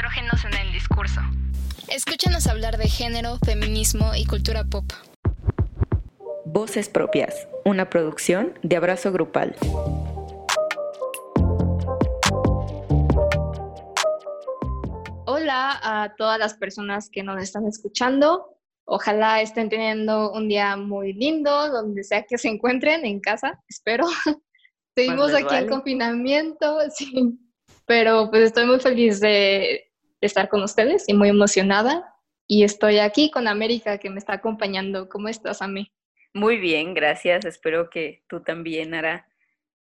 estrógenos 0.00 0.44
en 0.46 0.66
el 0.66 0.72
discurso. 0.72 1.20
Escúchanos 1.88 2.46
hablar 2.46 2.78
de 2.78 2.88
género, 2.88 3.36
feminismo 3.44 4.12
y 4.16 4.24
cultura 4.24 4.64
pop. 4.64 4.86
Voces 6.46 6.88
Propias, 6.88 7.46
una 7.66 7.90
producción 7.90 8.58
de 8.62 8.76
Abrazo 8.76 9.12
Grupal. 9.12 9.54
Hola 15.26 15.78
a 15.82 16.14
todas 16.16 16.38
las 16.38 16.54
personas 16.54 17.10
que 17.10 17.22
nos 17.22 17.42
están 17.42 17.66
escuchando. 17.66 18.56
Ojalá 18.86 19.42
estén 19.42 19.68
teniendo 19.68 20.32
un 20.32 20.48
día 20.48 20.78
muy 20.78 21.12
lindo, 21.12 21.68
donde 21.68 22.04
sea 22.04 22.22
que 22.22 22.38
se 22.38 22.48
encuentren, 22.48 23.04
en 23.04 23.20
casa, 23.20 23.62
espero. 23.68 24.06
Seguimos 24.96 25.34
aquí 25.34 25.56
en 25.56 25.68
confinamiento, 25.68 26.78
sí. 26.96 27.38
Pero 27.84 28.30
pues 28.30 28.44
estoy 28.44 28.64
muy 28.64 28.80
feliz 28.80 29.20
de 29.20 29.89
estar 30.26 30.48
con 30.48 30.62
ustedes 30.62 31.08
y 31.08 31.14
muy 31.14 31.28
emocionada. 31.28 32.14
Y 32.46 32.64
estoy 32.64 32.98
aquí 32.98 33.30
con 33.30 33.46
América 33.48 33.98
que 33.98 34.10
me 34.10 34.18
está 34.18 34.34
acompañando. 34.34 35.08
¿Cómo 35.08 35.28
estás, 35.28 35.62
Ami? 35.62 35.92
Muy 36.34 36.58
bien, 36.58 36.94
gracias. 36.94 37.44
Espero 37.44 37.90
que 37.90 38.24
tú 38.28 38.42
también, 38.42 38.94
Ara. 38.94 39.26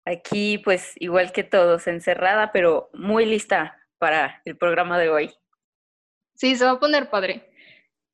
Aquí, 0.05 0.59
pues, 0.59 0.93
igual 0.97 1.33
que 1.33 1.45
todos, 1.45 1.87
encerrada, 1.87 2.51
pero 2.53 2.91
muy 2.95 3.27
lista 3.27 3.77
para 3.99 4.41
el 4.45 4.57
programa 4.57 4.99
de 4.99 5.11
hoy. 5.11 5.35
Sí, 6.35 6.57
se 6.57 6.65
va 6.65 6.73
a 6.73 6.81
poner 6.81 7.11
padre, 7.11 7.51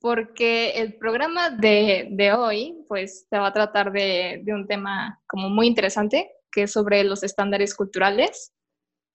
porque 0.00 0.70
el 0.80 0.94
programa 0.94 1.50
de, 1.50 2.08
de 2.10 2.32
hoy, 2.32 2.84
pues, 2.88 3.26
se 3.28 3.38
va 3.38 3.48
a 3.48 3.52
tratar 3.52 3.92
de, 3.92 4.40
de 4.42 4.54
un 4.54 4.66
tema 4.66 5.20
como 5.26 5.50
muy 5.50 5.66
interesante, 5.66 6.30
que 6.50 6.62
es 6.62 6.72
sobre 6.72 7.04
los 7.04 7.22
estándares 7.22 7.74
culturales, 7.74 8.54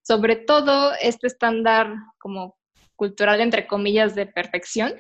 sobre 0.04 0.36
todo 0.36 0.94
este 1.02 1.28
estándar 1.28 1.94
como 2.20 2.59
cultural, 3.00 3.40
entre 3.40 3.66
comillas, 3.66 4.14
de 4.14 4.26
perfección 4.26 4.94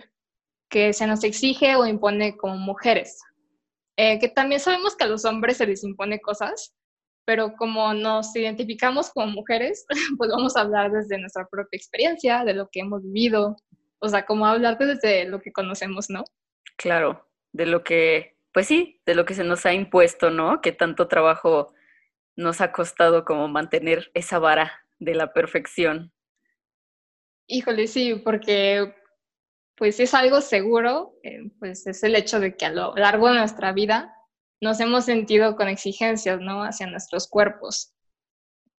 que 0.69 0.93
se 0.93 1.05
nos 1.05 1.25
exige 1.25 1.75
o 1.75 1.85
impone 1.85 2.37
como 2.37 2.55
mujeres. 2.55 3.19
Eh, 3.97 4.19
que 4.19 4.29
también 4.29 4.61
sabemos 4.61 4.95
que 4.95 5.03
a 5.03 5.07
los 5.07 5.25
hombres 5.25 5.57
se 5.57 5.67
les 5.67 5.83
impone 5.83 6.21
cosas, 6.21 6.73
pero 7.25 7.57
como 7.57 7.93
nos 7.93 8.33
identificamos 8.33 9.09
como 9.09 9.27
mujeres, 9.27 9.85
pues 10.17 10.31
vamos 10.31 10.55
a 10.55 10.61
hablar 10.61 10.91
desde 10.91 11.17
nuestra 11.17 11.45
propia 11.51 11.75
experiencia, 11.75 12.45
de 12.45 12.53
lo 12.53 12.69
que 12.71 12.79
hemos 12.79 13.03
vivido, 13.03 13.57
o 13.99 14.07
sea, 14.07 14.25
como 14.25 14.45
hablar 14.45 14.77
desde 14.77 15.25
lo 15.25 15.41
que 15.41 15.51
conocemos, 15.51 16.09
¿no? 16.09 16.23
Claro, 16.77 17.27
de 17.51 17.65
lo 17.65 17.83
que, 17.83 18.37
pues 18.53 18.67
sí, 18.67 19.01
de 19.05 19.15
lo 19.15 19.25
que 19.25 19.33
se 19.33 19.43
nos 19.43 19.65
ha 19.65 19.73
impuesto, 19.73 20.29
¿no? 20.29 20.61
Que 20.61 20.71
tanto 20.71 21.09
trabajo 21.09 21.73
nos 22.37 22.61
ha 22.61 22.71
costado 22.71 23.25
como 23.25 23.49
mantener 23.49 24.09
esa 24.13 24.39
vara 24.39 24.85
de 24.99 25.15
la 25.15 25.33
perfección. 25.33 26.13
Híjole, 27.51 27.87
sí, 27.87 28.13
porque 28.23 28.93
pues 29.75 29.99
es 29.99 30.13
algo 30.13 30.39
seguro, 30.39 31.15
eh, 31.23 31.49
pues 31.57 31.87
es 31.87 32.03
el 32.03 32.15
hecho 32.15 32.39
de 32.39 32.55
que 32.55 32.65
a 32.65 32.71
lo 32.71 32.93
largo 32.95 33.27
de 33.29 33.39
nuestra 33.39 33.71
vida 33.71 34.13
nos 34.61 34.79
hemos 34.81 35.05
sentido 35.05 35.55
con 35.55 35.67
exigencias, 35.67 36.39
¿no? 36.39 36.63
Hacia 36.63 36.85
nuestros 36.85 37.27
cuerpos. 37.27 37.93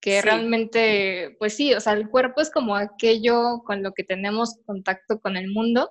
Que 0.01 0.23
realmente, 0.23 1.37
pues 1.41 1.57
sí, 1.57 1.75
o 1.75 1.81
sea, 1.81 1.95
el 1.95 2.09
cuerpo 2.09 2.41
es 2.41 2.51
como 2.51 2.77
aquello 2.77 3.63
con 3.65 3.83
lo 3.83 3.93
que 3.93 4.05
tenemos 4.05 4.59
contacto 4.65 5.21
con 5.21 5.37
el 5.37 5.51
mundo 5.51 5.91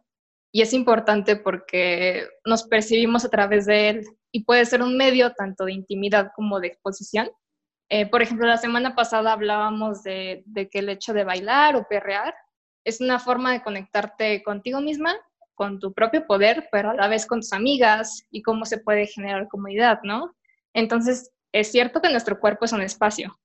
y 0.53 0.61
es 0.61 0.73
importante 0.73 1.35
porque 1.35 2.27
nos 2.45 2.63
percibimos 2.63 3.25
a 3.25 3.29
través 3.29 3.65
de 3.65 3.89
él 3.89 4.05
y 4.31 4.45
puede 4.45 4.65
ser 4.65 4.81
un 4.81 4.95
medio 4.95 5.33
tanto 5.33 5.65
de 5.65 5.73
intimidad 5.73 6.31
como 6.33 6.61
de 6.61 6.67
exposición. 6.67 7.29
Eh, 7.89 8.05
por 8.09 8.21
ejemplo, 8.21 8.47
la 8.47 8.57
semana 8.57 8.95
pasada 8.95 9.33
hablábamos 9.33 10.01
de, 10.03 10.43
de 10.45 10.69
que 10.69 10.79
el 10.79 10.89
hecho 10.89 11.13
de 11.13 11.25
bailar 11.25 11.75
o 11.75 11.87
perrear 11.89 12.33
es 12.89 13.01
una 13.01 13.19
forma 13.19 13.53
de 13.53 13.61
conectarte 13.61 14.43
contigo 14.43 14.81
misma, 14.81 15.15
con 15.55 15.79
tu 15.79 15.93
propio 15.93 16.25
poder, 16.25 16.69
pero 16.71 16.91
a 16.91 16.93
la 16.93 17.07
vez 17.07 17.25
con 17.25 17.41
tus 17.41 17.53
amigas 17.53 18.25
y 18.31 18.41
cómo 18.41 18.65
se 18.65 18.77
puede 18.77 19.07
generar 19.07 19.47
comunidad, 19.47 19.99
¿no? 20.03 20.35
Entonces, 20.73 21.31
es 21.51 21.71
cierto 21.71 22.01
que 22.01 22.09
nuestro 22.09 22.39
cuerpo 22.39 22.65
es 22.65 22.71
un 22.71 22.81
espacio. 22.81 23.39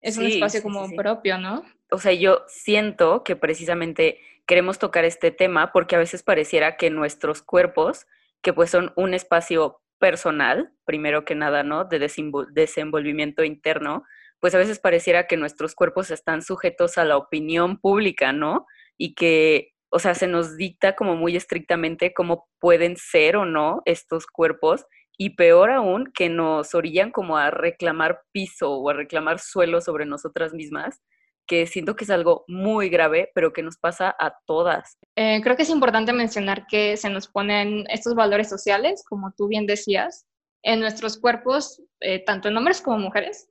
Es 0.00 0.18
un 0.18 0.26
espacio 0.26 0.62
como 0.62 0.88
propio, 0.94 1.38
¿no? 1.38 1.64
O 1.90 1.98
sea, 1.98 2.12
yo 2.12 2.44
siento 2.46 3.24
que 3.24 3.34
precisamente 3.34 4.20
queremos 4.46 4.78
tocar 4.78 5.04
este 5.04 5.30
tema 5.30 5.72
porque 5.72 5.96
a 5.96 5.98
veces 5.98 6.22
pareciera 6.22 6.76
que 6.76 6.90
nuestros 6.90 7.42
cuerpos, 7.42 8.06
que 8.42 8.52
pues 8.52 8.70
son 8.70 8.92
un 8.96 9.14
espacio 9.14 9.80
personal, 9.98 10.72
primero 10.84 11.24
que 11.24 11.34
nada, 11.34 11.62
¿no? 11.62 11.84
De 11.84 11.98
desenvolvimiento 11.98 13.42
interno, 13.42 14.04
pues 14.40 14.54
a 14.54 14.58
veces 14.58 14.78
pareciera 14.78 15.26
que 15.26 15.36
nuestros 15.36 15.74
cuerpos 15.74 16.10
están 16.10 16.42
sujetos 16.42 16.98
a 16.98 17.04
la 17.04 17.16
opinión 17.16 17.78
pública, 17.78 18.32
¿no? 18.32 18.66
Y 18.98 19.14
que, 19.14 19.72
o 19.90 19.98
sea, 19.98 20.14
se 20.14 20.26
nos 20.26 20.56
dicta 20.56 20.94
como 20.94 21.16
muy 21.16 21.36
estrictamente 21.36 22.12
cómo 22.14 22.48
pueden 22.60 22.96
ser 22.96 23.36
o 23.36 23.44
no 23.44 23.82
estos 23.84 24.26
cuerpos 24.26 24.86
y 25.18 25.30
peor 25.30 25.70
aún 25.70 26.12
que 26.14 26.28
nos 26.28 26.74
orillan 26.74 27.10
como 27.10 27.38
a 27.38 27.50
reclamar 27.50 28.22
piso 28.32 28.72
o 28.72 28.90
a 28.90 28.94
reclamar 28.94 29.38
suelo 29.38 29.80
sobre 29.80 30.04
nosotras 30.04 30.52
mismas, 30.52 31.00
que 31.46 31.66
siento 31.66 31.96
que 31.96 32.04
es 32.04 32.10
algo 32.10 32.44
muy 32.48 32.88
grave, 32.88 33.30
pero 33.34 33.52
que 33.52 33.62
nos 33.62 33.78
pasa 33.78 34.14
a 34.18 34.36
todas. 34.46 34.98
Eh, 35.16 35.40
creo 35.42 35.56
que 35.56 35.62
es 35.62 35.70
importante 35.70 36.12
mencionar 36.12 36.66
que 36.66 36.96
se 36.96 37.08
nos 37.08 37.28
ponen 37.28 37.84
estos 37.88 38.14
valores 38.14 38.48
sociales, 38.48 39.04
como 39.08 39.32
tú 39.36 39.48
bien 39.48 39.66
decías, 39.66 40.26
en 40.62 40.80
nuestros 40.80 41.18
cuerpos, 41.18 41.80
eh, 42.00 42.24
tanto 42.24 42.48
en 42.48 42.56
hombres 42.56 42.82
como 42.82 42.98
mujeres, 42.98 43.48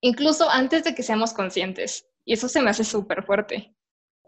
incluso 0.00 0.48
antes 0.50 0.84
de 0.84 0.94
que 0.94 1.02
seamos 1.02 1.32
conscientes. 1.32 2.06
Y 2.24 2.34
eso 2.34 2.48
se 2.48 2.60
me 2.60 2.70
hace 2.70 2.84
súper 2.84 3.24
fuerte. 3.24 3.74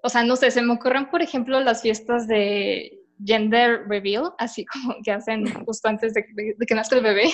O 0.02 0.08
sea, 0.08 0.24
no 0.24 0.36
sé, 0.36 0.50
se 0.50 0.62
me 0.62 0.72
ocurren, 0.72 1.10
por 1.10 1.22
ejemplo, 1.22 1.60
las 1.60 1.82
fiestas 1.82 2.26
de 2.26 2.98
gender 3.24 3.86
reveal, 3.88 4.32
así 4.38 4.64
como 4.72 4.96
que 5.02 5.12
hacen 5.12 5.46
justo 5.64 5.88
antes 5.88 6.14
de, 6.14 6.24
que 6.66 6.74
nazca 6.74 6.96
el 6.96 7.02
bebé, 7.02 7.30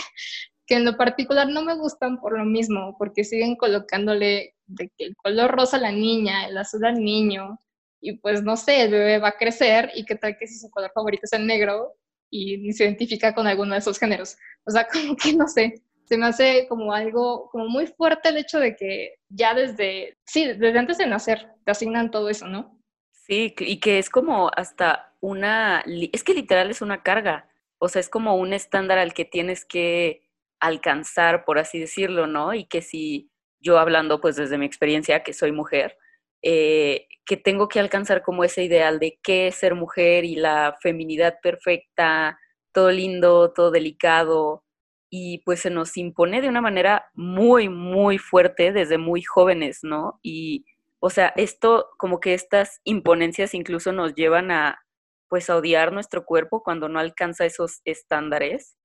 que 0.66 0.76
en 0.76 0.84
lo 0.84 0.96
particular 0.96 1.48
no 1.48 1.62
me 1.62 1.76
gustan 1.76 2.20
por 2.20 2.36
lo 2.36 2.44
mismo, 2.44 2.94
porque 2.98 3.24
siguen 3.24 3.56
colocándole 3.56 4.54
de 4.66 4.92
que 4.96 5.06
el 5.06 5.16
color 5.16 5.50
rosa 5.50 5.78
a 5.78 5.80
la 5.80 5.92
niña, 5.92 6.46
el 6.46 6.58
azul 6.58 6.84
al 6.84 7.02
niño, 7.02 7.58
y 8.00 8.18
pues 8.18 8.42
no 8.42 8.56
sé, 8.56 8.82
el 8.82 8.90
bebé 8.90 9.18
va 9.18 9.28
a 9.28 9.38
crecer 9.38 9.90
y 9.94 10.04
qué 10.04 10.14
tal 10.14 10.36
que 10.36 10.46
si 10.46 10.58
su 10.58 10.70
color 10.70 10.92
favorito 10.94 11.22
es 11.24 11.32
el 11.32 11.46
negro 11.46 11.94
y 12.30 12.70
se 12.72 12.84
identifica 12.84 13.34
con 13.34 13.46
alguno 13.46 13.72
de 13.72 13.78
esos 13.78 13.98
géneros. 13.98 14.36
O 14.64 14.70
sea, 14.70 14.86
como 14.92 15.16
que 15.16 15.32
no 15.32 15.48
sé, 15.48 15.82
se 16.08 16.16
me 16.16 16.26
hace 16.26 16.66
como 16.68 16.92
algo, 16.92 17.50
como 17.50 17.68
muy 17.68 17.86
fuerte 17.86 18.30
el 18.30 18.38
hecho 18.38 18.58
de 18.58 18.74
que 18.76 19.16
ya 19.28 19.52
desde, 19.54 20.16
sí, 20.24 20.46
desde 20.46 20.78
antes 20.78 20.96
de 20.96 21.06
nacer 21.06 21.48
te 21.64 21.70
asignan 21.70 22.10
todo 22.10 22.30
eso, 22.30 22.46
¿no? 22.46 22.80
Sí, 23.12 23.54
y 23.58 23.78
que 23.78 23.98
es 23.98 24.08
como 24.08 24.50
hasta 24.56 25.14
una, 25.20 25.84
es 25.86 26.24
que 26.24 26.32
literal 26.32 26.70
es 26.70 26.80
una 26.80 27.02
carga, 27.02 27.50
o 27.78 27.88
sea, 27.88 28.00
es 28.00 28.08
como 28.08 28.36
un 28.36 28.54
estándar 28.54 28.98
al 28.98 29.12
que 29.12 29.26
tienes 29.26 29.66
que 29.66 30.22
alcanzar, 30.60 31.44
por 31.44 31.58
así 31.58 31.78
decirlo, 31.78 32.26
¿no? 32.26 32.54
Y 32.54 32.64
que 32.64 32.80
si 32.80 33.30
yo 33.60 33.78
hablando 33.78 34.20
pues 34.20 34.36
desde 34.36 34.56
mi 34.56 34.64
experiencia, 34.64 35.22
que 35.22 35.34
soy 35.34 35.52
mujer, 35.52 35.98
eh, 36.42 37.06
que 37.26 37.36
tengo 37.36 37.68
que 37.68 37.80
alcanzar 37.80 38.22
como 38.22 38.44
ese 38.44 38.64
ideal 38.64 38.98
de 38.98 39.18
qué 39.22 39.48
es 39.48 39.56
ser 39.56 39.74
mujer 39.74 40.24
y 40.24 40.36
la 40.36 40.78
feminidad 40.80 41.38
perfecta, 41.42 42.38
todo 42.72 42.90
lindo, 42.90 43.52
todo 43.52 43.70
delicado, 43.70 44.64
y 45.10 45.38
pues 45.44 45.60
se 45.60 45.70
nos 45.70 45.96
impone 45.96 46.40
de 46.40 46.48
una 46.48 46.60
manera 46.60 47.06
muy, 47.14 47.68
muy 47.68 48.18
fuerte 48.18 48.72
desde 48.72 48.98
muy 48.98 49.22
jóvenes, 49.22 49.80
¿no? 49.82 50.20
Y, 50.22 50.66
o 51.00 51.10
sea, 51.10 51.32
esto, 51.36 51.88
como 51.98 52.20
que 52.20 52.34
estas 52.34 52.80
imponencias 52.84 53.54
incluso 53.54 53.92
nos 53.92 54.14
llevan 54.14 54.50
a, 54.50 54.80
pues, 55.28 55.50
a 55.50 55.56
odiar 55.56 55.92
nuestro 55.92 56.24
cuerpo 56.24 56.62
cuando 56.62 56.88
no 56.88 56.98
alcanza 56.98 57.46
esos 57.46 57.80
estándares. 57.84 58.76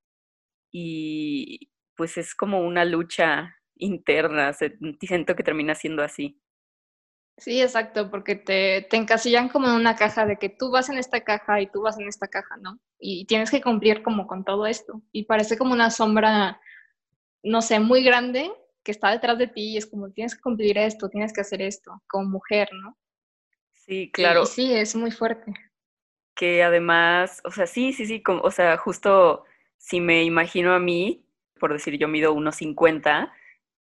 Y 0.72 1.70
pues 1.96 2.18
es 2.18 2.36
como 2.36 2.62
una 2.62 2.86
lucha 2.86 3.56
interna, 3.76 4.54
siento 5.00 5.36
que 5.36 5.44
termina 5.44 5.76
siendo 5.76 6.04
así. 6.04 6.40
Sí, 7.38 7.62
exacto, 7.62 8.12
porque 8.12 8.36
te, 8.36 8.86
te, 8.90 8.98
encasillan 8.98 9.50
como 9.50 9.68
en 9.68 9.74
una 9.74 9.96
caja 9.96 10.26
de 10.26 10.38
que 10.38 10.50
tú 10.50 10.70
vas 10.70 10.90
en 10.90 10.98
esta 10.98 11.22
caja 11.22 11.62
y 11.62 11.68
tú 11.68 11.82
vas 11.82 12.00
en 12.00 12.08
esta 12.08 12.28
caja, 12.28 12.58
¿no? 12.58 12.80
Y 13.00 13.26
tienes 13.26 13.50
que 13.50 13.62
cumplir 13.62 14.04
como 14.04 14.28
con 14.28 14.44
todo 14.44 14.68
esto. 14.68 15.02
Y 15.12 15.26
parece 15.26 15.58
como 15.58 15.74
una 15.74 15.90
sombra, 15.90 16.62
no 17.42 17.62
sé, 17.62 17.80
muy 17.80 18.04
grande 18.04 18.52
que 18.84 18.92
está 18.92 19.10
detrás 19.10 19.38
de 19.38 19.48
ti 19.48 19.74
y 19.74 19.78
es 19.78 19.88
como 19.88 20.12
tienes 20.12 20.36
que 20.36 20.42
cumplir 20.42 20.78
esto, 20.78 21.10
tienes 21.10 21.34
que 21.34 21.42
hacer 21.42 21.62
esto, 21.62 22.04
como 22.08 22.30
mujer, 22.30 22.70
¿no? 22.74 22.98
Sí, 23.72 24.12
claro. 24.12 24.46
sí, 24.46 24.74
es 24.74 24.96
muy 24.96 25.12
fuerte. 25.12 25.54
Que 26.36 26.64
además, 26.64 27.42
o 27.46 27.52
sea, 27.52 27.66
sí, 27.66 27.94
sí, 27.94 28.06
sí, 28.06 28.22
como, 28.22 28.42
o 28.42 28.52
sea, 28.52 28.78
justo 28.78 29.46
si 29.78 30.00
me 30.00 30.24
imagino 30.24 30.74
a 30.74 30.80
mí, 30.80 31.26
por 31.60 31.74
decir 31.74 31.98
yo 31.98 32.08
mido 32.08 32.34
unos 32.34 32.56
50, 32.58 33.34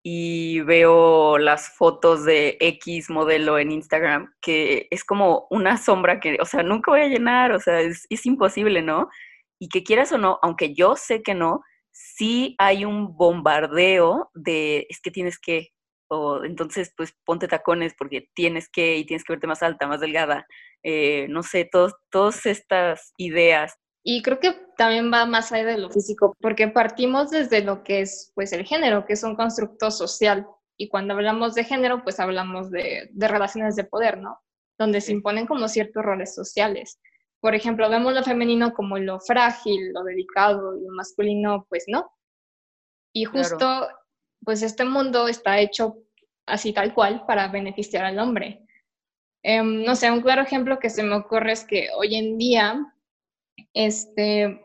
y 0.04 0.62
veo 0.62 1.38
las 1.38 1.75
fotos 1.75 2.24
de 2.24 2.57
X 2.60 3.10
modelo 3.10 3.60
en 3.60 3.72
Instagram, 3.72 4.34
que 4.42 4.88
es 4.92 5.04
como 5.04 5.48
una 5.50 5.78
sombra 5.78 6.19
que, 6.19 6.38
o 6.42 6.46
sea, 6.46 6.63
nunca 6.63 6.92
voy 6.92 7.01
a 7.01 7.07
llenar, 7.07 7.51
o 7.51 7.60
sea, 7.60 7.81
es, 7.81 8.07
imposible, 8.25 8.81
¿no? 8.81 9.10
Y 9.60 9.69
que 9.69 9.84
quieras 9.84 10.12
o 10.13 10.18
no, 10.18 10.40
aunque 10.42 10.74
yo 10.74 10.96
sé 10.96 11.22
que 11.22 11.36
no, 11.36 11.62
sí 11.92 12.56
hay 12.60 12.86
un 12.86 13.18
bombardeo 13.18 14.31
de, 14.34 14.88
es 14.90 15.01
que 15.01 15.12
tienes 15.12 15.38
que, 15.40 15.69
o 16.10 16.44
entonces 16.45 16.94
pues 16.95 17.13
ponte 17.25 17.48
tacones 17.48 17.94
porque 17.98 18.30
tienes 18.34 18.69
que 18.69 18.98
y 18.98 19.06
tienes 19.06 19.24
que 19.24 19.34
verte 19.34 19.48
más 19.48 19.63
alta, 19.63 19.88
más 19.88 20.00
delgada, 20.00 20.48
eh, 20.84 21.28
no 21.30 21.44
sé, 21.44 21.66
todos, 21.66 21.94
todas 22.10 22.45
estas 22.45 23.13
ideas. 23.18 23.75
Y 24.04 24.22
creo 24.22 24.40
que 24.40 24.54
también 24.78 25.12
va 25.12 25.25
más 25.25 25.51
allá 25.51 25.66
de 25.66 25.78
lo 25.78 25.90
físico, 25.90 26.36
porque 26.40 26.68
partimos 26.68 27.30
desde 27.31 27.62
lo 27.63 27.84
que 27.84 28.01
es 28.01 28.31
pues 28.34 28.54
el 28.54 28.66
género, 28.66 29.06
que 29.06 29.13
es 29.13 29.24
un 29.24 29.36
constructo 29.36 29.92
social. 29.92 30.48
Y 30.78 30.88
cuando 30.88 31.13
hablamos 31.13 31.56
de 31.56 31.66
género, 31.66 32.04
pues 32.04 32.19
hablamos 32.19 32.72
de, 32.72 33.10
de 33.12 33.28
relaciones 33.28 33.75
de 33.75 33.84
poder, 33.84 34.18
¿no? 34.18 34.40
Donde 34.78 35.01
se 35.01 35.12
imponen 35.12 35.46
como 35.46 35.68
ciertos 35.68 36.04
roles 36.04 36.34
sociales. 36.34 37.00
Por 37.42 37.56
ejemplo, 37.56 37.90
vemos 37.90 38.13
lo 38.13 38.24
femenino 38.24 38.74
como 38.74 38.98
lo 38.98 39.19
frágil, 39.19 39.92
lo 39.94 40.04
delicado, 40.04 40.78
y 40.78 40.81
lo 40.81 40.92
masculino, 40.92 41.66
pues 41.69 41.86
no. 41.88 42.12
Y 43.13 43.25
justo, 43.25 43.88
pues 44.44 44.62
este 44.62 44.86
mundo 44.86 45.28
está 45.28 45.60
hecho 45.60 45.98
así 46.45 46.74
tal 46.74 46.94
cual 46.94 47.25
para 47.25 47.48
beneficiar 47.48 48.06
al 48.06 48.19
hombre. 48.19 48.66
Em, 49.44 49.84
no 49.84 49.95
sé, 49.95 50.12
un 50.12 50.22
claro 50.22 50.42
ejemplo 50.42 50.80
que 50.80 50.90
se 50.90 51.04
me 51.04 51.16
ocurre 51.16 51.54
es 51.54 51.63
que 51.63 51.90
hoy 51.95 52.16
en 52.16 52.38
día, 52.38 52.94
este, 53.73 54.61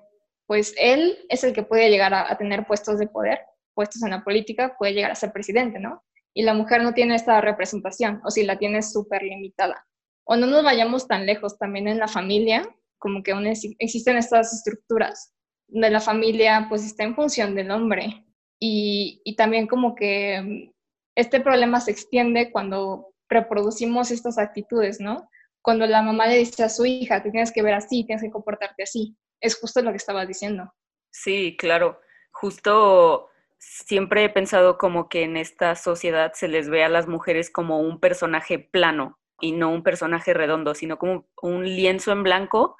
pues 0.46 0.75
él 0.79 1.19
es 1.29 1.44
el 1.44 1.52
que 1.52 1.62
puede 1.62 1.91
llegar 1.91 2.14
a, 2.14 2.37
tener 2.37 2.67
puestos 2.67 2.99
de 2.99 3.06
poder, 3.06 3.41
puestos 3.75 4.02
en 4.02 4.11
la 4.11 4.25
política, 4.25 4.76
puede 4.79 4.94
llegar 4.94 5.11
a 5.11 5.17
ser 5.17 5.32
presidente, 5.32 5.79
¿no? 5.79 6.02
Y 6.35 6.43
la 6.43 6.55
mujer 6.55 6.82
no 6.82 6.94
tiene 6.94 7.14
esta 7.14 7.41
representación, 7.41 8.20
o 8.25 8.31
si 8.31 8.44
la 8.44 8.58
tiene 8.58 8.82
súper 8.82 9.23
limitada 9.23 9.87
o 10.25 10.37
no 10.37 10.46
nos 10.46 10.64
vayamos 10.64 11.06
tan 11.06 11.26
lejos, 11.26 11.58
también 11.58 11.87
en 11.87 11.99
la 11.99 12.08
familia, 12.08 12.69
como 12.99 13.23
que 13.23 13.32
aún 13.32 13.46
existen 13.46 14.17
estas 14.17 14.52
estructuras 14.52 15.35
de 15.69 15.91
la 15.91 16.00
familia, 16.00 16.67
pues 16.69 16.85
está 16.85 17.05
en 17.05 17.14
función 17.14 17.55
del 17.55 17.70
hombre. 17.70 18.25
Y, 18.58 19.20
y 19.25 19.37
también 19.37 19.67
como 19.67 19.94
que 19.94 20.41
mm, 20.41 20.73
este 21.17 21.41
problema 21.41 21.81
se 21.81 21.91
extiende 21.91 22.50
cuando 22.50 23.12
reproducimos 23.29 24.11
estas 24.11 24.38
actitudes, 24.38 25.00
¿no? 25.00 25.29
Cuando 25.65 25.87
la 25.87 26.03
mamá 26.03 26.27
le 26.27 26.39
dice 26.39 26.63
a 26.63 26.69
su 26.69 26.85
hija, 26.85 27.23
te 27.23 27.31
tienes 27.31 27.51
que 27.51 27.63
ver 27.63 27.75
así, 27.75 28.05
tienes 28.05 28.23
que 28.23 28.31
comportarte 28.31 28.83
así. 28.83 29.17
Es 29.41 29.59
justo 29.59 29.81
lo 29.81 29.91
que 29.91 29.97
estabas 29.97 30.29
diciendo. 30.29 30.71
Sí, 31.11 31.57
claro. 31.59 32.01
Justo 32.33 33.29
siempre 33.59 34.25
he 34.25 34.29
pensado 34.29 34.77
como 34.77 35.09
que 35.09 35.23
en 35.23 35.37
esta 35.37 35.75
sociedad 35.75 36.33
se 36.35 36.49
les 36.49 36.69
ve 36.69 36.85
a 36.85 36.89
las 36.89 37.09
mujeres 37.09 37.51
como 37.51 37.81
un 37.81 37.99
personaje 37.99 38.59
plano, 38.59 39.19
y 39.41 39.53
no 39.53 39.71
un 39.71 39.83
personaje 39.83 40.33
redondo, 40.33 40.75
sino 40.75 40.99
como 40.99 41.27
un 41.43 41.65
lienzo 41.65 42.13
en 42.13 42.23
blanco 42.23 42.77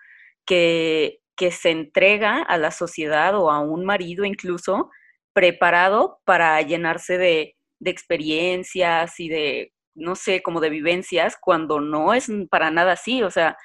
que, 0.47 1.21
que 1.37 1.51
se 1.51 1.71
entrega 1.71 2.43
a 2.43 2.57
la 2.59 2.71
sociedad 2.71 3.37
o 3.37 3.51
a 3.51 3.61
un 3.61 3.85
marido 3.85 4.25
incluso 4.25 4.91
preparado 5.33 6.21
para 6.25 6.61
llenarse 6.63 7.19
de, 7.19 7.57
de 7.81 7.91
experiencias 7.91 9.21
y 9.21 9.29
de, 9.29 9.74
no 9.95 10.17
sé, 10.17 10.43
como 10.43 10.61
de 10.61 10.71
vivencias, 10.71 11.37
cuando 11.41 11.81
no 11.81 12.15
es 12.15 12.31
para 12.51 12.71
nada 12.71 12.93
así. 12.93 13.23
O 13.23 13.31
sea, 13.31 13.57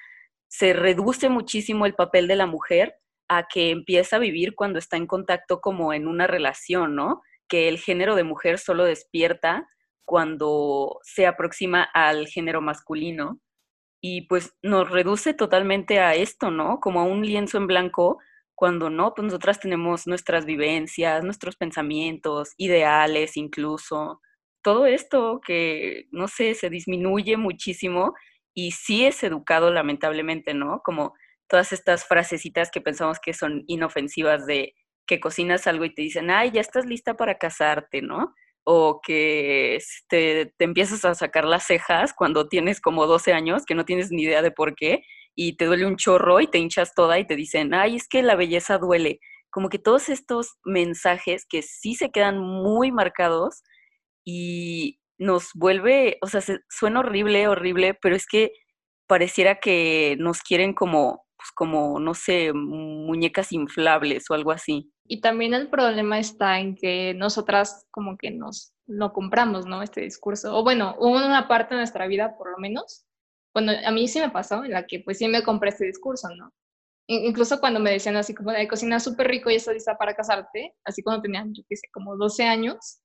se 0.48 0.74
reduce 0.74 1.30
muchísimo 1.30 1.86
el 1.86 1.96
papel 1.96 2.28
de 2.28 2.36
la 2.36 2.46
mujer 2.46 2.96
a 3.30 3.48
que 3.48 3.70
empieza 3.70 4.18
a 4.18 4.20
vivir 4.20 4.56
cuando 4.56 4.80
está 4.80 4.98
en 4.98 5.08
contacto 5.08 5.62
como 5.62 5.94
en 5.94 6.08
una 6.08 6.28
relación, 6.28 6.96
¿no? 6.96 7.22
Que 7.48 7.70
el 7.70 7.78
género 7.78 8.16
de 8.16 8.24
mujer 8.24 8.60
solo 8.60 8.86
despierta 8.86 9.68
cuando 10.06 11.00
se 11.04 11.28
aproxima 11.28 11.84
al 11.84 12.28
género 12.28 12.62
masculino 12.62 13.40
y 14.02 14.22
pues 14.28 14.56
nos 14.64 14.90
reduce 14.90 15.34
totalmente 15.34 16.00
a 16.00 16.16
esto, 16.16 16.50
¿no? 16.52 16.80
Como 16.80 17.02
a 17.02 17.04
un 17.04 17.24
lienzo 17.24 17.58
en 17.58 17.68
blanco, 17.68 18.18
cuando 18.56 18.90
no, 18.90 19.14
pues 19.14 19.26
nosotras 19.26 19.60
tenemos 19.60 20.08
nuestras 20.08 20.46
vivencias, 20.46 21.24
nuestros 21.24 21.56
pensamientos, 21.56 22.54
ideales 22.58 23.38
incluso, 23.38 24.20
todo 24.62 24.86
esto 24.86 25.42
que, 25.46 26.08
no 26.12 26.28
sé, 26.28 26.54
se 26.54 26.70
disminuye 26.70 27.38
muchísimo 27.38 28.14
y 28.54 28.72
sí 28.72 29.06
es 29.06 29.24
educado 29.24 29.72
lamentablemente, 29.72 30.54
¿no? 30.54 30.82
Como 30.84 31.14
todas 31.48 31.72
estas 31.72 32.06
frasecitas 32.06 32.72
que 32.72 32.82
pensamos 32.82 33.20
que 33.20 33.34
son 33.34 33.64
inofensivas 33.68 34.46
de 34.46 34.74
que 35.08 35.20
cocinas 35.20 35.66
algo 35.66 35.86
y 35.86 35.94
te 35.94 36.04
dicen, 36.04 36.30
ay, 36.30 36.52
ya 36.52 36.62
estás 36.62 36.86
lista 36.86 37.16
para 37.16 37.38
casarte, 37.38 38.02
¿no? 38.02 38.34
o 38.72 39.02
que 39.02 39.78
este, 39.78 40.54
te 40.56 40.64
empiezas 40.64 41.04
a 41.04 41.16
sacar 41.16 41.46
las 41.46 41.66
cejas 41.66 42.14
cuando 42.14 42.48
tienes 42.48 42.80
como 42.80 43.08
12 43.08 43.34
años, 43.34 43.66
que 43.66 43.74
no 43.74 43.84
tienes 43.84 44.12
ni 44.12 44.22
idea 44.22 44.44
de 44.44 44.52
por 44.52 44.76
qué, 44.76 45.02
y 45.36 45.58
te 45.58 45.66
duele 45.66 45.88
un 45.88 45.96
chorro 45.96 46.40
y 46.40 46.46
te 46.46 46.60
hinchas 46.60 46.94
toda 46.94 47.18
y 47.18 47.26
te 47.26 47.36
dicen, 47.36 47.74
ay, 47.74 47.96
es 47.96 48.08
que 48.08 48.22
la 48.22 48.36
belleza 48.36 48.78
duele. 48.78 49.20
Como 49.50 49.70
que 49.70 49.80
todos 49.80 50.10
estos 50.10 50.58
mensajes 50.66 51.48
que 51.50 51.64
sí 51.64 51.96
se 51.96 52.12
quedan 52.12 52.38
muy 52.38 52.92
marcados 52.92 53.64
y 54.26 55.00
nos 55.18 55.50
vuelve, 55.54 56.18
o 56.22 56.28
sea, 56.28 56.42
suena 56.70 57.02
horrible, 57.02 57.48
horrible, 57.48 57.94
pero 58.02 58.16
es 58.16 58.26
que 58.26 58.52
pareciera 59.08 59.60
que 59.60 60.16
nos 60.20 60.42
quieren 60.42 60.74
como, 60.74 61.26
pues 61.36 61.52
como, 61.56 62.00
no 62.00 62.14
sé, 62.14 62.54
muñecas 62.54 63.52
inflables 63.52 64.30
o 64.30 64.34
algo 64.34 64.52
así. 64.52 64.92
Y 65.06 65.22
también 65.22 65.54
el 65.54 65.70
problema 65.70 66.20
está 66.20 66.60
en 66.60 66.76
que 66.76 67.14
nosotras 67.16 67.88
como 67.92 68.18
que 68.18 68.32
nos 68.32 68.74
no 68.90 69.14
compramos, 69.14 69.66
¿no? 69.66 69.82
Este 69.82 70.02
discurso. 70.02 70.58
O 70.58 70.64
bueno, 70.64 70.96
hubo 71.00 71.16
una 71.16 71.48
parte 71.48 71.76
de 71.76 71.82
nuestra 71.82 72.08
vida, 72.08 72.36
por 72.38 72.52
lo 72.52 72.58
menos, 72.58 73.06
cuando 73.54 73.72
a 73.72 73.92
mí 73.92 74.08
sí 74.08 74.20
me 74.20 74.30
pasó, 74.30 74.66
en 74.66 74.72
la 74.72 74.86
que 74.88 75.02
pues 75.02 75.20
sí 75.20 75.28
me 75.28 75.44
compré 75.44 75.70
este 75.70 75.86
discurso, 75.86 76.28
¿no? 76.36 76.52
Incluso 77.08 77.60
cuando 77.60 77.80
me 77.80 77.92
decían 77.92 78.16
así 78.18 78.36
como 78.36 78.52
de 78.52 78.68
cocina 78.68 79.00
súper 79.00 79.28
rico 79.28 79.50
y 79.50 79.56
estás 79.56 79.74
lista 79.74 79.98
para 79.98 80.14
casarte, 80.14 80.76
así 80.86 81.02
cuando 81.02 81.24
tenía, 81.24 81.44
yo 81.48 81.64
qué 81.68 81.76
sé, 81.76 81.88
como 81.92 82.16
12 82.18 82.44
años, 82.44 83.00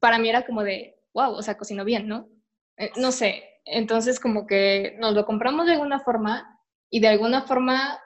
para 0.00 0.18
mí 0.18 0.28
era 0.28 0.44
como 0.46 0.62
de, 0.62 0.96
wow, 1.14 1.32
o 1.32 1.42
sea, 1.42 1.56
cocino 1.56 1.84
bien, 1.84 2.08
¿no? 2.08 2.28
Eh, 2.76 2.90
no 2.96 3.12
sé, 3.12 3.44
entonces 3.64 4.20
como 4.20 4.46
que 4.46 4.96
nos 4.98 5.14
lo 5.14 5.24
compramos 5.24 5.66
de 5.66 5.72
alguna 5.72 6.00
forma 6.00 6.60
y 6.90 7.00
de 7.00 7.08
alguna 7.08 7.42
forma 7.42 8.00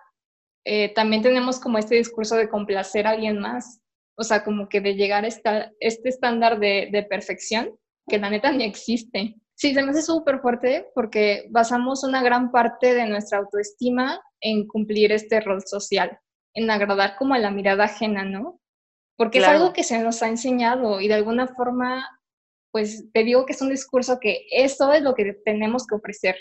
eh, 0.65 0.93
también 0.95 1.23
tenemos 1.23 1.59
como 1.61 1.79
este 1.79 1.97
discurso 1.97 2.37
de 2.37 2.49
complacer 2.49 3.07
a 3.07 3.11
alguien 3.11 3.39
más, 3.39 3.81
o 4.17 4.25
sea, 4.25 4.45
como 4.45 4.69
que 4.69 4.81
de 4.81 4.95
llegar 4.95 5.25
a 5.25 5.29
este 5.29 6.09
estándar 6.09 6.59
de, 6.59 6.89
de 6.93 7.03
perfección 7.05 7.79
que 8.09 8.19
la 8.19 8.31
neta 8.31 8.51
ni 8.51 8.65
existe. 8.65 9.37
Sí, 9.55 9.75
se 9.75 9.83
me 9.83 9.91
hace 9.91 10.03
súper 10.03 10.41
fuerte 10.41 10.91
porque 10.95 11.47
basamos 11.51 12.05
una 12.05 12.23
gran 12.23 12.51
parte 12.51 12.95
de 12.95 13.07
nuestra 13.07 13.39
autoestima 13.39 14.21
en 14.41 14.67
cumplir 14.67 15.13
este 15.13 15.41
rol 15.41 15.63
social, 15.67 16.19
en 16.55 16.71
agradar 16.71 17.17
como 17.17 17.35
a 17.35 17.39
la 17.39 17.51
mirada 17.51 17.85
ajena, 17.85 18.25
¿no? 18.25 18.61
Porque 19.19 19.39
es 19.39 19.45
algo 19.45 19.75
que 19.75 19.85
se 19.85 19.99
nos 19.99 20.23
ha 20.23 20.29
enseñado 20.29 21.01
y 21.01 21.09
de 21.09 21.15
alguna 21.15 21.49
forma, 21.49 22.09
pues 22.71 23.11
te 23.13 23.25
digo 23.25 23.45
que 23.45 23.53
es 23.53 23.61
un 23.61 23.69
discurso 23.69 24.19
que 24.21 24.47
eso 24.51 24.93
es 24.93 25.03
lo 25.03 25.15
que 25.15 25.35
tenemos 25.45 25.87
que 25.87 25.97
ofrecer. 25.97 26.37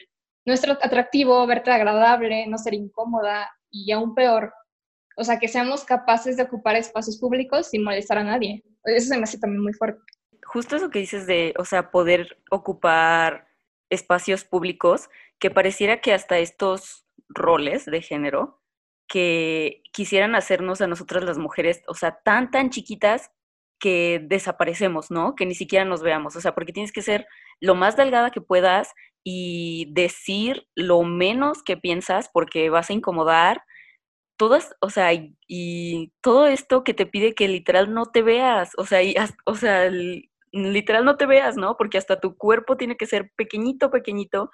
Nuestro 0.46 0.74
atractivo, 0.74 1.46
verte 1.48 1.72
agradable, 1.72 2.48
no 2.48 2.58
ser 2.58 2.75
incómoda, 2.75 3.50
y 3.70 3.92
aún 3.92 4.16
peor, 4.16 4.54
o 5.16 5.24
sea, 5.24 5.40
que 5.40 5.48
seamos 5.48 5.84
capaces 5.84 6.38
de 6.38 6.44
ocupar 6.44 6.75
espacios 6.75 7.18
públicos 7.18 7.68
sin 7.68 7.84
molestar 7.84 8.20
a 8.20 8.24
nadie. 8.24 8.63
Eso 8.84 9.08
se 9.08 9.18
me 9.18 9.24
hace 9.24 9.40
también 9.40 9.63
muy 9.63 9.74
fuerte. 9.74 10.02
Justo 10.46 10.75
eso 10.75 10.90
que 10.90 11.00
dices 11.00 11.28
de, 11.28 11.54
o 11.58 11.66
sea, 11.66 11.92
poder 11.92 12.38
ocupar 12.52 13.48
espacios 13.90 14.44
públicos, 14.44 15.10
que 15.40 15.50
pareciera 15.50 16.00
que 16.00 16.13
hasta 16.13 16.38
estos 16.38 17.06
roles 17.30 17.86
de 17.86 18.02
género 18.02 18.57
que 19.08 19.82
quisieran 19.94 20.36
hacernos 20.36 20.82
a 20.82 20.88
nosotras 20.88 21.24
las 21.24 21.38
mujeres, 21.38 21.82
o 21.88 21.94
sea, 21.94 22.20
tan, 22.24 22.52
tan 22.52 22.70
chiquitas 22.70 23.32
que 23.80 24.22
desaparecemos, 24.24 25.12
¿no? 25.12 25.36
Que 25.36 25.46
ni 25.46 25.56
siquiera 25.56 25.86
nos 25.86 26.02
veamos, 26.02 26.36
o 26.36 26.42
sea, 26.42 26.54
porque 26.56 26.74
tienes 26.74 26.92
que 26.92 27.02
ser 27.02 27.28
lo 27.60 27.76
más 27.76 27.96
delgada 27.96 28.32
que 28.32 28.42
puedas 28.42 28.94
y 29.24 29.88
decir 29.94 30.68
lo 30.76 31.04
menos 31.04 31.64
que 31.64 31.78
piensas 31.78 32.30
porque 32.34 32.70
vas 32.70 32.90
a 32.90 32.94
incomodar. 32.94 33.64
Todas, 34.38 34.76
o 34.82 34.90
sea, 34.90 35.12
y, 35.14 36.14
todo 36.22 36.48
esto 36.48 36.84
que 36.84 36.94
te 36.94 37.06
pide 37.06 37.34
que 37.36 37.48
literal 37.48 37.94
no 37.94 38.08
te 38.08 38.22
veas, 38.22 38.72
o 38.78 38.86
sea, 38.86 39.04
y, 39.04 39.16
o 39.46 39.56
sea, 39.56 39.90
literal 40.52 41.06
no 41.06 41.18
te 41.18 41.26
veas, 41.26 41.58
¿no? 41.58 41.76
Porque 41.78 41.98
hasta 41.98 42.20
tu 42.20 42.38
cuerpo 42.38 42.78
tiene 42.78 42.98
que 42.98 43.08
ser 43.08 43.32
pequeñito, 43.36 43.92
pequeñito, 43.92 44.52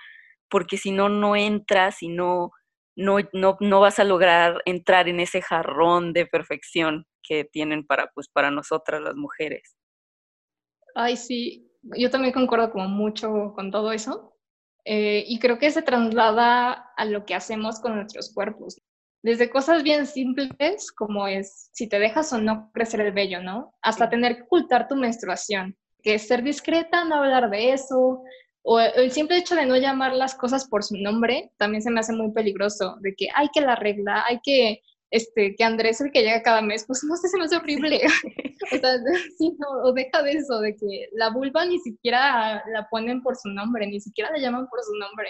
porque 0.50 0.77
si 0.77 0.91
no, 0.91 1.10
no 1.10 1.36
entras 1.36 2.01
y 2.03 2.10
no, 2.10 2.51
no, 2.95 3.17
no, 3.33 3.57
no 3.59 3.79
vas 3.79 4.00
a 4.00 4.03
lograr 4.03 4.62
entrar 4.65 5.07
en 5.09 5.19
ese 5.19 5.41
jarrón 5.41 6.13
de 6.13 6.25
perfección 6.25 7.05
que 7.21 7.45
tienen 7.45 7.85
para, 7.85 8.07
pues, 8.13 8.27
para 8.27 8.51
nosotras 8.51 9.01
las 9.01 9.15
mujeres. 9.15 9.75
Ay, 10.95 11.17
sí, 11.17 11.71
yo 11.97 12.09
también 12.09 12.33
concuerdo 12.33 12.71
como 12.71 12.88
mucho 12.88 13.53
con 13.55 13.71
todo 13.71 13.91
eso. 13.91 14.33
Eh, 14.85 15.23
y 15.27 15.39
creo 15.39 15.57
que 15.59 15.71
se 15.71 15.81
traslada 15.81 16.91
a 16.97 17.05
lo 17.05 17.25
que 17.25 17.35
hacemos 17.35 17.79
con 17.79 17.95
nuestros 17.95 18.33
cuerpos. 18.33 18.81
Desde 19.21 19.50
cosas 19.50 19.83
bien 19.83 20.05
simples, 20.05 20.91
como 20.91 21.27
es 21.27 21.69
si 21.71 21.88
te 21.88 22.00
dejas 22.00 22.33
o 22.33 22.41
no 22.41 22.69
crecer 22.73 23.00
el 23.00 23.13
vello, 23.13 23.41
¿no? 23.41 23.73
Hasta 23.81 24.09
tener 24.09 24.35
que 24.35 24.41
ocultar 24.43 24.89
tu 24.89 24.97
menstruación, 24.97 25.77
que 26.01 26.15
es 26.15 26.27
ser 26.27 26.43
discreta, 26.43 27.05
no 27.05 27.15
hablar 27.15 27.50
de 27.50 27.71
eso, 27.71 28.21
o 28.63 28.79
el 28.79 29.12
simple 29.12 29.38
hecho 29.38 29.55
de 29.55 29.65
no 29.65 29.75
llamar 29.75 30.13
las 30.13 30.36
cosas 30.36 30.65
por 30.67 30.84
su 30.84 30.98
nombre, 30.98 31.51
también 31.58 31.82
se 31.82 31.91
me 31.91 32.00
hace 32.00 32.13
muy 32.13 32.32
peligroso, 32.32 32.98
de 33.01 33.13
que 33.13 33.27
hay 33.36 33.50
que 33.53 33.62
la 33.62 33.75
regla, 33.75 34.24
hay 34.27 34.39
que 34.43 34.82
este, 35.13 35.55
que 35.55 35.63
Andrés 35.63 36.01
el 36.01 36.12
que 36.12 36.24
llega 36.24 36.41
cada 36.41 36.63
mes, 36.63 36.86
pues 36.88 37.03
no 37.03 37.15
sé, 37.15 37.27
se 37.27 37.38
me 37.38 37.43
hace 37.43 37.55
horrible. 37.55 38.01
o 38.72 38.77
sea, 38.77 38.98
sí, 39.38 39.55
no, 39.60 39.67
o 39.84 39.93
deja 39.93 40.24
de 40.24 40.32
eso, 40.32 40.60
de 40.60 40.75
que 40.75 41.10
la 41.13 41.29
vulva 41.29 41.65
ni 41.65 41.77
siquiera 41.79 42.63
la 42.74 42.88
ponen 42.89 43.22
por 43.22 43.36
su 43.36 43.50
nombre, 43.50 43.86
ni 43.86 44.01
siquiera 44.01 44.32
la 44.32 44.39
llaman 44.39 44.67
por 44.67 44.82
su 44.82 44.96
nombre. 44.96 45.29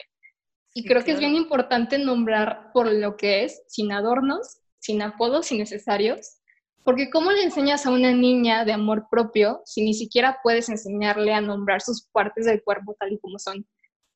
Y 0.74 0.86
creo 0.86 1.04
que 1.04 1.12
es 1.12 1.20
bien 1.20 1.36
importante 1.36 1.98
nombrar 1.98 2.72
por 2.72 2.90
lo 2.90 3.18
que 3.18 3.44
es, 3.44 3.62
sin 3.68 3.92
adornos, 3.92 4.60
sin 4.80 5.02
apodos 5.02 5.52
innecesarios, 5.52 6.38
porque 6.84 7.10
¿cómo 7.10 7.32
le 7.32 7.44
enseñas 7.44 7.86
a 7.86 7.92
una 7.92 8.12
niña 8.12 8.66
de 8.66 8.74
amor 8.74 9.08
propio 9.10 9.62
si 9.66 9.84
ni 9.84 9.94
siquiera 9.94 10.40
puedes 10.44 10.70
enseñarle 10.70 11.34
a 11.34 11.42
nombrar 11.42 11.82
sus 11.82 12.08
partes 12.12 12.46
del 12.46 12.64
cuerpo 12.64 12.96
tal 13.00 13.14
y 13.14 13.20
como 13.20 13.40
son? 13.40 13.66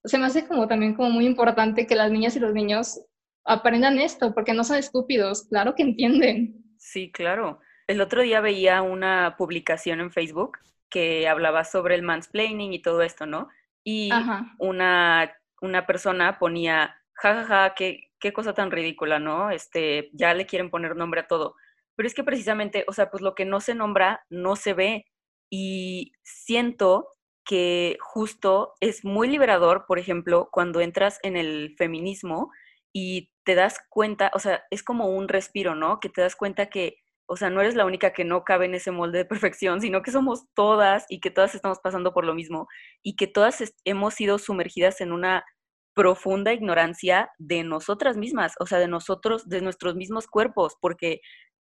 Se 0.04 0.18
me 0.18 0.26
hace 0.26 0.48
como 0.48 0.68
también 0.68 0.96
como 0.96 1.10
muy 1.10 1.26
importante 1.26 1.88
que 1.88 1.96
las 1.96 2.12
niñas 2.12 2.36
y 2.36 2.40
los 2.40 2.54
niños 2.54 3.02
aprendan 3.46 4.00
esto, 4.00 4.34
porque 4.34 4.54
no 4.54 4.64
son 4.64 4.78
estúpidos, 4.78 5.48
claro 5.48 5.74
que 5.76 5.84
entienden. 5.84 6.64
Sí, 6.78 7.12
claro. 7.12 7.60
El 7.88 8.02
otro 8.02 8.22
día 8.22 8.42
veía 8.42 8.82
una 8.82 9.36
publicación 9.38 10.02
en 10.02 10.12
Facebook 10.12 10.58
que 10.90 11.28
hablaba 11.28 11.64
sobre 11.64 11.96
el 11.96 12.02
mansplaining 12.02 12.74
y 12.74 12.82
todo 12.82 13.02
esto, 13.02 13.26
¿no? 13.26 13.50
Y 13.84 14.10
una, 14.60 15.34
una 15.62 15.86
persona 15.86 16.40
ponía, 16.40 16.98
jajaja, 17.14 17.48
ja, 17.48 17.64
ja, 17.70 17.74
qué, 17.76 18.12
qué 18.20 18.34
cosa 18.34 18.54
tan 18.54 18.72
ridícula, 18.72 19.20
¿no? 19.20 19.50
Este, 19.52 20.10
ya 20.14 20.34
le 20.34 20.46
quieren 20.46 20.70
poner 20.70 20.96
nombre 20.96 21.22
a 21.22 21.28
todo. 21.28 21.56
Pero 21.98 22.08
es 22.08 22.14
que 22.16 22.24
precisamente, 22.24 22.86
o 22.88 22.94
sea, 22.94 23.10
pues 23.12 23.22
lo 23.22 23.36
que 23.36 23.46
no 23.46 23.60
se 23.60 23.76
nombra 23.76 24.24
no 24.30 24.56
se 24.56 24.74
ve. 24.74 25.06
Y 25.52 26.14
siento 26.24 27.10
que 27.46 27.98
justo 28.02 28.74
es 28.82 29.04
muy 29.06 29.28
liberador, 29.30 29.86
por 29.88 30.00
ejemplo, 30.00 30.50
cuando 30.52 30.82
entras 30.82 31.20
en 31.24 31.38
el 31.38 31.76
feminismo 31.78 32.52
y 32.94 33.32
te 33.46 33.56
das 33.56 33.80
cuenta, 33.90 34.32
o 34.34 34.40
sea, 34.40 34.64
es 34.70 34.84
como 34.84 35.08
un 35.08 35.28
respiro, 35.30 35.74
¿no? 35.74 36.00
Que 36.00 36.10
te 36.10 36.22
das 36.22 36.36
cuenta 36.36 36.70
que, 36.70 36.98
o 37.26 37.38
sea, 37.38 37.50
no 37.50 37.62
eres 37.62 37.76
la 37.76 37.86
única 37.86 38.12
que 38.14 38.26
no 38.26 38.44
cabe 38.44 38.66
en 38.66 38.76
ese 38.76 38.92
molde 38.92 39.20
de 39.20 39.26
perfección, 39.26 39.82
sino 39.82 40.02
que 40.02 40.12
somos 40.12 40.46
todas 40.56 41.06
y 41.10 41.20
que 41.22 41.32
todas 41.32 41.56
estamos 41.56 41.80
pasando 41.80 42.14
por 42.14 42.26
lo 42.26 42.36
mismo 42.36 42.68
y 43.04 43.16
que 43.16 43.28
todas 43.28 43.64
hemos 43.86 44.14
sido 44.14 44.38
sumergidas 44.40 45.02
en 45.02 45.14
una 45.14 45.46
profunda 45.96 46.54
ignorancia 46.54 47.32
de 47.40 47.64
nosotras 47.64 48.18
mismas, 48.18 48.54
o 48.60 48.68
sea, 48.68 48.78
de 48.78 48.88
nosotros, 48.88 49.50
de 49.50 49.62
nuestros 49.62 49.96
mismos 49.96 50.28
cuerpos, 50.28 50.76
porque 50.80 51.22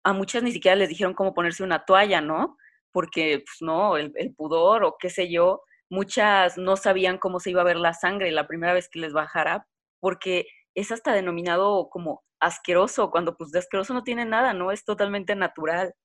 a 0.06 0.14
muchas 0.14 0.44
ni 0.44 0.52
siquiera 0.52 0.76
les 0.76 0.90
dijeron 0.90 1.16
cómo 1.16 1.34
ponerse 1.34 1.64
una 1.64 1.84
toalla, 1.84 2.22
¿no? 2.22 2.58
Porque, 2.92 3.40
pues 3.40 3.58
no, 3.62 3.98
el, 3.98 4.14
pudor 4.38 4.84
o 4.84 4.98
qué 5.00 5.10
sé 5.10 5.32
yo, 5.32 5.64
muchas 5.90 6.60
no 6.60 6.78
sabían 6.78 7.18
cómo 7.18 7.40
se 7.40 7.50
iba 7.50 7.62
a 7.62 7.66
ver 7.66 7.78
la 7.78 7.94
sangre 7.94 8.32
la 8.32 8.48
primera 8.48 8.74
vez 8.74 8.88
que 8.88 9.00
les 9.00 9.14
bajara, 9.14 9.68
porque 10.00 10.46
es 10.76 10.92
hasta 10.92 11.12
denominado 11.12 11.90
como 11.90 12.24
asqueroso, 12.40 13.10
cuando 13.10 13.36
pues 13.36 13.50
de 13.50 13.60
asqueroso 13.60 13.96
no 13.96 14.04
tiene 14.04 14.26
nada, 14.26 14.54
¿no? 14.54 14.72
Es 14.72 14.86
totalmente 14.86 15.36
natural. 15.36 15.96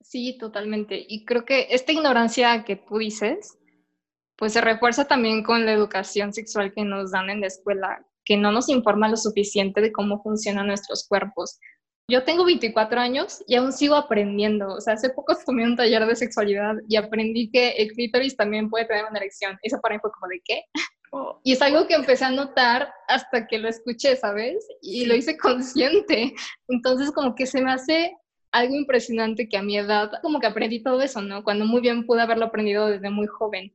Sí, 0.00 0.38
totalmente. 0.38 1.04
Y 1.08 1.24
creo 1.24 1.44
que 1.44 1.66
esta 1.70 1.90
ignorancia 1.90 2.64
que 2.64 2.76
tú 2.76 2.98
dices, 2.98 3.58
pues 4.36 4.52
se 4.52 4.60
refuerza 4.60 5.06
también 5.06 5.42
con 5.42 5.66
la 5.66 5.72
educación 5.72 6.32
sexual 6.32 6.72
que 6.72 6.84
nos 6.84 7.10
dan 7.10 7.30
en 7.30 7.40
la 7.40 7.48
escuela, 7.48 8.06
que 8.24 8.36
no 8.36 8.52
nos 8.52 8.68
informa 8.68 9.08
lo 9.08 9.16
suficiente 9.16 9.80
de 9.80 9.90
cómo 9.90 10.22
funcionan 10.22 10.68
nuestros 10.68 11.04
cuerpos. 11.08 11.58
Yo 12.06 12.22
tengo 12.22 12.44
24 12.44 13.00
años 13.00 13.42
y 13.46 13.54
aún 13.54 13.72
sigo 13.72 13.94
aprendiendo. 13.94 14.74
O 14.74 14.80
sea, 14.80 14.94
hace 14.94 15.10
poco 15.10 15.34
tomé 15.46 15.64
un 15.64 15.76
taller 15.76 16.04
de 16.06 16.16
sexualidad 16.16 16.74
y 16.88 16.96
aprendí 16.96 17.50
que 17.50 17.70
el 17.70 17.92
clítoris 17.92 18.36
también 18.36 18.68
puede 18.68 18.84
tener 18.84 19.04
una 19.08 19.18
erección. 19.18 19.58
Eso 19.62 19.80
para 19.80 19.94
mí 19.94 20.00
fue 20.00 20.12
como 20.12 20.28
de 20.28 20.40
qué. 20.44 20.64
Y 21.44 21.52
es 21.52 21.62
algo 21.62 21.86
que 21.86 21.94
empecé 21.94 22.24
a 22.24 22.30
notar 22.30 22.92
hasta 23.06 23.46
que 23.46 23.58
lo 23.58 23.68
escuché, 23.68 24.16
¿sabes? 24.16 24.66
Y 24.82 25.06
lo 25.06 25.14
hice 25.14 25.36
consciente. 25.38 26.34
Entonces, 26.68 27.12
como 27.12 27.34
que 27.34 27.46
se 27.46 27.62
me 27.62 27.72
hace 27.72 28.16
algo 28.50 28.74
impresionante 28.74 29.48
que 29.48 29.56
a 29.56 29.62
mi 29.62 29.78
edad, 29.78 30.10
como 30.22 30.40
que 30.40 30.46
aprendí 30.46 30.82
todo 30.82 31.00
eso, 31.02 31.22
¿no? 31.22 31.42
Cuando 31.42 31.64
muy 31.66 31.80
bien 31.80 32.04
pude 32.04 32.22
haberlo 32.22 32.46
aprendido 32.46 32.88
desde 32.88 33.10
muy 33.10 33.26
joven. 33.26 33.72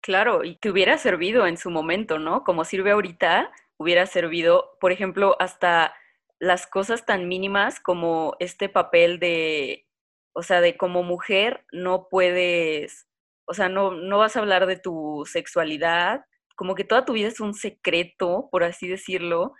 Claro, 0.00 0.44
y 0.44 0.56
que 0.56 0.70
hubiera 0.70 0.98
servido 0.98 1.46
en 1.46 1.56
su 1.56 1.70
momento, 1.70 2.18
¿no? 2.18 2.44
Como 2.44 2.64
sirve 2.64 2.92
ahorita, 2.92 3.50
hubiera 3.76 4.06
servido, 4.06 4.76
por 4.80 4.92
ejemplo, 4.92 5.36
hasta 5.40 5.94
las 6.38 6.66
cosas 6.66 7.06
tan 7.06 7.28
mínimas 7.28 7.80
como 7.80 8.36
este 8.40 8.68
papel 8.68 9.18
de, 9.18 9.86
o 10.34 10.42
sea, 10.42 10.60
de 10.60 10.76
como 10.76 11.02
mujer 11.02 11.64
no 11.72 12.08
puedes, 12.10 13.06
o 13.46 13.54
sea, 13.54 13.68
no, 13.68 13.92
no 13.92 14.18
vas 14.18 14.36
a 14.36 14.40
hablar 14.40 14.66
de 14.66 14.76
tu 14.78 15.24
sexualidad, 15.26 16.24
como 16.56 16.74
que 16.74 16.84
toda 16.84 17.04
tu 17.04 17.14
vida 17.14 17.28
es 17.28 17.40
un 17.40 17.54
secreto, 17.54 18.48
por 18.50 18.64
así 18.64 18.88
decirlo, 18.88 19.54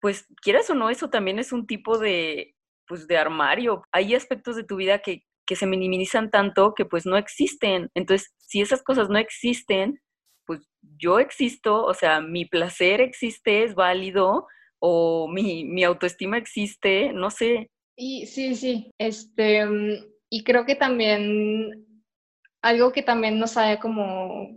pues 0.00 0.26
quieras 0.42 0.70
o 0.70 0.74
no, 0.74 0.90
eso 0.90 1.10
también 1.10 1.38
es 1.38 1.52
un 1.52 1.66
tipo 1.66 1.98
de, 1.98 2.54
pues, 2.86 3.06
de 3.06 3.18
armario. 3.18 3.82
Hay 3.92 4.14
aspectos 4.14 4.56
de 4.56 4.64
tu 4.64 4.76
vida 4.76 5.00
que, 5.00 5.24
que 5.46 5.56
se 5.56 5.66
minimizan 5.66 6.30
tanto 6.30 6.74
que 6.74 6.84
pues 6.84 7.06
no 7.06 7.16
existen. 7.16 7.90
Entonces, 7.94 8.34
si 8.38 8.60
esas 8.60 8.82
cosas 8.82 9.08
no 9.08 9.18
existen, 9.18 10.00
pues 10.46 10.68
yo 10.98 11.18
existo, 11.18 11.84
o 11.84 11.94
sea, 11.94 12.20
mi 12.20 12.44
placer 12.46 13.00
existe, 13.00 13.64
es 13.64 13.74
válido, 13.74 14.46
o 14.78 15.28
mi, 15.28 15.64
mi 15.64 15.84
autoestima 15.84 16.38
existe, 16.38 17.12
no 17.12 17.30
sé. 17.30 17.70
Y 17.96 18.26
sí, 18.26 18.54
sí, 18.54 18.90
este, 18.98 19.64
mm, 19.64 20.04
y 20.30 20.44
creo 20.44 20.66
que 20.66 20.74
también 20.74 21.86
algo 22.62 22.92
que 22.92 23.02
también 23.02 23.38
nos 23.38 23.56
ha 23.56 23.78
como, 23.78 24.56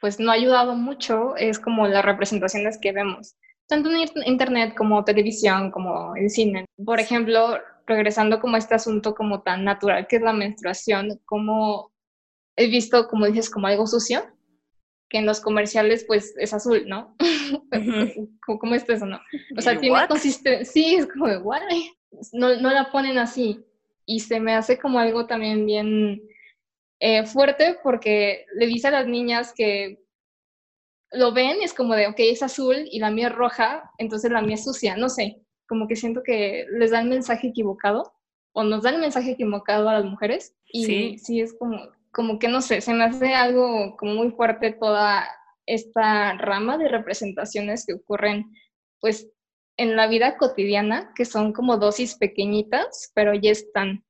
pues 0.00 0.20
no 0.20 0.30
ha 0.30 0.34
ayudado 0.34 0.74
mucho 0.74 1.36
es 1.36 1.58
como 1.58 1.88
las 1.88 2.04
representaciones 2.04 2.78
que 2.80 2.92
vemos, 2.92 3.34
tanto 3.66 3.90
en 3.90 4.06
internet 4.26 4.74
como 4.76 5.04
televisión, 5.04 5.70
como 5.70 6.14
en 6.16 6.30
cine. 6.30 6.66
Por 6.84 7.00
ejemplo, 7.00 7.58
regresando 7.86 8.40
como 8.40 8.56
a 8.56 8.58
este 8.58 8.74
asunto 8.74 9.14
como 9.14 9.42
tan 9.42 9.64
natural 9.64 10.06
que 10.06 10.16
es 10.16 10.22
la 10.22 10.32
menstruación, 10.32 11.20
como 11.24 11.92
he 12.56 12.68
visto, 12.68 13.08
como 13.08 13.26
dices, 13.26 13.50
como 13.50 13.66
algo 13.66 13.86
sucio, 13.86 14.22
que 15.08 15.18
en 15.18 15.26
los 15.26 15.40
comerciales 15.40 16.04
pues 16.06 16.34
es 16.38 16.52
azul, 16.52 16.84
¿no? 16.86 17.16
¿Cómo, 18.46 18.74
es 18.74 18.88
eso, 18.88 19.06
no? 19.06 19.20
O 19.56 19.60
sea, 19.60 19.78
tiene 19.78 20.06
consistencia, 20.08 20.64
sí, 20.64 20.96
es 20.96 21.06
como 21.06 21.28
de, 21.28 21.36
guay, 21.36 21.90
no, 22.32 22.56
no 22.60 22.70
la 22.70 22.90
ponen 22.90 23.18
así. 23.18 23.64
Y 24.04 24.20
se 24.20 24.40
me 24.40 24.54
hace 24.54 24.78
como 24.78 24.98
algo 24.98 25.26
también 25.26 25.66
bien 25.66 26.22
eh, 27.00 27.26
fuerte 27.26 27.76
porque 27.82 28.46
le 28.54 28.66
dice 28.66 28.88
a 28.88 28.92
las 28.92 29.06
niñas 29.06 29.52
que 29.54 30.02
lo 31.12 31.32
ven 31.32 31.58
y 31.60 31.64
es 31.64 31.74
como 31.74 31.94
de, 31.94 32.06
ok, 32.06 32.16
es 32.18 32.42
azul 32.42 32.76
y 32.90 32.98
la 32.98 33.10
mía 33.10 33.28
es 33.28 33.34
roja, 33.34 33.90
entonces 33.98 34.30
la 34.30 34.42
mía 34.42 34.54
es 34.54 34.64
sucia, 34.64 34.96
no 34.96 35.08
sé, 35.08 35.42
como 35.68 35.86
que 35.88 35.96
siento 35.96 36.22
que 36.22 36.66
les 36.70 36.90
da 36.90 37.00
el 37.00 37.08
mensaje 37.08 37.48
equivocado 37.48 38.12
o 38.52 38.64
nos 38.64 38.82
dan 38.82 38.94
el 38.94 39.00
mensaje 39.00 39.32
equivocado 39.32 39.88
a 39.88 39.94
las 39.94 40.04
mujeres 40.04 40.56
y 40.66 40.84
sí, 40.84 41.18
sí 41.18 41.40
es 41.40 41.54
como, 41.58 41.76
como 42.16 42.38
que 42.38 42.48
no 42.48 42.62
sé, 42.62 42.80
se 42.80 42.94
me 42.94 43.04
hace 43.04 43.34
algo 43.34 43.94
como 43.98 44.14
muy 44.14 44.30
fuerte 44.30 44.72
toda 44.72 45.28
esta 45.66 46.32
rama 46.38 46.78
de 46.78 46.88
representaciones 46.88 47.84
que 47.84 47.92
ocurren 47.92 48.46
pues 49.00 49.28
en 49.76 49.96
la 49.96 50.06
vida 50.06 50.38
cotidiana, 50.38 51.12
que 51.14 51.26
son 51.26 51.52
como 51.52 51.76
dosis 51.76 52.16
pequeñitas, 52.16 53.12
pero 53.14 53.34
ya 53.34 53.50
están. 53.50 54.02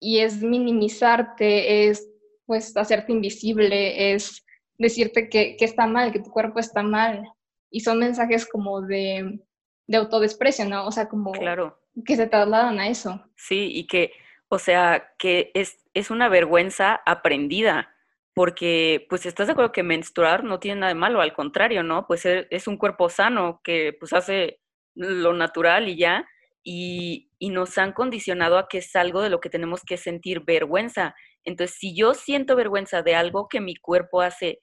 Y 0.00 0.18
es 0.18 0.42
minimizarte, 0.42 1.88
es 1.88 2.10
pues 2.46 2.76
hacerte 2.76 3.12
invisible, 3.12 4.12
es 4.12 4.44
decirte 4.76 5.28
que, 5.28 5.56
que 5.56 5.64
está 5.64 5.86
mal, 5.86 6.10
que 6.10 6.18
tu 6.18 6.30
cuerpo 6.30 6.58
está 6.58 6.82
mal. 6.82 7.22
Y 7.70 7.78
son 7.78 8.00
mensajes 8.00 8.44
como 8.44 8.80
de, 8.80 9.38
de 9.86 9.96
autodesprecio, 9.96 10.64
¿no? 10.64 10.84
O 10.84 10.90
sea, 10.90 11.08
como 11.08 11.30
claro. 11.30 11.78
que 12.04 12.16
se 12.16 12.26
trasladan 12.26 12.80
a 12.80 12.88
eso. 12.88 13.24
Sí, 13.36 13.70
y 13.72 13.86
que, 13.86 14.10
o 14.48 14.58
sea, 14.58 15.12
que 15.16 15.52
es 15.54 15.79
es 15.94 16.10
una 16.10 16.28
vergüenza 16.28 17.00
aprendida, 17.06 17.94
porque 18.34 19.06
pues 19.08 19.26
estás 19.26 19.46
de 19.48 19.52
acuerdo 19.52 19.72
que 19.72 19.82
menstruar 19.82 20.44
no 20.44 20.60
tiene 20.60 20.80
nada 20.80 20.92
de 20.92 20.98
malo, 20.98 21.20
al 21.20 21.32
contrario, 21.32 21.82
¿no? 21.82 22.06
Pues 22.06 22.24
e, 22.26 22.46
es 22.50 22.66
un 22.66 22.76
cuerpo 22.76 23.08
sano 23.08 23.60
que 23.64 23.96
pues 23.98 24.12
hace 24.12 24.60
lo 24.94 25.32
natural 25.34 25.88
y 25.88 25.96
ya, 25.96 26.26
y, 26.62 27.30
y 27.38 27.50
nos 27.50 27.78
han 27.78 27.92
condicionado 27.92 28.58
a 28.58 28.68
que 28.68 28.78
es 28.78 28.94
algo 28.96 29.22
de 29.22 29.30
lo 29.30 29.40
que 29.40 29.50
tenemos 29.50 29.82
que 29.82 29.96
sentir 29.96 30.40
vergüenza. 30.44 31.14
Entonces, 31.44 31.76
si 31.78 31.94
yo 31.94 32.14
siento 32.14 32.56
vergüenza 32.56 33.02
de 33.02 33.14
algo 33.14 33.48
que 33.48 33.60
mi 33.60 33.74
cuerpo 33.76 34.20
hace 34.20 34.60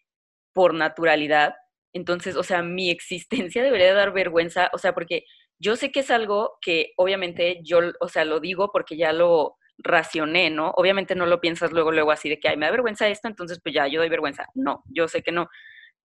por 0.53 0.74
naturalidad, 0.74 1.55
entonces, 1.93 2.36
o 2.36 2.43
sea, 2.43 2.62
mi 2.62 2.89
existencia 2.91 3.63
debería 3.63 3.93
dar 3.93 4.13
vergüenza, 4.13 4.69
o 4.74 4.77
sea, 4.77 4.93
porque 4.93 5.25
yo 5.60 5.75
sé 5.75 5.91
que 5.91 6.01
es 6.01 6.12
algo 6.12 6.57
que 6.62 6.93
obviamente 6.98 7.60
yo, 7.63 7.79
o 8.00 8.07
sea, 8.07 8.25
lo 8.25 8.39
digo 8.39 8.72
porque 8.72 8.98
ya 8.98 9.13
lo, 9.13 9.57
racioné, 9.77 10.50
¿no? 10.50 10.72
Obviamente 10.75 11.15
no 11.15 11.25
lo 11.25 11.41
piensas 11.41 11.72
luego, 11.72 11.91
luego 11.91 12.12
así 12.12 12.29
de 12.29 12.39
que, 12.39 12.50
ay, 12.50 12.57
me 12.57 12.65
da 12.65 12.72
vergüenza 12.72 13.07
esto, 13.07 13.27
entonces 13.27 13.60
pues 13.62 13.75
ya, 13.75 13.88
yo 13.88 14.00
doy 14.00 14.10
vergüenza. 14.10 14.48
No, 14.55 14.84
yo 14.88 15.07
sé 15.07 15.22
que 15.24 15.31
no. 15.31 15.50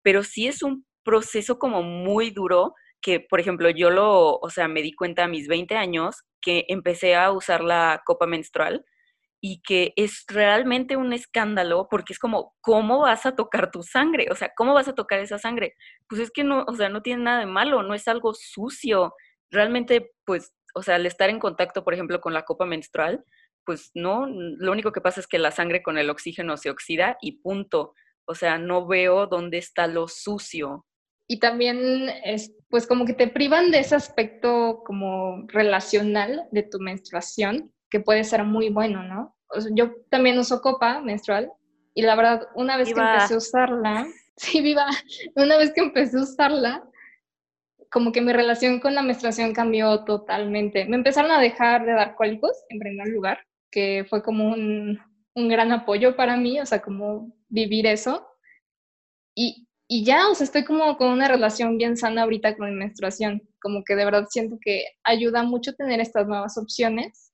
Pero 0.02 0.22
sí 0.22 0.46
es 0.48 0.62
un 0.62 0.86
proceso 1.04 1.58
como 1.58 1.82
muy 1.82 2.30
duro 2.30 2.74
que, 3.00 3.20
por 3.20 3.40
ejemplo, 3.40 3.70
yo 3.70 3.90
lo, 3.90 4.36
o 4.38 4.50
sea, 4.50 4.68
me 4.68 4.82
di 4.82 4.92
cuenta 4.92 5.24
a 5.24 5.28
mis 5.28 5.48
20 5.48 5.76
años 5.76 6.22
que 6.40 6.64
empecé 6.68 7.14
a 7.16 7.32
usar 7.32 7.62
la 7.62 8.02
copa 8.04 8.26
menstrual 8.26 8.84
y 9.40 9.60
que 9.62 9.92
es 9.96 10.24
realmente 10.28 10.96
un 10.96 11.12
escándalo 11.12 11.88
porque 11.90 12.12
es 12.12 12.18
como, 12.20 12.54
¿cómo 12.60 13.00
vas 13.00 13.26
a 13.26 13.34
tocar 13.34 13.72
tu 13.72 13.82
sangre? 13.82 14.28
O 14.30 14.36
sea, 14.36 14.52
¿cómo 14.56 14.74
vas 14.74 14.86
a 14.88 14.94
tocar 14.94 15.18
esa 15.18 15.38
sangre? 15.38 15.74
Pues 16.08 16.20
es 16.20 16.30
que 16.30 16.44
no, 16.44 16.64
o 16.68 16.74
sea, 16.74 16.88
no 16.88 17.02
tiene 17.02 17.24
nada 17.24 17.40
de 17.40 17.46
malo, 17.46 17.82
no 17.82 17.94
es 17.94 18.06
algo 18.06 18.34
sucio. 18.34 19.14
Realmente, 19.50 20.12
pues 20.24 20.52
o 20.74 20.82
sea, 20.82 20.96
al 20.96 21.06
estar 21.06 21.30
en 21.30 21.38
contacto, 21.38 21.84
por 21.84 21.94
ejemplo, 21.94 22.20
con 22.20 22.32
la 22.32 22.44
copa 22.44 22.66
menstrual, 22.66 23.24
pues 23.64 23.90
no, 23.94 24.26
lo 24.26 24.72
único 24.72 24.92
que 24.92 25.00
pasa 25.00 25.20
es 25.20 25.26
que 25.26 25.38
la 25.38 25.50
sangre 25.50 25.82
con 25.82 25.98
el 25.98 26.10
oxígeno 26.10 26.56
se 26.56 26.70
oxida 26.70 27.18
y 27.20 27.40
punto. 27.40 27.94
O 28.24 28.34
sea, 28.34 28.58
no 28.58 28.86
veo 28.86 29.26
dónde 29.26 29.58
está 29.58 29.86
lo 29.86 30.08
sucio. 30.08 30.86
Y 31.28 31.38
también, 31.38 32.10
es, 32.24 32.52
pues 32.68 32.86
como 32.86 33.04
que 33.04 33.14
te 33.14 33.28
privan 33.28 33.70
de 33.70 33.78
ese 33.80 33.94
aspecto 33.94 34.82
como 34.84 35.44
relacional 35.48 36.46
de 36.50 36.62
tu 36.62 36.78
menstruación, 36.78 37.72
que 37.90 38.00
puede 38.00 38.24
ser 38.24 38.44
muy 38.44 38.70
bueno, 38.70 39.02
¿no? 39.02 39.36
yo 39.74 39.92
también 40.10 40.38
uso 40.38 40.62
copa 40.62 41.00
menstrual 41.00 41.52
y 41.94 42.02
la 42.02 42.16
verdad, 42.16 42.48
una 42.54 42.76
vez 42.76 42.92
que 42.92 43.00
empecé 43.00 43.34
a 43.34 43.36
usarla, 43.36 44.06
sí, 44.36 44.62
viva, 44.62 44.86
una 45.36 45.58
vez 45.58 45.72
que 45.74 45.82
empecé 45.82 46.18
a 46.18 46.22
usarla, 46.22 46.84
como 47.90 48.12
que 48.12 48.22
mi 48.22 48.32
relación 48.32 48.80
con 48.80 48.94
la 48.94 49.02
menstruación 49.02 49.52
cambió 49.52 50.04
totalmente. 50.04 50.86
Me 50.86 50.96
empezaron 50.96 51.30
a 51.30 51.40
dejar 51.40 51.84
de 51.84 51.92
dar 51.92 52.14
cólicos, 52.14 52.64
en 52.70 52.78
primer 52.78 53.08
lugar, 53.08 53.44
que 53.72 54.06
fue 54.08 54.22
como 54.22 54.44
un, 54.44 55.00
un 55.34 55.48
gran 55.48 55.72
apoyo 55.72 56.14
para 56.14 56.36
mí, 56.36 56.60
o 56.60 56.66
sea, 56.66 56.80
como 56.80 57.34
vivir 57.48 57.86
eso. 57.86 58.28
Y, 59.34 59.66
y 59.88 60.04
ya, 60.04 60.28
o 60.28 60.34
sea, 60.34 60.44
estoy 60.44 60.64
como 60.64 60.96
con 60.96 61.08
una 61.08 61.26
relación 61.26 61.78
bien 61.78 61.96
sana 61.96 62.22
ahorita 62.22 62.56
con 62.56 62.70
mi 62.70 62.76
menstruación, 62.76 63.42
como 63.60 63.82
que 63.82 63.96
de 63.96 64.04
verdad 64.04 64.26
siento 64.28 64.58
que 64.60 64.84
ayuda 65.02 65.42
mucho 65.42 65.74
tener 65.74 65.98
estas 66.00 66.28
nuevas 66.28 66.56
opciones, 66.58 67.32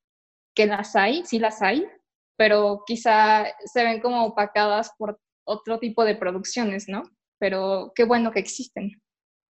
que 0.54 0.66
las 0.66 0.97
hay, 0.97 1.25
sí 1.26 1.38
las 1.38 1.61
hay, 1.61 1.87
pero 2.37 2.85
quizá 2.87 3.47
se 3.64 3.85
ven 3.85 4.00
como 4.00 4.25
opacadas 4.25 4.92
por 4.97 5.21
otro 5.45 5.78
tipo 5.78 6.04
de 6.04 6.14
producciones, 6.14 6.88
¿no? 6.88 7.02
Pero 7.38 7.92
qué 7.95 8.04
bueno 8.04 8.30
que 8.30 8.38
existen. 8.38 8.92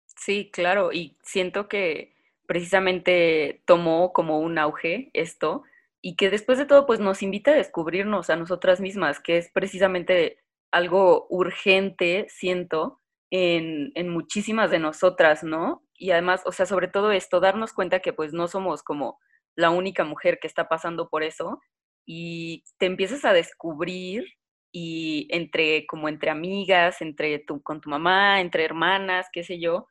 Sí, 0.06 0.50
claro, 0.50 0.92
y 0.92 1.16
siento 1.22 1.68
que 1.68 2.14
precisamente 2.46 3.62
tomó 3.66 4.12
como 4.12 4.40
un 4.40 4.58
auge 4.58 5.10
esto 5.12 5.64
y 6.02 6.16
que 6.16 6.30
después 6.30 6.58
de 6.58 6.66
todo 6.66 6.86
pues 6.86 7.00
nos 7.00 7.22
invita 7.22 7.52
a 7.52 7.54
descubrirnos 7.54 8.30
a 8.30 8.36
nosotras 8.36 8.80
mismas, 8.80 9.20
que 9.20 9.38
es 9.38 9.50
precisamente 9.52 10.38
algo 10.70 11.26
urgente, 11.30 12.26
siento, 12.28 13.00
en, 13.30 13.92
en, 13.94 14.08
muchísimas 14.08 14.70
de 14.70 14.78
nosotras, 14.78 15.44
¿no? 15.44 15.82
Y 15.94 16.12
además, 16.12 16.42
o 16.46 16.52
sea, 16.52 16.66
sobre 16.66 16.88
todo 16.88 17.12
esto, 17.12 17.40
darnos 17.40 17.72
cuenta 17.72 18.00
que 18.00 18.12
pues 18.12 18.32
no 18.32 18.48
somos 18.48 18.82
como 18.82 19.18
la 19.56 19.70
única 19.70 20.04
mujer 20.04 20.38
que 20.40 20.46
está 20.46 20.68
pasando 20.68 21.08
por 21.08 21.22
eso 21.22 21.60
y 22.06 22.64
te 22.78 22.86
empiezas 22.86 23.24
a 23.24 23.32
descubrir 23.32 24.24
y 24.72 25.28
entre 25.30 25.86
como 25.86 26.08
entre 26.08 26.30
amigas, 26.30 27.02
entre 27.02 27.38
tu, 27.40 27.62
con 27.62 27.80
tu 27.80 27.90
mamá, 27.90 28.40
entre 28.40 28.64
hermanas, 28.64 29.26
qué 29.32 29.44
sé 29.44 29.60
yo, 29.60 29.86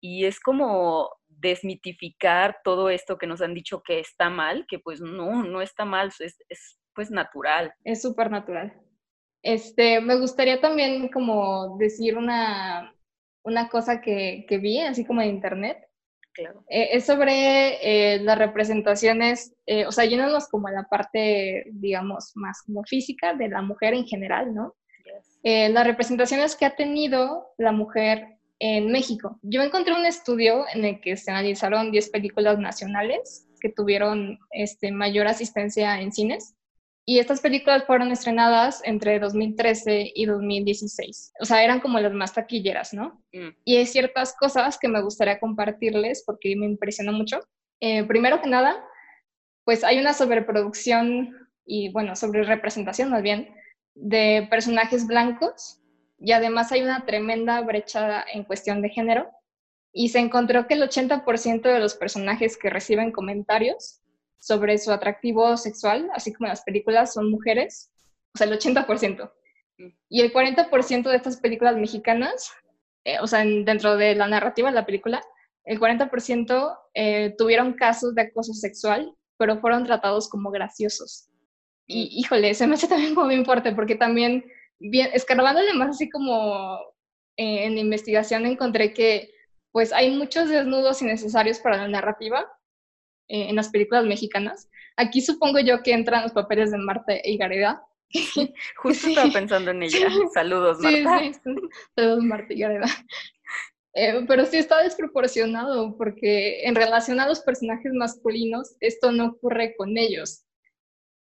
y 0.00 0.24
es 0.24 0.40
como 0.40 1.10
desmitificar 1.42 2.60
todo 2.64 2.88
esto 2.88 3.18
que 3.18 3.26
nos 3.26 3.42
han 3.42 3.52
dicho 3.52 3.82
que 3.82 4.00
está 4.00 4.30
mal, 4.30 4.64
que 4.68 4.78
pues 4.78 5.00
no, 5.00 5.42
no 5.42 5.60
está 5.60 5.84
mal, 5.84 6.12
es, 6.20 6.36
es 6.48 6.78
pues 6.94 7.10
natural. 7.10 7.74
Es 7.84 8.00
súper 8.00 8.30
natural. 8.30 8.72
Este, 9.42 10.00
me 10.00 10.16
gustaría 10.16 10.60
también 10.60 11.08
como 11.08 11.76
decir 11.78 12.16
una, 12.16 12.94
una 13.42 13.68
cosa 13.68 14.00
que, 14.00 14.46
que 14.48 14.58
vi, 14.58 14.78
así 14.80 15.04
como 15.04 15.20
en 15.20 15.30
internet. 15.30 15.78
Claro. 16.32 16.64
Eh, 16.68 16.90
es 16.92 17.04
sobre 17.04 18.14
eh, 18.14 18.20
las 18.20 18.38
representaciones, 18.38 19.54
eh, 19.66 19.84
o 19.84 19.92
sea, 19.92 20.06
yéndonos 20.06 20.48
como 20.48 20.68
a 20.68 20.72
la 20.72 20.84
parte, 20.84 21.64
digamos, 21.72 22.32
más 22.36 22.62
como 22.62 22.84
física 22.84 23.34
de 23.34 23.48
la 23.48 23.60
mujer 23.60 23.94
en 23.94 24.06
general, 24.06 24.54
¿no? 24.54 24.74
las 25.44 25.84
representaciones 25.84 26.54
que 26.54 26.64
ha 26.64 26.76
tenido 26.76 27.48
la 27.58 27.72
mujer 27.72 28.38
en 28.64 28.92
México. 28.92 29.40
Yo 29.42 29.60
encontré 29.60 29.92
un 29.92 30.06
estudio 30.06 30.64
en 30.72 30.84
el 30.84 31.00
que 31.00 31.16
se 31.16 31.32
analizaron 31.32 31.90
10 31.90 32.10
películas 32.10 32.60
nacionales 32.60 33.48
que 33.60 33.70
tuvieron 33.70 34.38
este, 34.52 34.92
mayor 34.92 35.26
asistencia 35.26 36.00
en 36.00 36.12
cines 36.12 36.54
y 37.04 37.18
estas 37.18 37.40
películas 37.40 37.84
fueron 37.86 38.12
estrenadas 38.12 38.80
entre 38.84 39.18
2013 39.18 40.12
y 40.14 40.26
2016. 40.26 41.32
O 41.40 41.44
sea, 41.44 41.64
eran 41.64 41.80
como 41.80 41.98
las 41.98 42.12
más 42.12 42.34
taquilleras, 42.34 42.94
¿no? 42.94 43.20
Mm. 43.32 43.48
Y 43.64 43.76
hay 43.78 43.86
ciertas 43.86 44.32
cosas 44.38 44.78
que 44.78 44.86
me 44.86 45.02
gustaría 45.02 45.40
compartirles 45.40 46.22
porque 46.24 46.54
me 46.54 46.66
impresionó 46.66 47.12
mucho. 47.12 47.40
Eh, 47.80 48.04
primero 48.04 48.40
que 48.40 48.48
nada, 48.48 48.76
pues 49.64 49.82
hay 49.82 49.98
una 49.98 50.12
sobreproducción 50.12 51.36
y, 51.66 51.90
bueno, 51.90 52.14
sobre 52.14 52.44
representación 52.44 53.10
más 53.10 53.22
bien, 53.22 53.52
de 53.96 54.46
personajes 54.48 55.08
blancos 55.08 55.81
y 56.24 56.30
además 56.30 56.70
hay 56.70 56.82
una 56.82 57.04
tremenda 57.04 57.60
brecha 57.62 58.24
en 58.32 58.44
cuestión 58.44 58.80
de 58.80 58.90
género. 58.90 59.28
Y 59.92 60.08
se 60.10 60.20
encontró 60.20 60.66
que 60.68 60.74
el 60.74 60.82
80% 60.82 61.62
de 61.62 61.80
los 61.80 61.96
personajes 61.96 62.56
que 62.56 62.70
reciben 62.70 63.10
comentarios 63.10 64.00
sobre 64.38 64.78
su 64.78 64.92
atractivo 64.92 65.56
sexual, 65.56 66.08
así 66.14 66.32
como 66.32 66.46
en 66.46 66.50
las 66.50 66.62
películas, 66.62 67.12
son 67.12 67.28
mujeres, 67.28 67.90
o 68.34 68.38
sea, 68.38 68.46
el 68.46 68.56
80%. 68.56 69.32
Mm. 69.78 69.86
Y 70.08 70.20
el 70.20 70.32
40% 70.32 71.10
de 71.10 71.16
estas 71.16 71.38
películas 71.38 71.76
mexicanas, 71.76 72.52
eh, 73.04 73.18
o 73.20 73.26
sea, 73.26 73.44
dentro 73.44 73.96
de 73.96 74.14
la 74.14 74.28
narrativa 74.28 74.68
de 74.68 74.76
la 74.76 74.86
película, 74.86 75.20
el 75.64 75.80
40% 75.80 76.78
eh, 76.94 77.34
tuvieron 77.36 77.74
casos 77.74 78.14
de 78.14 78.22
acoso 78.22 78.54
sexual, 78.54 79.12
pero 79.38 79.60
fueron 79.60 79.84
tratados 79.84 80.28
como 80.28 80.52
graciosos. 80.52 81.28
Y 81.86 82.04
mm. 82.04 82.18
híjole, 82.20 82.54
se 82.54 82.68
me 82.68 82.74
hace 82.74 82.86
también 82.86 83.16
como 83.16 83.26
muy 83.26 83.44
fuerte, 83.44 83.72
porque 83.72 83.96
también, 83.96 84.44
bien, 84.90 85.10
escarbándole 85.12 85.72
más 85.74 85.90
así 85.90 86.10
como 86.10 86.78
eh, 87.36 87.64
en 87.64 87.74
la 87.74 87.80
investigación 87.80 88.46
encontré 88.46 88.92
que 88.92 89.30
pues 89.70 89.92
hay 89.92 90.10
muchos 90.10 90.48
desnudos 90.50 91.00
innecesarios 91.00 91.58
para 91.58 91.78
la 91.78 91.88
narrativa, 91.88 92.46
eh, 93.28 93.48
en 93.48 93.56
las 93.56 93.70
películas 93.70 94.04
mexicanas. 94.04 94.68
Aquí 94.96 95.22
supongo 95.22 95.58
yo 95.60 95.82
que 95.82 95.92
entran 95.92 96.22
los 96.22 96.32
papeles 96.32 96.70
de 96.70 96.78
Marta 96.78 97.14
y 97.24 97.38
Gareda. 97.38 97.82
Justo 98.76 99.08
estaba 99.08 99.32
pensando 99.32 99.70
en 99.70 99.84
ella. 99.84 100.10
Saludos, 100.34 100.78
Marta. 100.80 101.18
Sí, 101.20 101.32
sí, 101.32 101.40
Saludos, 101.96 102.24
Marta 102.24 102.52
y 102.52 102.58
Gareda. 102.58 102.86
Eh, 103.94 104.24
pero 104.26 104.46
sí 104.46 104.56
está 104.56 104.82
desproporcionado 104.82 105.96
porque 105.98 106.64
en 106.64 106.74
relación 106.74 107.20
a 107.20 107.26
los 107.26 107.40
personajes 107.40 107.92
masculinos, 107.92 108.76
esto 108.80 109.12
no 109.12 109.26
ocurre 109.26 109.74
con 109.76 109.98
ellos. 109.98 110.44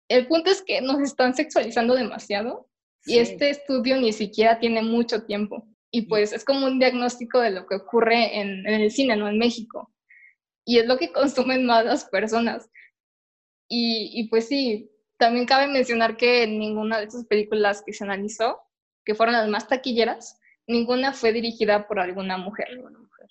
El 0.09 0.27
punto 0.27 0.51
es 0.51 0.63
que 0.63 0.81
nos 0.81 1.01
están 1.01 1.35
sexualizando 1.35 1.95
demasiado 1.95 2.70
y 3.07 3.19
este 3.19 3.51
estudio 3.51 3.97
ni 3.97 4.13
siquiera 4.13 4.59
tiene 4.59 4.83
mucho 4.83 5.25
tiempo. 5.25 5.67
Y 5.91 6.03
pues 6.03 6.33
es 6.33 6.45
como 6.45 6.67
un 6.67 6.79
diagnóstico 6.79 7.41
de 7.41 7.51
lo 7.51 7.67
que 7.67 7.77
ocurre 7.77 8.41
en, 8.41 8.67
en 8.67 8.81
el 8.81 8.91
cine, 8.91 9.17
no 9.17 9.29
en 9.29 9.39
México 9.39 9.91
y 10.71 10.79
es 10.79 10.87
lo 10.87 10.99
que 10.99 11.13
consumen 11.13 11.67
más 11.67 11.85
las 11.85 12.05
personas. 12.05 12.71
Y, 13.69 14.11
y, 14.15 14.29
pues 14.29 14.49
sí, 14.49 14.91
también 15.17 15.47
cabe 15.47 15.67
mencionar 15.67 16.17
que 16.17 16.47
ninguna 16.47 16.99
de 16.99 17.07
esas 17.07 17.27
películas 17.27 17.83
que 17.85 17.93
se 17.93 18.05
analizó, 18.05 18.61
que 19.05 19.15
fueron 19.15 19.35
las 19.35 19.49
más 19.49 19.69
taquilleras, 19.69 20.41
ninguna 20.67 21.13
fue 21.13 21.33
dirigida 21.33 21.87
por 21.87 22.01
alguna 22.01 22.37
mujer. 22.37 22.69
mujer. 22.79 23.29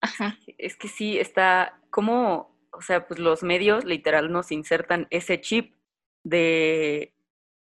Ajá. 0.00 0.38
Es 0.58 0.76
que 0.76 0.88
sí, 0.88 1.18
está 1.18 1.80
como, 1.90 2.58
o 2.72 2.82
sea, 2.82 3.06
pues 3.06 3.20
los 3.20 3.42
medios 3.42 3.84
literal 3.84 4.32
nos 4.32 4.50
insertan 4.50 5.06
ese 5.10 5.40
chip 5.40 5.76
de, 6.24 7.13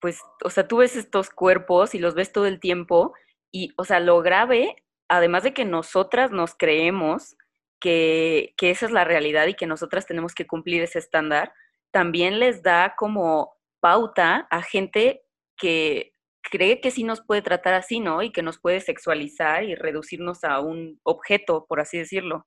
pues, 0.01 0.21
o 0.45 0.51
sea, 0.51 0.69
tú 0.69 0.79
ves 0.79 0.97
estos 0.97 1.31
cuerpos 1.31 1.95
y 1.95 1.99
los 1.99 2.15
ves 2.15 2.33
todo 2.33 2.47
el 2.47 2.61
tiempo 2.61 3.15
y, 3.53 3.73
o 3.77 3.85
sea, 3.85 4.01
lo 4.01 4.21
grave, 4.23 4.77
además 5.09 5.43
de 5.43 5.55
que 5.55 5.65
nosotras 5.65 6.31
nos 6.31 6.55
creemos 6.55 7.37
que, 7.81 8.55
esa 8.61 8.87
es 8.87 8.93
la 8.93 9.05
realidad 9.05 9.47
y 9.47 9.55
que 9.55 9.67
nosotras 9.67 10.07
tenemos 10.07 10.35
que 10.35 10.47
cumplir 10.47 10.83
ese 10.83 10.99
estándar, 10.99 11.53
también 11.91 12.39
les 12.39 12.63
da 12.63 12.95
como 12.97 13.55
pauta 13.81 14.47
a 14.51 14.63
gente 14.63 15.23
que 15.57 16.13
cree 16.43 16.81
que 16.81 16.91
sí 16.91 17.05
nos 17.05 17.21
puede 17.21 17.43
tratar 17.43 17.75
así, 17.75 18.01
¿no? 18.01 18.23
Y 18.23 18.33
que 18.33 18.43
nos 18.43 18.59
puede 18.59 18.81
sexualizar 18.81 19.65
y 19.65 19.75
reducirnos 19.75 20.45
a 20.45 20.61
un 20.61 21.01
objeto, 21.03 21.67
por 21.67 21.81
así 21.81 21.99
decirlo. 21.99 22.47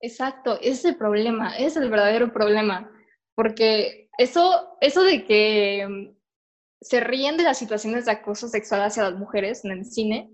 Exacto, 0.00 0.58
ese 0.60 0.70
es 0.70 0.84
el 0.86 0.96
problema, 0.96 1.56
es 1.58 1.76
el 1.76 1.90
verdadero 1.90 2.32
problema, 2.32 2.90
porque 3.34 4.08
eso, 4.16 4.76
eso 4.80 5.02
de 5.02 5.24
que 5.24 6.14
se 6.80 7.00
ríen 7.00 7.36
de 7.36 7.44
las 7.44 7.58
situaciones 7.58 8.06
de 8.06 8.12
acoso 8.12 8.48
sexual 8.48 8.82
hacia 8.82 9.04
las 9.04 9.18
mujeres 9.18 9.64
en 9.64 9.72
el 9.72 9.84
cine, 9.84 10.30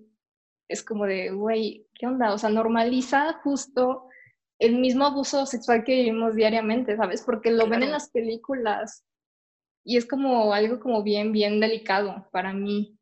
es 0.68 0.82
como 0.82 1.06
de, 1.06 1.30
güey, 1.30 1.86
¿qué 1.94 2.06
onda? 2.06 2.32
O 2.32 2.38
sea, 2.38 2.50
normaliza 2.50 3.34
justo 3.42 4.08
el 4.58 4.78
mismo 4.78 5.04
abuso 5.04 5.46
sexual 5.46 5.84
que 5.84 5.94
vivimos 5.94 6.34
diariamente, 6.34 6.96
¿sabes? 6.96 7.22
Porque 7.22 7.50
lo 7.50 7.68
ven 7.68 7.82
en 7.82 7.92
las 7.92 8.10
películas 8.10 9.04
y 9.84 9.96
es 9.96 10.06
como 10.06 10.52
algo 10.52 10.80
como 10.80 11.02
bien, 11.02 11.32
bien 11.32 11.60
delicado 11.60 12.28
para 12.32 12.52
mí. 12.52 12.98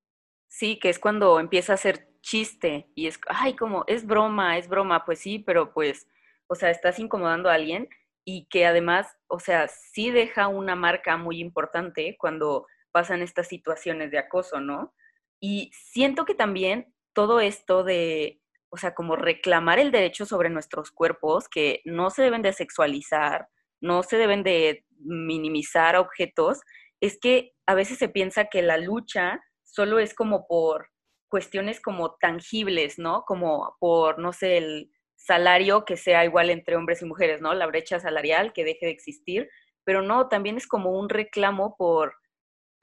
Sí, 0.48 0.78
que 0.78 0.90
es 0.90 0.98
cuando 0.98 1.40
empieza 1.40 1.74
a 1.74 1.78
ser 1.78 2.09
chiste 2.20 2.90
y 2.94 3.07
es, 3.07 3.18
ay, 3.28 3.54
como, 3.54 3.85
es 3.87 4.07
broma, 4.07 4.59
es 4.59 4.68
broma, 4.68 5.04
pues 5.04 5.20
sí, 5.20 5.38
pero 5.38 5.72
pues, 5.72 6.07
o 6.46 6.54
sea, 6.54 6.70
estás 6.70 6.98
incomodando 6.98 7.48
a 7.48 7.54
alguien 7.54 7.88
y 8.24 8.46
que 8.46 8.66
además, 8.66 9.16
o 9.26 9.38
sea, 9.38 9.68
sí 9.68 10.11
deja 10.11 10.48
una 10.48 10.74
marca 10.74 11.16
muy 11.16 11.40
importante 11.40 12.16
cuando 12.18 12.66
pasan 12.94 13.22
estas 13.22 13.48
situaciones 13.48 14.12
de 14.12 14.18
acoso, 14.18 14.61
¿no? 14.61 14.94
Y 15.40 15.72
siento 15.74 16.24
que 16.24 16.37
también 16.37 16.94
todo 17.12 17.40
esto 17.40 17.83
de, 17.83 18.40
o 18.70 18.76
sea, 18.76 18.94
como 18.94 19.16
reclamar 19.16 19.80
el 19.80 19.90
derecho 19.90 20.26
sobre 20.26 20.48
nuestros 20.48 20.92
cuerpos, 20.92 21.48
que 21.48 21.83
no 21.85 22.11
se 22.11 22.22
deben 22.22 22.42
de 22.42 22.52
sexualizar, 22.52 23.48
no 23.80 24.04
se 24.04 24.16
deben 24.16 24.44
de 24.44 24.87
minimizar 25.00 25.96
objetos, 25.96 26.61
es 27.00 27.18
que 27.20 27.52
a 27.66 27.74
veces 27.74 27.98
se 27.98 28.09
piensa 28.09 28.44
que 28.44 28.62
la 28.62 28.78
lucha 28.78 29.42
solo 29.64 29.98
es 29.98 30.14
como 30.14 30.46
por 30.46 30.88
cuestiones 31.28 31.80
como 31.80 32.14
tangibles, 32.14 33.00
¿no? 33.00 33.24
Como 33.26 33.76
por, 33.80 34.20
no 34.20 34.33
sé, 34.33 34.59
el 34.59 34.92
salario 35.16 35.85
que 35.85 35.96
sea 35.96 36.24
igual 36.24 36.48
entre 36.48 36.76
hombres 36.76 37.02
y 37.02 37.07
mujeres, 37.07 37.40
¿no? 37.40 37.54
La 37.54 37.66
brecha 37.66 37.98
salarial 37.98 38.52
que 38.52 38.62
deje 38.62 38.87
de 38.87 38.92
existir, 38.92 39.50
pero 39.83 40.00
no, 40.00 40.28
también 40.28 40.57
es 40.57 40.68
como 40.68 40.92
un 40.96 41.09
reclamo 41.09 41.74
por, 41.76 42.14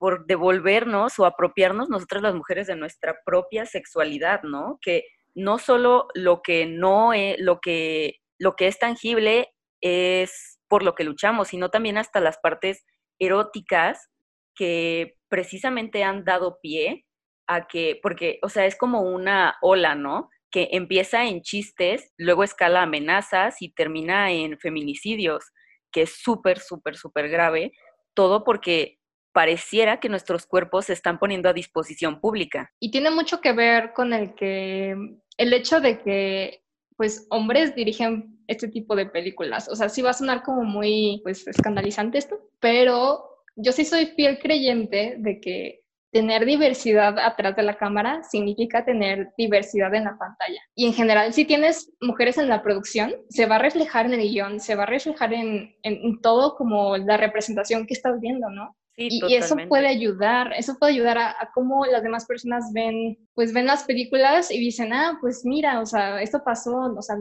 por 0.02 0.26
devolvernos 0.26 1.20
o 1.20 1.28
apropiarnos 1.28 1.88
nosotras 1.88 2.24
las 2.24 2.34
mujeres 2.34 2.66
de 2.66 2.76
nuestra 2.76 3.20
propia 3.24 3.68
sexualidad, 3.68 4.42
¿no? 4.42 4.80
Que 4.82 5.04
no 5.36 5.60
solo 5.60 6.08
lo 6.16 6.42
que 6.42 6.66
no 6.66 7.14
es, 7.14 7.40
lo 7.40 7.60
que, 7.60 8.16
lo 8.40 8.56
que 8.56 8.66
es 8.66 8.80
tangible 8.80 9.50
es 9.80 10.60
por 10.68 10.82
lo 10.82 10.96
que 10.96 11.04
luchamos, 11.04 11.50
sino 11.50 11.70
también 11.70 12.00
hasta 12.00 12.20
las 12.20 12.40
partes 12.40 12.84
eróticas 13.20 14.10
que 14.56 15.18
precisamente 15.28 16.04
han 16.04 16.26
dado 16.26 16.58
pie 16.64 17.06
a 17.46 17.68
que, 17.68 18.00
porque, 18.02 18.40
o 18.42 18.50
sea, 18.50 18.66
es 18.66 18.76
como 18.76 19.02
una 19.02 19.58
ola, 19.62 19.94
¿no? 19.94 20.32
Que 20.50 20.70
empieza 20.72 21.26
en 21.26 21.44
chistes, 21.44 22.12
luego 22.18 22.44
escala 22.44 22.82
amenazas 22.82 23.62
y 23.62 23.72
termina 23.72 24.32
en 24.32 24.58
feminicidios, 24.58 25.52
que 25.92 26.02
es 26.02 26.16
súper, 26.24 26.58
súper, 26.58 26.96
súper 26.96 27.30
grave, 27.30 27.72
todo 28.16 28.44
porque 28.44 28.98
pareciera 29.32 30.00
que 30.00 30.10
nuestros 30.10 30.46
cuerpos 30.46 30.86
se 30.86 30.94
están 30.94 31.20
poniendo 31.20 31.50
a 31.50 31.54
disposición 31.54 32.20
pública. 32.20 32.72
Y 32.80 32.92
tiene 32.92 33.12
mucho 33.12 33.42
que 33.42 33.54
ver 33.54 33.94
con 33.94 34.14
el 34.14 34.36
que 34.36 34.96
el 35.38 35.54
hecho 35.54 35.80
de 35.80 36.00
que 36.00 36.64
pues 36.98 37.26
hombres 37.32 37.74
dirigen 37.74 38.38
este 38.48 38.68
tipo 38.68 38.96
de 38.96 39.08
películas. 39.08 39.68
O 39.70 39.76
sea, 39.76 39.90
sí 39.90 40.04
va 40.04 40.12
a 40.12 40.14
sonar 40.14 40.44
como 40.44 40.64
muy 40.64 41.20
pues 41.24 41.48
escandalizante 41.48 42.20
esto, 42.20 42.38
pero 42.60 43.24
yo 43.56 43.72
sí 43.72 43.86
soy 43.86 44.08
fiel 44.08 44.38
creyente 44.38 45.16
de 45.18 45.42
que 45.42 45.82
tener 46.12 46.46
diversidad 46.46 47.18
atrás 47.18 47.56
de 47.56 47.64
la 47.64 47.78
cámara 47.78 48.22
significa 48.24 48.86
tener 48.86 49.30
diversidad 49.38 49.96
en 49.96 50.04
la 50.04 50.18
pantalla. 50.18 50.62
Y 50.76 50.86
en 50.86 50.94
general, 50.94 51.34
si 51.34 51.46
tienes 51.46 51.92
mujeres 52.02 52.38
en 52.38 52.50
la 52.50 52.62
producción, 52.62 53.16
se 53.30 53.46
va 53.46 53.56
a 53.56 53.60
reflejar 53.60 54.06
en 54.06 54.14
el 54.14 54.30
guion, 54.30 54.60
se 54.60 54.76
va 54.76 54.84
a 54.84 54.88
reflejar 54.88 55.34
en, 55.34 55.74
en 55.84 56.22
todo 56.22 56.56
como 56.56 56.98
la 56.98 57.18
representación 57.18 57.88
que 57.88 57.94
estás 57.94 58.20
viendo, 58.20 58.50
¿no? 58.50 58.76
Y, 58.98 59.36
eso 59.36 59.56
puede 59.70 59.88
ayudar, 59.88 60.54
eso 60.58 60.78
puede 60.78 60.94
ayudar 60.94 61.18
a, 61.18 61.30
a, 61.32 61.52
cómo 61.54 61.86
las 61.86 62.04
demás 62.04 62.26
personas 62.26 62.72
ven, 62.74 63.18
pues 63.34 63.54
ven 63.54 63.66
las 63.66 63.84
películas 63.84 64.52
y 64.52 64.60
dicen, 64.60 64.94
ah, 64.94 65.18
pues 65.22 65.46
mira, 65.46 65.80
o 65.80 65.86
sea, 65.86 66.22
esto 66.22 66.44
pasó, 66.44 66.76
o 66.76 67.02
sea, 67.02 67.16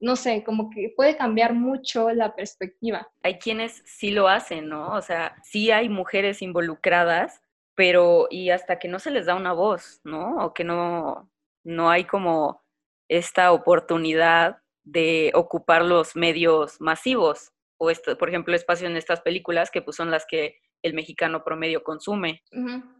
no 0.00 0.16
sé, 0.16 0.44
como 0.44 0.70
que 0.70 0.92
puede 0.94 1.16
cambiar 1.16 1.54
mucho 1.54 2.10
la 2.10 2.34
perspectiva. 2.34 3.08
Hay 3.22 3.38
quienes 3.38 3.82
sí 3.86 4.10
lo 4.10 4.28
hacen, 4.28 4.68
¿no? 4.68 4.92
O 4.92 5.00
sea, 5.00 5.34
sí 5.42 5.70
hay 5.70 5.88
mujeres 5.88 6.42
involucradas, 6.42 7.42
pero 7.74 8.28
y 8.30 8.50
hasta 8.50 8.78
que 8.78 8.88
no 8.88 8.98
se 8.98 9.10
les 9.10 9.26
da 9.26 9.34
una 9.34 9.52
voz, 9.52 10.00
¿no? 10.04 10.44
O 10.44 10.52
que 10.52 10.62
no, 10.62 11.30
no 11.64 11.90
hay 11.90 12.04
como 12.04 12.62
esta 13.08 13.52
oportunidad 13.52 14.58
de 14.84 15.32
ocupar 15.34 15.82
los 15.84 16.14
medios 16.14 16.80
masivos 16.80 17.52
o 17.78 17.90
esto, 17.90 18.16
por 18.18 18.28
ejemplo, 18.28 18.54
espacio 18.54 18.86
en 18.86 18.96
estas 18.96 19.20
películas 19.22 19.70
que 19.70 19.82
pues 19.82 19.96
son 19.96 20.10
las 20.10 20.26
que 20.26 20.56
el 20.84 20.94
mexicano 20.94 21.42
promedio 21.42 21.82
consume. 21.82 22.42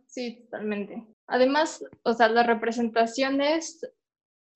Sí, 0.07 0.41
totalmente. 0.51 1.07
Además, 1.29 1.85
o 2.03 2.15
sea, 2.15 2.29
las 2.29 2.47
representaciones 2.47 3.81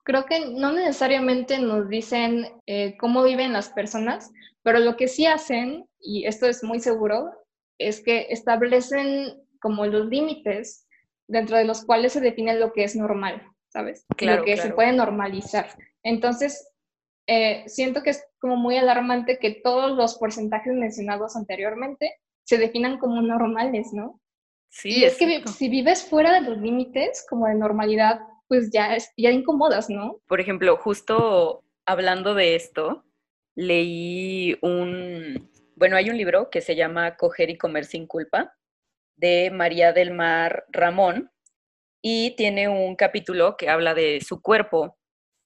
creo 0.05 0.25
que 0.25 0.47
no 0.51 0.73
necesariamente 0.73 1.59
nos 1.59 1.88
dicen 1.88 2.49
eh, 2.67 2.97
cómo 2.99 3.23
viven 3.23 3.53
las 3.53 3.69
personas, 3.69 4.33
pero 4.62 4.79
lo 4.79 4.97
que 4.97 5.07
sí 5.07 5.27
hacen, 5.27 5.87
y 6.01 6.27
esto 6.27 6.47
es 6.47 6.64
muy 6.64 6.81
seguro, 6.81 7.31
es 7.79 8.03
que 8.03 8.27
establecen 8.31 9.35
como 9.61 9.85
los 9.87 10.07
límites 10.07 10.87
dentro 11.29 11.59
de 11.59 11.64
los 11.64 11.85
cuales 11.85 12.14
se 12.14 12.21
define 12.21 12.59
lo 12.59 12.73
que 12.73 12.85
es 12.85 12.97
normal, 12.97 13.43
¿sabes? 13.69 14.07
Claro, 14.17 14.38
lo 14.38 14.45
que 14.47 14.57
se 14.57 14.73
puede 14.73 14.93
normalizar. 14.93 15.69
Entonces, 16.03 16.67
eh, 17.27 17.64
siento 17.67 18.03
que 18.03 18.11
es 18.11 18.25
como 18.41 18.57
muy 18.57 18.79
alarmante 18.79 19.38
que 19.38 19.61
todos 19.62 19.95
los 19.95 20.17
porcentajes 20.17 20.73
mencionados 20.73 21.37
anteriormente 21.37 22.14
se 22.48 22.56
definan 22.56 22.96
como 22.96 23.20
normales, 23.20 23.92
¿no? 23.92 24.22
Sí. 24.70 25.00
Y 25.00 25.04
es 25.04 25.18
que 25.18 25.46
si 25.48 25.68
vives 25.68 26.08
fuera 26.08 26.32
de 26.32 26.48
los 26.48 26.56
límites, 26.56 27.26
como 27.28 27.46
de 27.46 27.54
normalidad, 27.54 28.20
pues 28.48 28.70
ya, 28.72 28.96
ya 29.18 29.30
incomodas, 29.30 29.90
¿no? 29.90 30.22
Por 30.26 30.40
ejemplo, 30.40 30.78
justo 30.78 31.62
hablando 31.84 32.34
de 32.34 32.54
esto, 32.54 33.04
leí 33.54 34.56
un, 34.62 35.50
bueno, 35.76 35.96
hay 35.96 36.08
un 36.08 36.16
libro 36.16 36.48
que 36.48 36.62
se 36.62 36.74
llama 36.74 37.16
Coger 37.16 37.50
y 37.50 37.58
Comer 37.58 37.84
sin 37.84 38.06
culpa, 38.06 38.54
de 39.16 39.50
María 39.50 39.92
del 39.92 40.12
Mar 40.12 40.64
Ramón, 40.70 41.30
y 42.00 42.34
tiene 42.37 42.68
un 42.68 42.96
capítulo 42.96 43.58
que 43.58 43.68
habla 43.68 43.92
de 43.92 44.22
su 44.22 44.40
cuerpo 44.40 44.96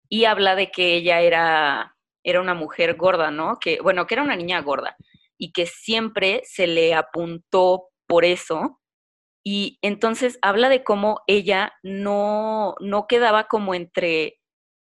y 0.08 0.26
habla 0.26 0.54
de 0.54 0.70
que 0.70 0.94
ella 0.94 1.20
era, 1.20 1.96
era 2.22 2.40
una 2.40 2.54
mujer 2.54 2.94
gorda, 2.94 3.32
¿no? 3.32 3.58
Que, 3.58 3.80
bueno, 3.80 4.06
que 4.06 4.14
era 4.14 4.22
una 4.22 4.36
niña 4.36 4.60
gorda 4.60 4.96
y 5.42 5.50
que 5.50 5.66
siempre 5.66 6.40
se 6.44 6.68
le 6.68 6.94
apuntó 6.94 7.88
por 8.06 8.24
eso. 8.24 8.80
Y 9.44 9.80
entonces 9.82 10.38
habla 10.40 10.68
de 10.68 10.84
cómo 10.84 11.22
ella 11.26 11.72
no, 11.82 12.76
no 12.78 13.08
quedaba 13.08 13.48
como 13.48 13.74
entre, 13.74 14.38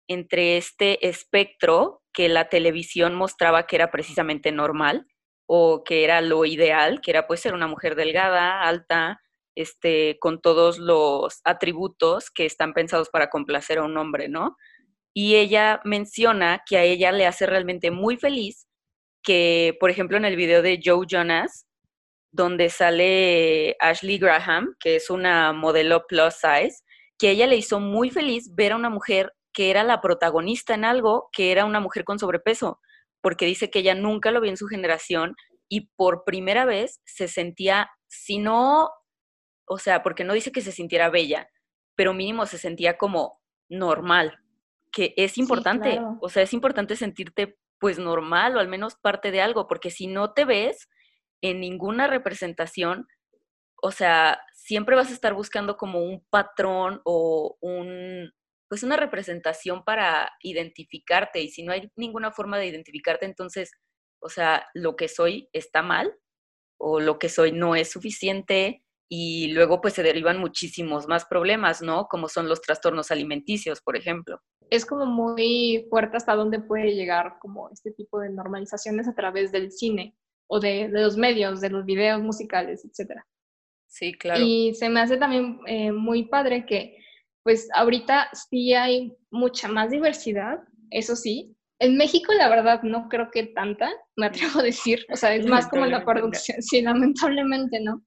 entre 0.10 0.58
este 0.58 1.08
espectro 1.08 2.04
que 2.12 2.28
la 2.28 2.50
televisión 2.50 3.16
mostraba 3.16 3.66
que 3.66 3.78
era 3.78 3.92
precisamente 3.92 4.52
normal 4.52 5.08
o 5.48 5.86
que 5.86 6.04
era 6.04 6.20
lo 6.20 6.44
ideal, 6.44 7.00
que 7.00 7.12
era 7.12 7.28
pues 7.28 7.40
ser 7.40 7.54
una 7.54 7.68
mujer 7.68 7.96
delgada, 7.96 8.64
alta, 8.64 9.22
este, 9.56 10.18
con 10.20 10.42
todos 10.42 10.80
los 10.80 11.40
atributos 11.46 12.30
que 12.30 12.46
están 12.46 12.74
pensados 12.74 13.08
para 13.10 13.30
complacer 13.30 13.78
a 13.78 13.84
un 13.84 13.96
hombre, 13.96 14.28
¿no? 14.28 14.58
Y 15.14 15.36
ella 15.36 15.80
menciona 15.86 16.62
que 16.68 16.76
a 16.76 16.84
ella 16.84 17.14
le 17.14 17.26
hace 17.26 17.46
realmente 17.46 17.90
muy 17.90 18.18
feliz 18.18 18.68
que, 19.24 19.78
por 19.80 19.90
ejemplo, 19.90 20.18
en 20.18 20.26
el 20.26 20.36
video 20.36 20.62
de 20.62 20.80
Joe 20.84 21.06
Jonas, 21.08 21.68
donde 22.32 22.70
sale 22.70 23.76
Ashley 23.80 24.18
Graham, 24.18 24.76
que 24.80 24.96
es 24.96 25.10
una 25.10 25.54
modelo 25.54 26.06
plus 26.08 26.36
size, 26.36 26.82
que 27.18 27.30
ella 27.30 27.46
le 27.46 27.58
hizo 27.58 27.80
muy 27.80 28.10
feliz 28.10 28.54
ver 28.56 28.72
a 28.72 28.78
una 28.78 28.90
mujer 28.90 29.34
que 29.54 29.70
era 29.70 29.84
la 29.84 30.02
protagonista 30.02 30.74
en 30.74 30.86
algo, 30.86 31.30
que 31.34 31.52
era 31.52 31.66
una 31.66 31.80
mujer 31.80 32.04
con 32.04 32.20
sobrepeso, 32.20 32.80
porque 33.22 33.46
dice 33.46 33.70
que 33.70 33.80
ella 33.80 33.96
nunca 33.96 34.32
lo 34.32 34.42
vio 34.42 34.50
en 34.50 34.58
su 34.58 34.68
generación 34.68 35.36
y 35.68 35.90
por 35.96 36.24
primera 36.24 36.66
vez 36.66 37.02
se 37.06 37.28
sentía, 37.28 37.90
si 38.08 38.40
no, 38.40 38.90
o 39.66 39.78
sea, 39.78 40.04
porque 40.04 40.24
no 40.24 40.34
dice 40.34 40.52
que 40.52 40.62
se 40.62 40.72
sintiera 40.72 41.10
bella, 41.10 41.50
pero 41.96 42.14
mínimo 42.14 42.46
se 42.46 42.58
sentía 42.58 42.98
como 42.98 43.40
normal, 43.70 44.40
que 44.92 45.14
es 45.18 45.38
importante, 45.38 46.00
o 46.22 46.30
sea, 46.30 46.44
es 46.44 46.54
importante 46.54 46.96
sentirte 46.96 47.58
pues 47.82 47.98
normal 47.98 48.56
o 48.56 48.60
al 48.60 48.68
menos 48.68 48.96
parte 48.96 49.32
de 49.32 49.42
algo, 49.42 49.68
porque 49.68 49.90
si 49.90 50.06
no 50.06 50.34
te 50.34 50.46
ves 50.46 50.88
en 51.42 51.60
ninguna 51.60 52.06
representación, 52.06 53.08
o 53.82 53.92
sea, 53.92 54.40
siempre 54.54 54.96
vas 54.96 55.10
a 55.10 55.14
estar 55.14 55.34
buscando 55.34 55.78
como 55.78 56.00
un 56.04 56.24
patrón 56.30 57.02
o 57.04 57.58
un, 57.60 58.32
pues 58.70 58.84
una 58.84 58.98
representación 58.98 59.84
para 59.84 60.32
identificarte 60.44 61.42
y 61.42 61.50
si 61.50 61.64
no 61.64 61.74
hay 61.74 61.92
ninguna 61.96 62.32
forma 62.32 62.60
de 62.60 62.68
identificarte, 62.68 63.26
entonces, 63.26 63.72
o 64.20 64.30
sea, 64.30 64.68
lo 64.76 64.96
que 64.96 65.08
soy 65.08 65.50
está 65.52 65.82
mal 65.82 66.16
o 66.78 67.00
lo 67.00 67.18
que 67.18 67.30
soy 67.30 67.52
no 67.52 67.76
es 67.76 67.90
suficiente 67.90 68.84
y 69.12 69.50
luego 69.50 69.82
pues 69.82 69.96
se 69.96 70.04
derivan 70.04 70.40
muchísimos 70.40 71.08
más 71.08 71.26
problemas, 71.26 71.82
¿no? 71.82 72.08
Como 72.08 72.30
son 72.30 72.48
los 72.48 72.62
trastornos 72.62 73.12
alimenticios, 73.12 73.82
por 73.82 73.98
ejemplo 73.98 74.42
es 74.72 74.86
como 74.86 75.06
muy 75.06 75.86
fuerte 75.90 76.18
hasta 76.18 76.34
dónde 76.34 76.60
puede 76.60 76.96
llegar 76.96 77.36
como 77.40 77.70
este 77.72 77.92
tipo 77.92 78.20
de 78.20 78.30
normalizaciones 78.30 79.08
a 79.08 79.14
través 79.14 79.52
del 79.52 79.72
cine 79.72 80.16
o 80.48 80.60
de, 80.60 80.88
los 80.88 81.18
medios, 81.18 81.60
de 81.60 81.70
los 81.70 81.86
videos 81.86 82.22
musicales, 82.22 82.86
etc. 82.86 83.20
Sí, 83.88 84.14
claro. 84.14 84.42
Y 84.42 84.74
se 84.74 84.90
me 84.90 85.02
hace 85.02 85.18
también 85.18 85.60
eh, 85.68 85.92
muy 85.92 86.24
padre 86.24 86.66
que 86.66 86.98
pues 87.44 87.68
ahorita 87.76 88.30
sí 88.50 88.74
hay 88.74 89.14
mucha 89.30 89.68
más 89.68 89.92
diversidad, 89.92 90.60
eso 90.90 91.16
sí. 91.16 91.56
En 91.80 91.98
México, 91.98 92.32
la 92.34 92.48
verdad, 92.48 92.82
no 92.84 93.10
creo 93.10 93.30
que 93.32 93.48
tanta, 93.48 93.92
me 94.16 94.28
atrevo 94.28 94.60
a 94.60 94.64
decir. 94.64 95.06
O 95.12 95.16
sea, 95.18 95.36
es 95.36 95.46
más 95.48 95.68
como 95.68 95.86
la 95.86 96.06
producción. 96.06 96.58
Sí, 96.62 96.82
lamentablemente, 96.82 97.82
¿no? 97.82 98.02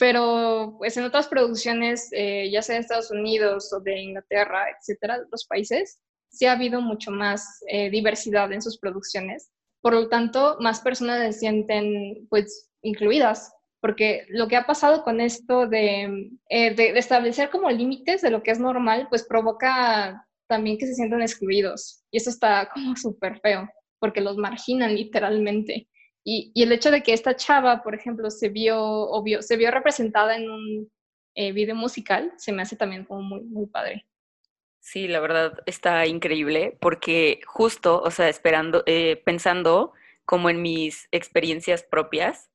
Pero 0.00 0.76
pues 0.78 0.96
en 0.96 1.04
otras 1.04 1.28
producciones, 1.28 2.08
eh, 2.12 2.50
ya 2.50 2.62
sea 2.62 2.76
de 2.76 2.80
Estados 2.80 3.10
Unidos 3.10 3.70
o 3.70 3.80
de 3.80 4.00
Inglaterra, 4.00 4.64
etcétera, 4.70 5.18
de 5.18 5.24
otros 5.26 5.44
países, 5.44 6.00
sí 6.30 6.46
ha 6.46 6.52
habido 6.52 6.80
mucho 6.80 7.10
más 7.10 7.60
eh, 7.68 7.90
diversidad 7.90 8.50
en 8.50 8.62
sus 8.62 8.78
producciones. 8.78 9.50
Por 9.82 9.92
lo 9.92 10.08
tanto, 10.08 10.56
más 10.58 10.80
personas 10.80 11.20
se 11.34 11.40
sienten 11.40 12.26
pues 12.30 12.70
incluidas, 12.80 13.52
porque 13.82 14.24
lo 14.30 14.48
que 14.48 14.56
ha 14.56 14.64
pasado 14.64 15.04
con 15.04 15.20
esto 15.20 15.66
de, 15.66 16.30
eh, 16.48 16.74
de, 16.74 16.94
de 16.94 16.98
establecer 16.98 17.50
como 17.50 17.70
límites 17.70 18.22
de 18.22 18.30
lo 18.30 18.42
que 18.42 18.52
es 18.52 18.58
normal, 18.58 19.06
pues 19.10 19.26
provoca 19.26 20.26
también 20.48 20.78
que 20.78 20.86
se 20.86 20.94
sientan 20.94 21.20
excluidos. 21.20 22.04
Y 22.10 22.16
eso 22.16 22.30
está 22.30 22.70
como 22.72 22.96
súper 22.96 23.38
feo, 23.40 23.68
porque 23.98 24.22
los 24.22 24.38
marginan 24.38 24.94
literalmente. 24.94 25.90
Y, 26.24 26.52
el 26.54 26.72
hecho 26.72 26.90
de 26.90 27.02
que 27.02 27.12
esta 27.12 27.36
chava, 27.36 27.82
por 27.82 27.94
ejemplo, 27.94 28.30
se 28.30 28.48
vio, 28.48 29.08
se 29.40 29.56
vio 29.56 29.70
representada 29.70 30.36
en 30.36 30.50
un 30.50 30.92
eh, 31.34 31.52
video 31.52 31.74
musical, 31.74 32.32
se 32.36 32.52
me 32.52 32.62
hace 32.62 32.76
también 32.76 33.04
como 33.04 33.22
muy, 33.22 33.40
muy 33.42 33.66
padre. 33.66 34.06
Sí, 34.80 35.08
la 35.08 35.20
verdad 35.20 35.58
está 35.66 36.06
increíble 36.06 36.76
porque 36.80 37.40
justo, 37.46 38.00
o 38.02 38.10
sea, 38.10 38.28
esperando, 38.28 38.82
eh, 38.86 39.20
pensando 39.24 39.92
como 40.24 40.48
en 40.50 40.62
mis 40.62 41.08
experiencias 41.12 41.82
propias 41.82 42.50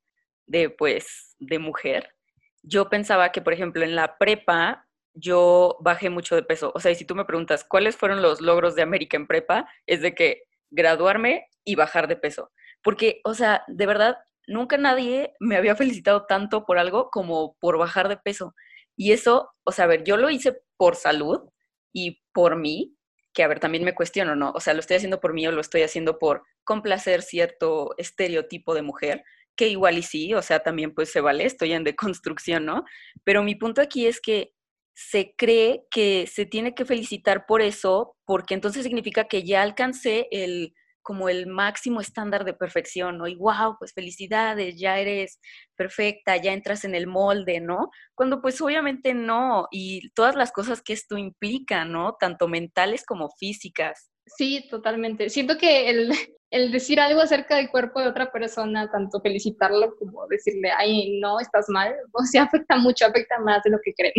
de, 0.47 0.69
pues, 0.69 1.35
de 1.39 1.59
mujer, 1.59 2.15
yo 2.63 2.89
pensaba 2.89 3.31
que, 3.31 3.41
por 3.41 3.53
ejemplo, 3.53 3.83
en 3.83 3.95
la 3.95 4.17
prepa 4.17 4.87
yo 5.13 5.77
bajé 5.79 6.09
mucho 6.09 6.35
de 6.35 6.43
peso. 6.43 6.71
O 6.75 6.79
sea, 6.79 6.91
y 6.91 6.95
si 6.95 7.05
tú 7.05 7.15
me 7.15 7.25
preguntas 7.25 7.63
cuáles 7.63 7.95
fueron 7.95 8.21
los 8.21 8.41
logros 8.41 8.75
de 8.75 8.81
América 8.81 9.17
en 9.17 9.27
prepa, 9.27 9.67
es 9.85 10.01
de 10.01 10.13
que 10.13 10.43
graduarme 10.71 11.47
y 11.63 11.75
bajar 11.75 12.07
de 12.07 12.17
peso. 12.17 12.51
Porque, 12.85 13.19
o 13.23 13.33
sea, 13.33 13.63
de 13.67 13.87
verdad, 13.87 14.19
nunca 14.45 14.77
nadie 14.77 15.33
me 15.39 15.57
había 15.57 15.75
felicitado 15.75 16.27
tanto 16.27 16.65
por 16.65 16.77
algo 16.77 17.09
como 17.09 17.57
por 17.59 17.79
bajar 17.79 18.09
de 18.09 18.17
peso. 18.17 18.53
Y 18.95 19.11
eso, 19.11 19.49
o 19.63 19.71
sea, 19.71 19.85
a 19.85 19.87
ver, 19.87 20.03
yo 20.03 20.17
lo 20.17 20.29
hice 20.29 20.61
por 20.77 20.95
salud 20.95 21.49
y 21.91 22.21
por 22.31 22.55
mí, 22.57 22.95
que 23.33 23.41
a 23.41 23.47
ver, 23.47 23.59
también 23.59 23.83
me 23.83 23.95
cuestiono, 23.95 24.35
¿no? 24.35 24.51
O 24.51 24.59
sea, 24.59 24.75
lo 24.75 24.81
estoy 24.81 24.97
haciendo 24.97 25.19
por 25.19 25.33
mí 25.33 25.47
o 25.47 25.51
lo 25.51 25.61
estoy 25.61 25.81
haciendo 25.81 26.19
por 26.19 26.43
complacer 26.63 27.23
cierto 27.23 27.95
estereotipo 27.97 28.75
de 28.75 28.83
mujer, 28.83 29.23
que 29.55 29.67
igual 29.67 29.97
y 29.97 30.03
sí, 30.03 30.35
o 30.35 30.43
sea, 30.43 30.59
también 30.59 30.93
pues 30.93 31.11
se 31.11 31.21
vale, 31.21 31.45
estoy 31.45 31.73
en 31.73 31.83
deconstrucción, 31.83 32.65
¿no? 32.65 32.83
Pero 33.23 33.41
mi 33.41 33.55
punto 33.55 33.81
aquí 33.81 34.05
es 34.05 34.21
que 34.21 34.53
se 34.93 35.33
cree 35.35 35.87
que 35.89 36.27
se 36.27 36.45
tiene 36.45 36.75
que 36.75 36.85
felicitar 36.85 37.47
por 37.47 37.63
eso, 37.63 38.15
porque 38.25 38.53
entonces 38.53 38.83
significa 38.83 39.23
que 39.27 39.41
ya 39.43 39.63
alcancé 39.63 40.27
el 40.29 40.75
como 41.05 41.29
el 41.29 41.45
máximo 41.45 42.01
estándar 42.01 42.45
de 42.45 42.55
perfección, 42.55 43.19
¿no? 43.19 43.27
Y 43.27 43.35
wow, 43.35 43.77
pues 43.77 43.93
felicidades, 43.93 44.75
ya 44.77 44.97
eres 44.99 45.39
perfecta, 45.75 46.35
ya 46.35 46.51
entras 46.51 46.83
en 46.83 46.95
el 46.95 47.05
molde, 47.05 47.61
¿no? 47.61 47.91
Cuando 48.15 48.41
pues 48.41 48.59
obviamente 48.59 49.13
no, 49.13 49.67
y 49.69 50.09
todas 50.15 50.35
las 50.35 50.51
cosas 50.51 50.81
que 50.81 50.93
esto 50.93 51.15
implica, 51.15 51.85
¿no? 51.85 52.15
Tanto 52.19 52.47
mentales 52.47 53.05
como 53.05 53.29
físicas. 53.37 54.09
Sí, 54.25 54.67
totalmente. 54.67 55.29
Siento 55.29 55.59
que 55.59 55.91
el, 55.91 56.09
el 56.49 56.71
decir 56.71 56.99
algo 56.99 57.21
acerca 57.21 57.57
del 57.57 57.69
cuerpo 57.69 58.01
de 58.01 58.07
otra 58.07 58.31
persona, 58.31 58.89
tanto 58.89 59.21
felicitarlo 59.21 59.95
como 59.99 60.25
decirle, 60.27 60.71
ay, 60.75 61.19
no, 61.19 61.39
estás 61.39 61.67
mal, 61.69 61.93
o 62.13 62.23
sea, 62.23 62.43
afecta 62.43 62.77
mucho, 62.77 63.05
afecta 63.05 63.37
más 63.39 63.61
de 63.63 63.69
lo 63.69 63.77
que 63.83 63.93
creen. 63.93 64.13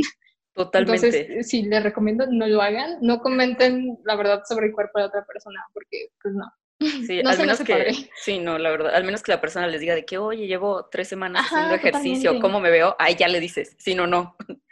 Totalmente. 0.54 1.08
Entonces, 1.08 1.48
sí, 1.48 1.64
les 1.64 1.82
recomiendo 1.82 2.26
no 2.30 2.46
lo 2.46 2.62
hagan, 2.62 2.98
no 3.02 3.18
comenten 3.18 3.98
la 4.04 4.14
verdad 4.14 4.42
sobre 4.48 4.68
el 4.68 4.72
cuerpo 4.72 5.00
de 5.00 5.06
otra 5.06 5.24
persona, 5.26 5.60
porque 5.74 6.10
pues 6.22 6.32
no. 6.32 6.46
Sí, 6.78 7.20
al 7.24 7.38
menos 7.38 7.60
que, 7.60 8.10
sí, 8.16 8.38
no, 8.38 8.58
la 8.58 8.70
verdad, 8.70 8.94
al 8.94 9.04
menos 9.04 9.22
que 9.22 9.32
la 9.32 9.40
persona 9.40 9.66
les 9.66 9.80
diga 9.80 9.94
de 9.94 10.04
que, 10.04 10.18
oye, 10.18 10.46
llevo 10.46 10.86
tres 10.90 11.08
semanas 11.08 11.46
haciendo 11.46 11.74
ejercicio, 11.74 12.38
¿cómo 12.40 12.60
me 12.60 12.70
veo? 12.70 12.94
Ahí 12.98 13.14
ya 13.14 13.28
le 13.28 13.40
dices, 13.40 13.74
si 13.78 13.94
no, 13.94 14.06
no. 14.06 14.36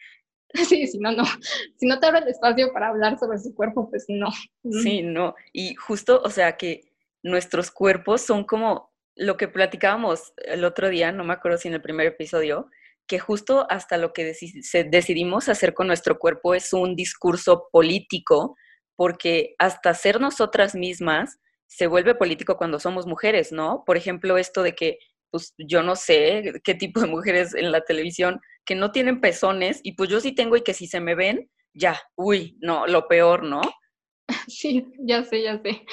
Sí, 0.68 0.86
si 0.86 0.98
no, 1.00 1.10
no. 1.10 1.24
Si 1.74 1.84
no 1.84 1.98
te 1.98 2.06
abre 2.06 2.20
el 2.20 2.28
espacio 2.28 2.72
para 2.72 2.90
hablar 2.90 3.18
sobre 3.18 3.38
su 3.38 3.52
cuerpo, 3.56 3.90
pues 3.90 4.04
no. 4.06 4.28
Sí, 4.84 5.02
no. 5.02 5.34
Y 5.52 5.74
justo, 5.74 6.22
o 6.24 6.30
sea, 6.30 6.56
que 6.56 6.92
nuestros 7.24 7.72
cuerpos 7.72 8.20
son 8.20 8.44
como 8.44 8.94
lo 9.16 9.36
que 9.36 9.48
platicábamos 9.48 10.32
el 10.36 10.64
otro 10.64 10.90
día, 10.90 11.10
no 11.10 11.24
me 11.24 11.32
acuerdo 11.32 11.58
si 11.58 11.66
en 11.66 11.74
el 11.74 11.82
primer 11.82 12.06
episodio, 12.06 12.68
que 13.08 13.18
justo 13.18 13.66
hasta 13.68 13.96
lo 13.96 14.12
que 14.12 14.32
decidimos 14.90 15.48
hacer 15.48 15.74
con 15.74 15.88
nuestro 15.88 16.20
cuerpo 16.20 16.54
es 16.54 16.72
un 16.72 16.94
discurso 16.94 17.68
político, 17.72 18.56
porque 18.94 19.56
hasta 19.58 19.92
ser 19.94 20.20
nosotras 20.20 20.76
mismas 20.76 21.40
se 21.74 21.88
vuelve 21.88 22.14
político 22.14 22.56
cuando 22.56 22.78
somos 22.78 23.06
mujeres, 23.06 23.50
¿no? 23.50 23.82
Por 23.84 23.96
ejemplo, 23.96 24.38
esto 24.38 24.62
de 24.62 24.74
que, 24.74 24.98
pues 25.30 25.54
yo 25.58 25.82
no 25.82 25.96
sé 25.96 26.60
qué 26.62 26.74
tipo 26.74 27.00
de 27.00 27.08
mujeres 27.08 27.52
en 27.54 27.72
la 27.72 27.80
televisión 27.80 28.40
que 28.64 28.76
no 28.76 28.92
tienen 28.92 29.20
pezones 29.20 29.80
y 29.82 29.92
pues 29.92 30.08
yo 30.08 30.20
sí 30.20 30.32
tengo 30.32 30.56
y 30.56 30.62
que 30.62 30.72
si 30.72 30.86
se 30.86 31.00
me 31.00 31.16
ven, 31.16 31.50
ya, 31.74 32.00
uy, 32.14 32.56
no, 32.60 32.86
lo 32.86 33.08
peor, 33.08 33.42
¿no? 33.42 33.60
Sí, 34.48 34.86
ya 35.00 35.24
sé, 35.24 35.42
ya 35.42 35.60
sé. 35.60 35.84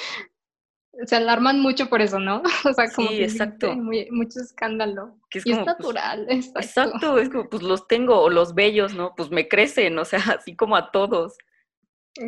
Se 1.06 1.16
alarman 1.16 1.60
mucho 1.60 1.88
por 1.88 2.00
eso, 2.00 2.20
¿no? 2.20 2.42
O 2.70 2.72
sea, 2.72 2.88
como 2.94 3.08
sí, 3.08 3.22
exacto. 3.22 3.74
mucho 3.74 4.38
escándalo. 4.40 5.18
Que 5.30 5.40
es, 5.40 5.46
y 5.46 5.50
es 5.50 5.56
pues, 5.56 5.66
natural, 5.66 6.26
exacto. 6.30 6.60
Exacto, 6.60 7.18
es 7.18 7.28
como, 7.28 7.48
pues 7.48 7.62
los 7.64 7.88
tengo, 7.88 8.20
o 8.20 8.30
los 8.30 8.54
bellos, 8.54 8.94
¿no? 8.94 9.14
Pues 9.16 9.30
me 9.30 9.48
crecen, 9.48 9.98
o 9.98 10.04
sea, 10.04 10.20
así 10.38 10.54
como 10.54 10.76
a 10.76 10.92
todos. 10.92 11.36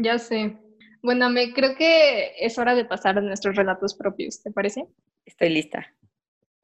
Ya 0.02 0.18
sé. 0.18 0.58
Bueno, 1.04 1.28
me 1.28 1.52
creo 1.52 1.76
que 1.76 2.32
es 2.40 2.58
hora 2.58 2.74
de 2.74 2.86
pasar 2.86 3.18
a 3.18 3.20
nuestros 3.20 3.56
relatos 3.56 3.92
propios, 3.94 4.42
¿te 4.42 4.50
parece? 4.50 4.86
Estoy 5.26 5.50
lista. 5.50 5.94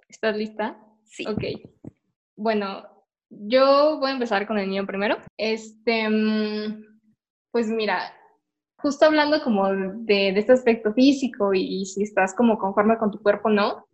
¿Estás 0.09 0.35
lista? 0.35 0.79
Sí. 1.05 1.27
Ok. 1.29 1.45
Bueno, 2.37 2.89
yo 3.29 3.99
voy 4.01 4.09
a 4.09 4.15
empezar 4.15 4.47
con 4.47 4.59
el 4.59 4.67
mío 4.67 4.87
primero. 4.87 5.19
Este, 5.37 6.09
mm, 6.09 7.01
pues 7.51 7.69
mira, 7.69 8.15
justo 8.77 9.05
hablando 9.05 9.45
como 9.45 9.69
de, 9.75 10.31
este 10.31 10.53
aspecto 10.53 10.95
físico 10.95 11.53
y, 11.53 11.85
si 11.85 12.03
estás 12.03 12.35
como 12.35 12.57
conforme 12.59 12.97
con 12.97 13.11
tu 13.11 13.21
cuerpo 13.21 13.49
o 13.49 13.53
no, 13.53 13.85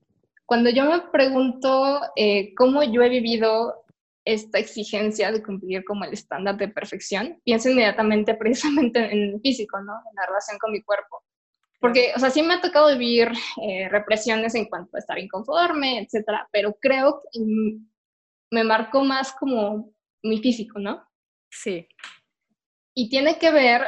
cuando 0.44 0.70
yo 0.70 0.84
me 0.84 1.00
pregunto 1.10 2.02
eh, 2.14 2.54
cómo 2.54 2.84
yo 2.84 3.02
he 3.02 3.08
vivido 3.08 3.84
esta 4.26 4.58
exigencia 4.58 5.30
de 5.30 5.42
cumplir 5.42 5.84
como 5.84 6.04
el 6.04 6.12
estándar 6.12 6.56
de 6.56 6.68
perfección, 6.68 7.40
pienso 7.44 7.70
inmediatamente 7.70 8.34
precisamente 8.38 8.98
en 9.10 9.40
físico, 9.40 9.80
¿no? 9.80 9.94
En 10.10 10.14
la 10.16 10.26
relación 10.26 10.58
con 10.58 10.72
mi 10.72 10.82
cuerpo. 10.82 11.22
Porque, 11.80 12.12
o 12.16 12.18
sea, 12.18 12.30
sí 12.30 12.42
me 12.42 12.54
ha 12.54 12.60
tocado 12.60 12.88
vivir 12.98 13.30
eh, 13.62 13.88
represiones 13.88 14.54
en 14.54 14.66
cuanto 14.66 14.96
a 14.96 15.00
estar 15.00 15.18
inconforme, 15.18 16.00
etcétera, 16.00 16.48
pero 16.50 16.76
creo 16.80 17.22
que 17.32 17.40
me 18.50 18.64
marcó 18.64 19.04
más 19.04 19.32
como 19.32 19.92
mi 20.22 20.38
físico, 20.38 20.78
¿no? 20.78 21.06
Sí. 21.50 21.86
Y 22.94 23.08
tiene 23.08 23.38
que 23.38 23.52
ver 23.52 23.82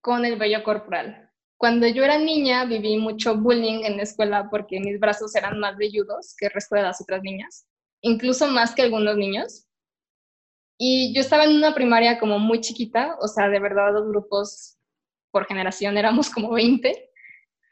con 0.00 0.24
el 0.24 0.36
vello 0.36 0.62
corporal. 0.62 1.30
Cuando 1.56 1.86
yo 1.86 2.02
era 2.02 2.18
niña 2.18 2.64
viví 2.64 2.98
mucho 2.98 3.36
bullying 3.36 3.84
en 3.84 3.96
la 3.96 4.02
escuela 4.02 4.50
porque 4.50 4.80
mis 4.80 4.98
brazos 4.98 5.34
eran 5.36 5.60
más 5.60 5.76
velludos 5.76 6.34
que 6.36 6.46
el 6.46 6.52
resto 6.52 6.74
de 6.74 6.82
las 6.82 7.00
otras 7.00 7.22
niñas, 7.22 7.68
incluso 8.02 8.46
más 8.48 8.74
que 8.74 8.82
algunos 8.82 9.16
niños. 9.16 9.66
Y 10.78 11.14
yo 11.14 11.20
estaba 11.20 11.44
en 11.44 11.56
una 11.56 11.74
primaria 11.74 12.18
como 12.18 12.38
muy 12.38 12.60
chiquita, 12.60 13.16
o 13.20 13.28
sea, 13.28 13.48
de 13.48 13.60
verdad 13.60 13.92
los 13.92 14.08
grupos 14.08 14.78
por 15.30 15.46
generación 15.46 15.96
éramos 15.96 16.28
como 16.30 16.50
20 16.50 17.10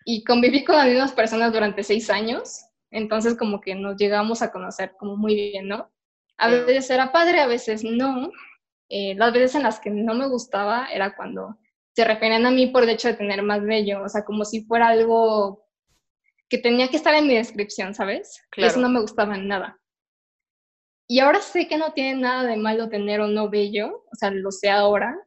y 0.04 0.24
conviví 0.24 0.64
con 0.64 0.76
las 0.76 0.86
mismas 0.86 1.12
personas 1.12 1.52
durante 1.52 1.82
seis 1.82 2.08
años, 2.08 2.64
entonces 2.90 3.36
como 3.36 3.60
que 3.60 3.74
nos 3.74 3.96
llegamos 3.96 4.42
a 4.42 4.50
conocer 4.50 4.94
como 4.98 5.16
muy 5.16 5.34
bien, 5.34 5.68
¿no? 5.68 5.90
A 6.38 6.48
veces 6.48 6.88
era 6.88 7.12
padre, 7.12 7.40
a 7.40 7.46
veces 7.46 7.84
no. 7.84 8.30
Eh, 8.88 9.14
las 9.16 9.32
veces 9.32 9.54
en 9.56 9.62
las 9.62 9.78
que 9.78 9.90
no 9.90 10.14
me 10.14 10.26
gustaba 10.26 10.88
era 10.90 11.14
cuando 11.14 11.58
se 11.94 12.04
referían 12.04 12.46
a 12.46 12.50
mí 12.50 12.68
por 12.68 12.84
el 12.84 12.90
hecho 12.90 13.08
de 13.08 13.14
tener 13.14 13.42
más 13.42 13.62
bello, 13.62 14.02
o 14.02 14.08
sea, 14.08 14.24
como 14.24 14.44
si 14.44 14.64
fuera 14.64 14.88
algo 14.88 15.66
que 16.48 16.58
tenía 16.58 16.88
que 16.88 16.96
estar 16.96 17.14
en 17.14 17.28
mi 17.28 17.34
descripción, 17.34 17.94
¿sabes? 17.94 18.42
Eso 18.56 18.80
no 18.80 18.88
me 18.88 19.00
gustaba 19.00 19.36
en 19.36 19.48
nada. 19.48 19.79
Y 21.10 21.18
ahora 21.18 21.40
sé 21.40 21.66
que 21.66 21.76
no 21.76 21.92
tiene 21.92 22.20
nada 22.20 22.44
de 22.44 22.56
malo 22.56 22.88
tener 22.88 23.20
o 23.20 23.26
no 23.26 23.50
bello, 23.50 24.04
o 24.12 24.14
sea, 24.14 24.30
lo 24.30 24.52
sé 24.52 24.70
ahora, 24.70 25.18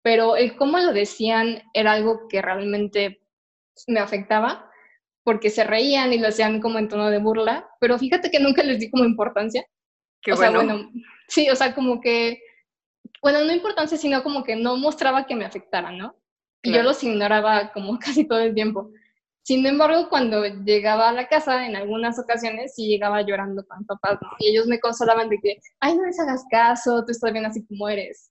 pero 0.00 0.36
el 0.36 0.56
cómo 0.56 0.78
lo 0.78 0.94
decían 0.94 1.62
era 1.74 1.92
algo 1.92 2.28
que 2.28 2.40
realmente 2.40 3.20
me 3.88 4.00
afectaba, 4.00 4.70
porque 5.22 5.50
se 5.50 5.64
reían 5.64 6.14
y 6.14 6.18
lo 6.18 6.28
hacían 6.28 6.62
como 6.62 6.78
en 6.78 6.88
tono 6.88 7.10
de 7.10 7.18
burla, 7.18 7.68
pero 7.78 7.98
fíjate 7.98 8.30
que 8.30 8.40
nunca 8.40 8.62
les 8.62 8.78
di 8.78 8.90
como 8.90 9.04
importancia. 9.04 9.66
Qué 10.22 10.32
bueno. 10.32 10.64
bueno. 10.64 10.90
Sí, 11.28 11.50
o 11.50 11.56
sea, 11.56 11.74
como 11.74 12.00
que 12.00 12.40
bueno, 13.20 13.44
no 13.44 13.52
importancia, 13.52 13.98
sino 13.98 14.22
como 14.22 14.42
que 14.42 14.56
no 14.56 14.78
mostraba 14.78 15.26
que 15.26 15.36
me 15.36 15.44
afectara, 15.44 15.92
¿no? 15.92 16.16
Y 16.62 16.72
yo 16.72 16.82
los 16.82 17.04
ignoraba 17.04 17.70
como 17.74 17.98
casi 18.00 18.26
todo 18.26 18.40
el 18.40 18.54
tiempo. 18.54 18.90
Sin 19.42 19.66
embargo, 19.66 20.08
cuando 20.08 20.44
llegaba 20.44 21.08
a 21.08 21.12
la 21.12 21.26
casa, 21.26 21.66
en 21.66 21.74
algunas 21.74 22.18
ocasiones 22.18 22.74
sí 22.76 22.86
llegaba 22.86 23.22
llorando 23.22 23.66
con 23.66 23.84
papás, 23.84 24.18
¿no? 24.22 24.28
Y 24.38 24.50
ellos 24.50 24.66
me 24.66 24.78
consolaban 24.78 25.28
de 25.28 25.38
que, 25.38 25.58
ay, 25.80 25.96
no 25.96 26.06
les 26.06 26.18
hagas 26.20 26.44
caso, 26.50 27.04
tú 27.04 27.10
estás 27.10 27.32
bien 27.32 27.46
así 27.46 27.64
como 27.66 27.88
eres. 27.88 28.30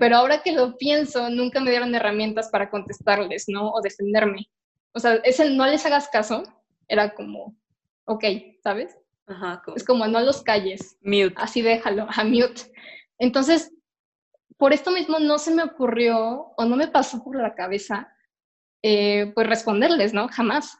Pero 0.00 0.16
ahora 0.16 0.42
que 0.42 0.52
lo 0.52 0.78
pienso, 0.78 1.28
nunca 1.28 1.60
me 1.60 1.70
dieron 1.70 1.94
herramientas 1.94 2.48
para 2.48 2.70
contestarles, 2.70 3.44
¿no? 3.48 3.70
O 3.70 3.82
defenderme. 3.82 4.48
O 4.92 4.98
sea, 4.98 5.16
ese 5.24 5.50
no 5.50 5.66
les 5.66 5.84
hagas 5.84 6.08
caso 6.08 6.44
era 6.88 7.14
como, 7.14 7.54
ok, 8.06 8.24
¿sabes? 8.62 8.96
Ajá, 9.26 9.62
Es 9.74 9.84
como, 9.84 10.06
no 10.06 10.20
los 10.20 10.42
calles. 10.42 10.96
Mute. 11.02 11.34
Así 11.36 11.60
déjalo, 11.60 12.06
a 12.08 12.24
mute. 12.24 12.72
Entonces, 13.18 13.72
por 14.56 14.72
esto 14.72 14.90
mismo 14.90 15.18
no 15.18 15.38
se 15.38 15.52
me 15.52 15.62
ocurrió 15.62 16.52
o 16.56 16.64
no 16.64 16.76
me 16.76 16.88
pasó 16.88 17.22
por 17.22 17.36
la 17.36 17.54
cabeza, 17.54 18.15
eh, 18.88 19.32
pues 19.34 19.48
responderles, 19.48 20.14
¿no? 20.14 20.28
Jamás. 20.28 20.78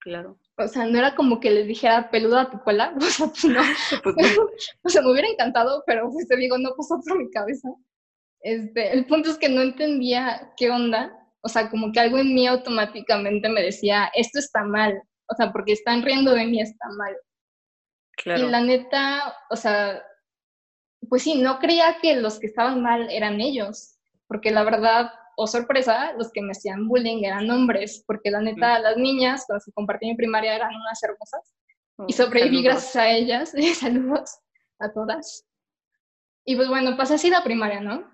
Claro. 0.00 0.40
O 0.56 0.66
sea, 0.66 0.86
no 0.86 0.98
era 0.98 1.14
como 1.14 1.38
que 1.38 1.52
les 1.52 1.68
dijera 1.68 2.10
peluda 2.10 2.42
a 2.42 2.50
tu 2.50 2.58
cola, 2.60 2.92
o 2.96 3.00
sea, 3.00 3.28
pues 3.28 3.44
no. 3.44 3.62
Pues 4.02 4.16
o 4.82 4.88
sea, 4.88 5.02
me 5.02 5.12
hubiera 5.12 5.28
encantado, 5.28 5.84
pero 5.86 6.10
pues 6.10 6.26
te 6.26 6.36
digo, 6.36 6.58
no 6.58 6.70
pasó 6.76 7.00
por 7.00 7.16
mi 7.16 7.30
cabeza. 7.30 7.68
Este, 8.40 8.92
el 8.92 9.06
punto 9.06 9.30
es 9.30 9.38
que 9.38 9.48
no 9.48 9.62
entendía 9.62 10.52
qué 10.56 10.68
onda, 10.68 11.16
o 11.42 11.48
sea, 11.48 11.70
como 11.70 11.92
que 11.92 12.00
algo 12.00 12.18
en 12.18 12.34
mí 12.34 12.44
automáticamente 12.48 13.48
me 13.48 13.62
decía, 13.62 14.10
esto 14.14 14.40
está 14.40 14.64
mal, 14.64 15.00
o 15.28 15.34
sea, 15.36 15.52
porque 15.52 15.74
están 15.74 16.02
riendo 16.02 16.32
de 16.32 16.46
mí 16.46 16.60
está 16.60 16.88
mal. 16.98 17.16
Y 18.36 18.50
la 18.50 18.62
neta, 18.62 19.32
o 19.48 19.54
sea, 19.54 20.02
pues 21.08 21.22
sí, 21.22 21.36
no 21.36 21.60
creía 21.60 21.98
que 22.02 22.16
los 22.16 22.40
que 22.40 22.48
estaban 22.48 22.82
mal 22.82 23.08
eran 23.10 23.40
ellos, 23.40 23.96
porque 24.26 24.50
la 24.50 24.64
verdad, 24.64 25.12
o 25.36 25.46
sorpresa, 25.46 26.12
los 26.14 26.30
que 26.32 26.42
me 26.42 26.52
hacían 26.52 26.88
bullying 26.88 27.24
eran 27.24 27.50
hombres, 27.50 28.04
porque 28.06 28.30
la 28.30 28.40
neta, 28.40 28.78
las 28.78 28.96
niñas 28.96 29.44
con 29.46 29.54
las 29.54 29.64
que 29.64 29.72
compartí 29.72 30.06
mi 30.06 30.16
primaria 30.16 30.54
eran 30.54 30.74
unas 30.74 31.02
hermosas. 31.02 31.54
y 32.06 32.12
oh, 32.12 32.16
sobreviví 32.16 32.62
gracias 32.62 32.96
a 32.96 33.10
ellas. 33.10 33.52
saludos 33.78 34.38
a 34.78 34.92
todas. 34.92 35.46
Y 36.44 36.56
pues 36.56 36.68
bueno, 36.68 36.96
pasa 36.96 37.14
así 37.14 37.30
la 37.30 37.42
primaria, 37.42 37.80
¿no? 37.80 38.10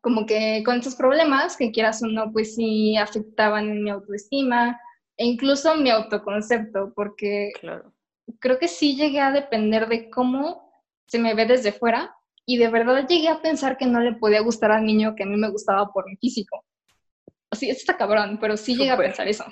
Como 0.00 0.26
que 0.26 0.62
con 0.64 0.78
estos 0.78 0.96
problemas, 0.96 1.56
que 1.56 1.70
quieras 1.70 2.02
o 2.02 2.06
no, 2.06 2.32
pues 2.32 2.54
sí 2.54 2.96
afectaban 2.96 3.68
en 3.68 3.84
mi 3.84 3.90
autoestima 3.90 4.80
e 5.16 5.26
incluso 5.26 5.76
mi 5.76 5.90
autoconcepto, 5.90 6.92
porque 6.94 7.52
claro. 7.60 7.92
creo 8.40 8.58
que 8.58 8.68
sí 8.68 8.96
llegué 8.96 9.20
a 9.20 9.30
depender 9.30 9.88
de 9.88 10.10
cómo 10.10 10.72
se 11.06 11.18
me 11.18 11.34
ve 11.34 11.46
desde 11.46 11.72
fuera 11.72 12.16
y 12.46 12.58
de 12.58 12.68
verdad 12.68 13.06
llegué 13.06 13.28
a 13.28 13.40
pensar 13.40 13.76
que 13.76 13.86
no 13.86 14.00
le 14.00 14.14
podía 14.14 14.40
gustar 14.40 14.72
al 14.72 14.84
niño 14.84 15.14
que 15.16 15.22
a 15.22 15.26
mí 15.26 15.36
me 15.36 15.50
gustaba 15.50 15.92
por 15.92 16.06
mi 16.06 16.16
físico. 16.16 16.64
Así, 17.50 17.68
esto 17.68 17.82
está 17.82 17.96
cabrón, 17.96 18.38
pero 18.40 18.56
sí 18.56 18.76
llegué 18.76 18.90
a 18.90 18.96
pensar 18.96 19.28
eso. 19.28 19.44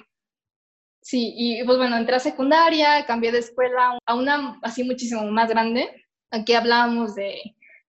Sí, 1.03 1.33
y 1.37 1.65
pues 1.65 1.79
bueno, 1.79 1.97
entré 1.97 2.17
a 2.17 2.21
secundaria, 2.21 3.05
cambié 3.07 3.33
de 3.33 3.39
escuela 3.39 3.99
a 4.05 4.15
una 4.15 4.59
así 4.63 4.85
muchísimo 4.85 5.25
más 5.31 5.49
grande. 5.49 5.89
Aquí 6.31 6.53
hablábamos 6.55 7.15
de, 7.15 7.41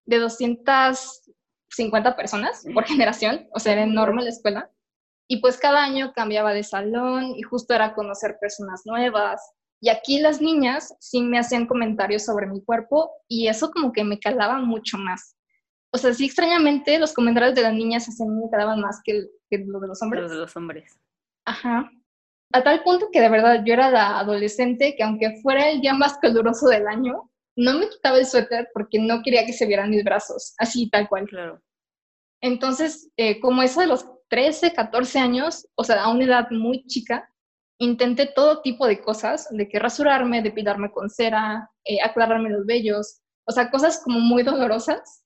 de 0.05 0.17
250 0.17 2.15
personas 2.15 2.63
por 2.73 2.85
generación, 2.85 3.47
o 3.53 3.59
sea, 3.59 3.73
era 3.73 3.83
enorme 3.83 4.23
la 4.23 4.29
escuela. 4.29 4.71
Y 5.27 5.37
pues 5.41 5.57
cada 5.57 5.83
año 5.83 6.13
cambiaba 6.13 6.53
de 6.53 6.63
salón 6.63 7.33
y 7.37 7.41
justo 7.41 7.73
era 7.73 7.93
conocer 7.93 8.37
personas 8.39 8.81
nuevas, 8.85 9.41
y 9.81 9.89
aquí 9.89 10.19
las 10.19 10.39
niñas 10.39 10.95
sí 10.99 11.21
me 11.21 11.39
hacían 11.39 11.65
comentarios 11.65 12.23
sobre 12.23 12.45
mi 12.45 12.63
cuerpo 12.63 13.11
y 13.27 13.47
eso 13.47 13.71
como 13.71 13.91
que 13.91 14.03
me 14.03 14.19
calaba 14.19 14.59
mucho 14.59 14.97
más. 14.99 15.35
O 15.91 15.97
sea, 15.97 16.13
sí 16.13 16.25
extrañamente 16.25 16.99
los 16.99 17.13
comentarios 17.13 17.55
de 17.55 17.63
las 17.63 17.73
niñas 17.73 18.07
me 18.19 18.49
calaban 18.49 18.79
más 18.79 19.01
que, 19.03 19.25
que 19.49 19.57
los 19.57 19.81
de 19.81 19.87
los 19.87 20.01
hombres. 20.03 20.21
Los 20.21 20.31
de 20.31 20.37
los 20.37 20.55
hombres. 20.55 20.99
Ajá. 21.45 21.91
A 22.53 22.63
tal 22.63 22.83
punto 22.83 23.09
que 23.11 23.21
de 23.21 23.29
verdad 23.29 23.63
yo 23.65 23.73
era 23.73 23.89
la 23.89 24.19
adolescente 24.19 24.95
que 24.95 25.03
aunque 25.03 25.41
fuera 25.41 25.71
el 25.71 25.81
día 25.81 25.95
más 25.95 26.17
caluroso 26.19 26.67
del 26.67 26.87
año, 26.87 27.31
no 27.55 27.79
me 27.79 27.89
quitaba 27.89 28.19
el 28.19 28.27
suéter 28.27 28.69
porque 28.75 28.99
no 28.99 29.23
quería 29.23 29.45
que 29.45 29.53
se 29.53 29.65
vieran 29.65 29.89
mis 29.89 30.03
brazos, 30.03 30.53
así 30.59 30.89
tal 30.91 31.09
cual. 31.09 31.27
Claro. 31.27 31.59
Entonces, 32.39 33.09
eh, 33.17 33.39
como 33.39 33.63
eso 33.63 33.81
de 33.81 33.87
los 33.87 34.05
13, 34.29 34.73
14 34.73 35.19
años, 35.19 35.67
o 35.75 35.83
sea, 35.83 36.03
a 36.03 36.11
una 36.11 36.25
edad 36.25 36.47
muy 36.51 36.85
chica, 36.85 37.30
intenté 37.81 38.27
todo 38.27 38.61
tipo 38.61 38.85
de 38.85 39.01
cosas, 39.01 39.47
de 39.49 39.67
que 39.67 39.79
rasurarme, 39.79 40.43
depilarme 40.43 40.91
con 40.91 41.09
cera, 41.09 41.71
eh, 41.83 41.97
aclararme 42.03 42.51
los 42.51 42.65
vellos, 42.65 43.21
o 43.45 43.51
sea, 43.51 43.71
cosas 43.71 44.01
como 44.03 44.19
muy 44.19 44.43
dolorosas, 44.43 45.25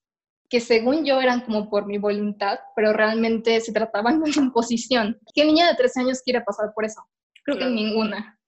que 0.49 0.61
según 0.61 1.03
yo 1.03 1.19
eran 1.19 1.41
como 1.41 1.69
por 1.69 1.85
mi 1.85 1.97
voluntad, 1.97 2.59
pero 2.73 2.93
realmente 2.93 3.59
se 3.59 3.73
trataban 3.73 4.19
de 4.23 4.31
una 4.31 4.47
imposición. 4.47 5.19
¿Qué 5.33 5.43
niña 5.43 5.67
de 5.67 5.75
13 5.75 6.01
años 6.01 6.21
quiere 6.23 6.41
pasar 6.41 6.71
por 6.73 6.85
eso? 6.85 7.05
Creo 7.43 7.57
que 7.57 7.65
ninguna. 7.65 8.39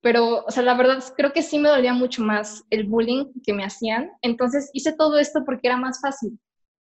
Pero, 0.00 0.44
o 0.44 0.50
sea, 0.52 0.62
la 0.62 0.74
verdad 0.74 1.02
creo 1.16 1.32
que 1.32 1.42
sí 1.42 1.58
me 1.58 1.70
dolía 1.70 1.92
mucho 1.92 2.22
más 2.22 2.64
el 2.70 2.84
bullying 2.84 3.32
que 3.42 3.52
me 3.52 3.64
hacían. 3.64 4.12
Entonces 4.22 4.70
hice 4.72 4.92
todo 4.92 5.18
esto 5.18 5.44
porque 5.44 5.66
era 5.66 5.76
más 5.76 6.00
fácil. 6.00 6.38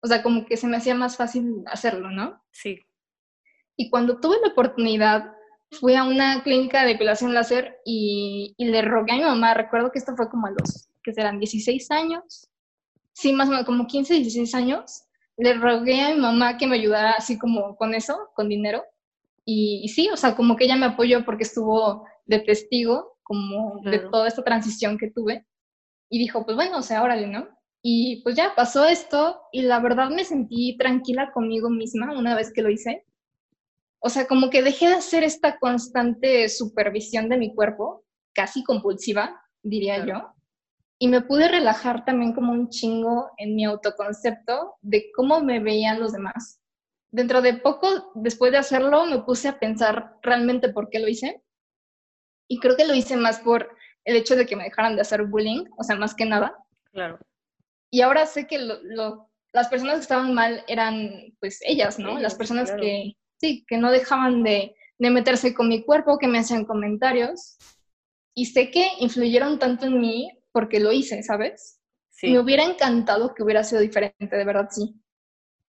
O 0.01 0.07
sea, 0.07 0.23
como 0.23 0.45
que 0.45 0.55
se 0.55 0.65
me 0.65 0.77
hacía 0.77 0.95
más 0.95 1.17
fácil 1.17 1.61
hacerlo, 1.67 2.09
¿no? 2.09 2.41
Sí. 2.51 2.79
Y 3.75 3.89
cuando 3.89 4.21
tuve 4.21 4.37
la 4.41 4.53
oportunidad 4.53 5.33
fui 5.71 5.95
a 5.95 6.03
una 6.03 6.43
clínica 6.43 6.81
de 6.81 6.89
depilación 6.89 7.33
láser 7.33 7.77
y, 7.85 8.53
le 8.57 8.81
rogué 8.81 9.13
a 9.13 9.17
mi 9.17 9.23
mamá, 9.23 9.53
recuerdo 9.53 9.91
que 9.91 9.99
esto 9.99 10.15
fue 10.15 10.29
como 10.29 10.47
a 10.47 10.51
los, 10.51 10.89
que 11.03 11.13
serán 11.13 11.39
16 11.39 11.89
años, 11.91 12.49
sí, 13.13 13.33
más 13.33 13.47
o 13.47 13.51
menos 13.51 13.65
como 13.65 13.87
15, 13.87 14.15
16 14.15 14.53
años, 14.55 15.03
le 15.37 15.53
rogué 15.53 16.01
a 16.01 16.13
mi 16.13 16.19
mamá 16.19 16.57
que 16.57 16.67
me 16.67 16.75
ayudara 16.75 17.11
así 17.11 17.39
como 17.39 17.75
con 17.77 17.95
eso, 17.95 18.29
con 18.35 18.49
dinero, 18.49 18.83
y, 19.45 19.87
sí, 19.89 20.09
o 20.09 20.17
sea, 20.17 20.35
como 20.35 20.55
que 20.55 20.65
ella 20.65 20.75
me 20.75 20.85
apoyó 20.85 21.25
porque 21.25 21.43
estuvo 21.43 22.05
de 22.25 22.39
testigo 22.39 23.17
como 23.23 23.81
de 23.83 23.99
toda 23.99 24.27
esta 24.27 24.43
transición 24.43 24.97
que 24.97 25.09
tuve, 25.09 25.45
y 26.09 26.19
dijo, 26.19 26.45
pues 26.45 26.57
bueno, 26.57 26.79
o 26.79 26.81
sea, 26.81 27.01
órale, 27.01 27.27
¿no? 27.27 27.47
Y 27.81 28.21
pues 28.23 28.35
ya 28.35 28.53
pasó 28.55 28.85
esto 28.85 29.41
y 29.51 29.63
la 29.63 29.79
verdad 29.79 30.09
me 30.09 30.25
sentí 30.25 30.77
tranquila 30.77 31.31
conmigo 31.31 31.69
misma 31.69 32.13
una 32.15 32.35
vez 32.35 32.51
que 32.53 32.61
lo 32.61 32.69
hice 32.69 33.05
o 34.03 34.09
sea, 34.09 34.25
como 34.25 34.49
que 34.49 34.63
dejé 34.63 34.89
de 34.89 34.95
hacer 34.95 35.23
esta 35.23 35.59
constante 35.59 36.49
supervisión 36.49 37.29
de 37.29 37.37
mi 37.37 37.53
cuerpo, 37.53 38.03
casi 38.33 38.63
compulsiva, 38.63 39.41
diría 39.61 40.03
yo, 40.05 40.33
y 40.97 41.07
me 41.07 41.21
pude 41.21 41.47
relajar 41.47 42.03
también 42.03 42.33
como 42.33 42.51
un 42.51 42.69
chingo 42.69 43.31
en 43.37 43.55
mi 43.55 43.63
autoconcepto 43.63 44.75
de 44.81 45.11
cómo 45.15 45.41
me 45.41 45.59
veían 45.59 45.99
los 45.99 46.13
demás. 46.13 46.59
Dentro 47.11 47.41
de 47.41 47.55
poco, 47.55 48.11
después 48.15 48.51
de 48.51 48.57
hacerlo, 48.57 49.05
me 49.05 49.19
puse 49.19 49.47
a 49.47 49.59
pensar 49.59 50.17
realmente 50.21 50.69
por 50.69 50.89
qué 50.89 50.99
lo 50.99 51.07
hice. 51.07 51.43
Y 52.47 52.59
creo 52.59 52.75
que 52.75 52.87
lo 52.87 52.95
hice 52.95 53.17
más 53.17 53.39
por 53.39 53.69
el 54.05 54.15
hecho 54.15 54.35
de 54.35 54.45
que 54.45 54.55
me 54.55 54.63
dejaran 54.63 54.95
de 54.95 55.01
hacer 55.01 55.23
bullying, 55.25 55.65
o 55.77 55.83
sea, 55.83 55.95
más 55.95 56.15
que 56.15 56.25
nada. 56.25 56.55
Claro. 56.91 57.19
Y 57.91 58.01
ahora 58.01 58.25
sé 58.25 58.47
que 58.47 58.59
las 58.59 59.67
personas 59.69 59.95
que 59.95 60.01
estaban 60.01 60.33
mal 60.33 60.63
eran, 60.67 61.35
pues, 61.39 61.59
ellas, 61.65 61.99
¿no? 61.99 62.19
las 62.19 62.35
personas 62.35 62.71
que, 62.71 63.15
sí, 63.41 63.65
que 63.67 63.77
no 63.77 63.91
dejaban 63.91 64.43
de, 64.43 64.75
meterse 64.99 65.53
con 65.55 65.67
mi 65.67 65.83
cuerpo, 65.83 66.19
que 66.19 66.27
me 66.27 66.37
hacían 66.37 66.63
comentarios. 66.63 67.57
Y 68.35 68.45
sé 68.45 68.69
que 68.69 68.87
influyeron 68.99 69.57
tanto 69.57 69.87
en 69.87 69.99
mí 69.99 70.29
porque 70.51 70.79
lo 70.79 70.91
hice, 70.91 71.23
¿sabes? 71.23 71.79
Sí. 72.11 72.31
Me 72.31 72.39
hubiera 72.39 72.63
encantado 72.63 73.33
que 73.33 73.43
hubiera 73.43 73.63
sido 73.63 73.81
diferente, 73.81 74.37
de 74.37 74.45
verdad, 74.45 74.67
sí. 74.69 74.93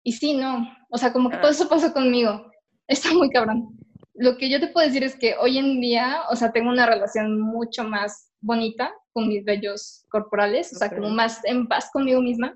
Y 0.04 0.12
sí, 0.12 0.34
no. 0.34 0.68
O 0.90 0.98
sea, 0.98 1.14
como 1.14 1.30
que 1.30 1.38
todo 1.38 1.48
ah. 1.48 1.52
eso 1.52 1.70
pasó 1.70 1.94
conmigo. 1.94 2.52
Está 2.88 3.14
muy 3.14 3.30
cabrón. 3.30 3.80
Lo 4.16 4.38
que 4.38 4.50
yo 4.50 4.60
te 4.60 4.68
puedo 4.68 4.86
decir 4.86 5.04
es 5.04 5.16
que 5.16 5.36
hoy 5.40 5.58
en 5.58 5.80
día, 5.80 6.24
o 6.30 6.36
sea, 6.36 6.52
tengo 6.52 6.70
una 6.70 6.86
relación 6.86 7.40
mucho 7.40 7.86
más 7.86 8.30
bonita 8.42 8.94
con 9.14 9.30
mis 9.30 9.46
bellos 9.46 10.06
corporales, 10.10 10.74
o 10.74 10.76
sea, 10.78 10.90
como 10.90 11.10
más 11.10 11.40
en 11.46 11.68
paz 11.68 11.90
conmigo 11.94 12.22
misma. 12.22 12.54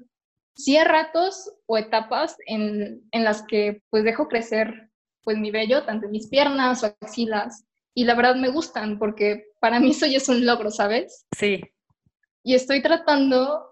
Sí 0.56 0.76
hay 0.76 0.86
ratos 0.86 1.52
o 1.68 1.78
etapas 1.78 2.36
en, 2.48 3.02
en 3.12 3.24
las 3.24 3.44
que 3.44 3.82
pues 3.90 4.04
dejo 4.04 4.28
crecer 4.28 4.85
pues 5.26 5.38
mi 5.38 5.52
vello, 5.52 5.84
tanto 5.84 6.06
en 6.06 6.14
mis 6.14 6.30
piernas 6.30 6.84
o 6.84 6.96
axilas. 7.02 7.66
Y 7.94 8.06
la 8.06 8.16
verdad 8.16 8.36
me 8.36 8.50
gustan 8.50 8.98
porque 8.98 9.48
para 9.60 9.80
mí 9.82 9.92
eso 9.92 10.06
ya 10.06 10.18
es 10.18 10.30
un 10.30 10.46
logro, 10.46 10.72
¿sabes? 10.72 11.26
Sí. 11.38 11.62
Y 12.44 12.54
estoy 12.54 12.82
tratando, 12.82 13.70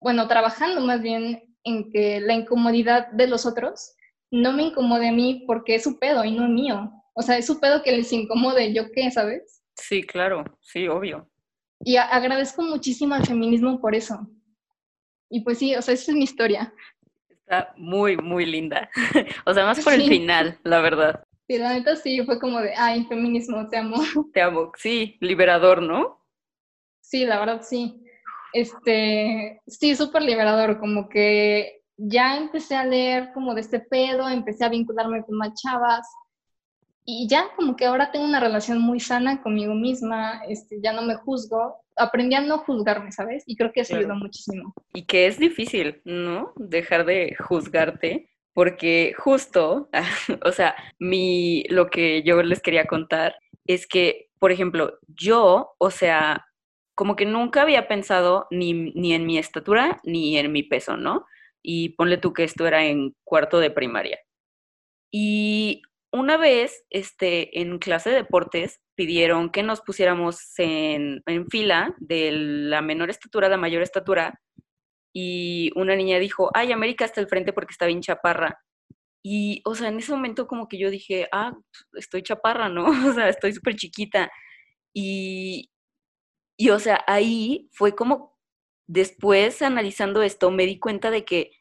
bueno, 0.00 0.26
trabajando 0.26 0.80
más 0.80 1.00
bien 1.02 1.56
en 1.62 1.92
que 1.92 2.20
la 2.20 2.34
incomodidad 2.34 3.08
de 3.12 3.26
los 3.28 3.46
otros 3.46 3.94
no 4.30 4.52
me 4.52 4.64
incomode 4.64 5.08
a 5.08 5.12
mí 5.12 5.44
porque 5.46 5.76
es 5.76 5.84
su 5.84 5.98
pedo 5.98 6.24
y 6.24 6.32
no 6.32 6.48
mío. 6.48 6.90
O 7.14 7.22
sea, 7.22 7.38
es 7.38 7.46
su 7.46 7.60
pedo 7.60 7.82
que 7.82 7.92
les 7.92 8.12
incomode, 8.12 8.72
¿yo 8.72 8.90
qué, 8.90 9.10
sabes? 9.10 9.62
Sí, 9.76 10.02
claro, 10.02 10.44
sí, 10.60 10.88
obvio. 10.88 11.30
Y 11.80 11.96
agradezco 11.96 12.62
muchísimo 12.62 13.14
al 13.14 13.26
feminismo 13.26 13.80
por 13.80 13.94
eso. 13.94 14.28
Y 15.30 15.40
pues 15.40 15.58
sí, 15.58 15.74
o 15.74 15.82
sea, 15.82 15.94
esa 15.94 16.10
es 16.10 16.16
mi 16.16 16.24
historia. 16.24 16.72
Está 17.46 17.74
muy, 17.76 18.16
muy 18.16 18.46
linda. 18.46 18.88
o 19.44 19.52
sea, 19.52 19.64
más 19.64 19.84
por 19.84 19.92
el 19.92 20.08
final, 20.08 20.58
la 20.64 20.80
verdad. 20.80 21.24
Sí, 21.46 21.58
la 21.58 21.74
neta 21.74 21.94
sí, 21.96 22.24
fue 22.24 22.40
como 22.40 22.60
de, 22.60 22.74
ay, 22.74 23.04
feminismo, 23.04 23.68
te 23.68 23.76
amo. 23.76 23.96
Te 24.32 24.40
amo, 24.40 24.72
sí, 24.76 25.18
liberador, 25.20 25.82
¿no? 25.82 26.24
Sí, 27.00 27.26
la 27.26 27.38
verdad 27.38 27.60
sí. 27.62 28.02
Este, 28.54 29.60
sí, 29.66 29.94
súper 29.94 30.22
liberador, 30.22 30.78
como 30.78 31.08
que 31.08 31.82
ya 31.96 32.36
empecé 32.38 32.76
a 32.76 32.86
leer 32.86 33.32
como 33.34 33.54
de 33.54 33.60
este 33.60 33.80
pedo, 33.80 34.28
empecé 34.28 34.64
a 34.64 34.70
vincularme 34.70 35.22
con 35.22 35.36
más 35.36 35.52
chavas, 35.60 36.06
y 37.04 37.28
ya 37.28 37.48
como 37.56 37.76
que 37.76 37.84
ahora 37.84 38.10
tengo 38.10 38.24
una 38.24 38.40
relación 38.40 38.80
muy 38.80 38.98
sana 38.98 39.42
conmigo 39.42 39.74
misma, 39.74 40.42
este, 40.48 40.80
ya 40.82 40.92
no 40.92 41.02
me 41.02 41.16
juzgo, 41.16 41.83
aprendí 41.96 42.34
a 42.34 42.40
no 42.40 42.58
juzgarme, 42.58 43.12
¿sabes? 43.12 43.44
Y 43.46 43.56
creo 43.56 43.72
que 43.72 43.80
eso 43.80 43.96
ayudó 43.96 44.14
muchísimo. 44.14 44.74
Y 44.92 45.06
que 45.06 45.26
es 45.26 45.38
difícil, 45.38 46.00
¿no? 46.04 46.52
Dejar 46.56 47.04
de 47.04 47.36
juzgarte, 47.38 48.30
porque 48.52 49.14
justo, 49.16 49.88
o 50.44 50.52
sea, 50.52 50.74
mi, 50.98 51.64
lo 51.68 51.88
que 51.88 52.22
yo 52.22 52.42
les 52.42 52.60
quería 52.60 52.86
contar 52.86 53.36
es 53.66 53.86
que, 53.86 54.28
por 54.38 54.52
ejemplo, 54.52 54.98
yo, 55.08 55.74
o 55.78 55.90
sea, 55.90 56.46
como 56.94 57.16
que 57.16 57.26
nunca 57.26 57.62
había 57.62 57.88
pensado 57.88 58.46
ni, 58.50 58.92
ni 58.92 59.14
en 59.14 59.26
mi 59.26 59.38
estatura 59.38 60.00
ni 60.04 60.38
en 60.38 60.52
mi 60.52 60.62
peso, 60.62 60.96
¿no? 60.96 61.26
Y 61.62 61.90
ponle 61.90 62.18
tú 62.18 62.32
que 62.32 62.44
esto 62.44 62.66
era 62.66 62.84
en 62.84 63.16
cuarto 63.24 63.58
de 63.58 63.70
primaria. 63.70 64.18
Y 65.10 65.82
una 66.12 66.36
vez, 66.36 66.84
este, 66.90 67.60
en 67.60 67.78
clase 67.78 68.10
de 68.10 68.16
deportes, 68.16 68.80
pidieron 68.94 69.50
que 69.50 69.62
nos 69.62 69.80
pusiéramos 69.80 70.58
en, 70.58 71.22
fila 71.50 71.94
de 71.98 72.30
la 72.32 72.82
menor 72.82 73.10
estatura 73.10 73.46
a 73.48 73.50
la 73.50 73.56
mayor 73.56 73.82
estatura 73.82 74.40
y 75.12 75.70
una 75.76 75.96
niña 75.96 76.18
dijo, 76.18 76.50
ay, 76.54 76.72
América 76.72 77.04
está 77.04 77.20
al 77.20 77.28
frente 77.28 77.52
porque 77.52 77.72
está 77.72 77.86
bien 77.86 78.00
chaparra. 78.00 78.60
Y, 79.22 79.62
o 79.64 79.74
sea, 79.74 79.88
en 79.88 79.98
ese 79.98 80.12
momento 80.12 80.46
como 80.46 80.68
que 80.68 80.78
yo 80.78 80.90
dije, 80.90 81.28
ah, 81.32 81.56
estoy 81.94 82.22
chaparra, 82.22 82.68
¿no? 82.68 82.86
O 83.10 83.14
sea, 83.14 83.28
estoy 83.28 83.52
súper 83.52 83.76
chiquita. 83.76 84.30
Y, 84.94 85.70
Y 86.58 86.70
o 86.70 86.78
sea, 86.78 87.04
ahí 87.06 87.68
fue 87.72 87.94
como, 87.94 88.36
después 88.86 89.62
analizando 89.62 90.22
esto, 90.22 90.50
me 90.50 90.66
di 90.66 90.78
cuenta 90.78 91.10
de 91.10 91.24
que 91.24 91.52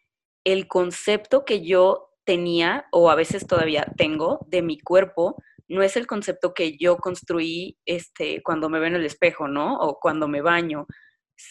el 0.46 0.68
concepto 0.68 1.46
que 1.46 1.62
yo 1.66 2.10
tenía, 2.26 2.88
o 2.92 3.10
a 3.10 3.16
veces 3.16 3.48
todavía 3.48 3.86
tengo, 3.98 4.40
de 4.48 4.62
mi 4.62 4.80
cuerpo, 4.80 5.38
no 5.74 5.84
es 5.84 5.97
el 5.97 6.07
concepto 6.07 6.53
que 6.53 6.78
yo 6.78 6.97
construí 6.97 7.78
este, 7.86 8.41
cuando 8.43 8.69
me 8.69 8.80
veo 8.80 8.88
en 8.88 8.95
el 8.95 9.05
espejo, 9.05 9.47
¿no? 9.47 9.78
O 9.80 9.99
cuando 9.99 10.28
me 10.28 10.41
baño, 10.41 10.88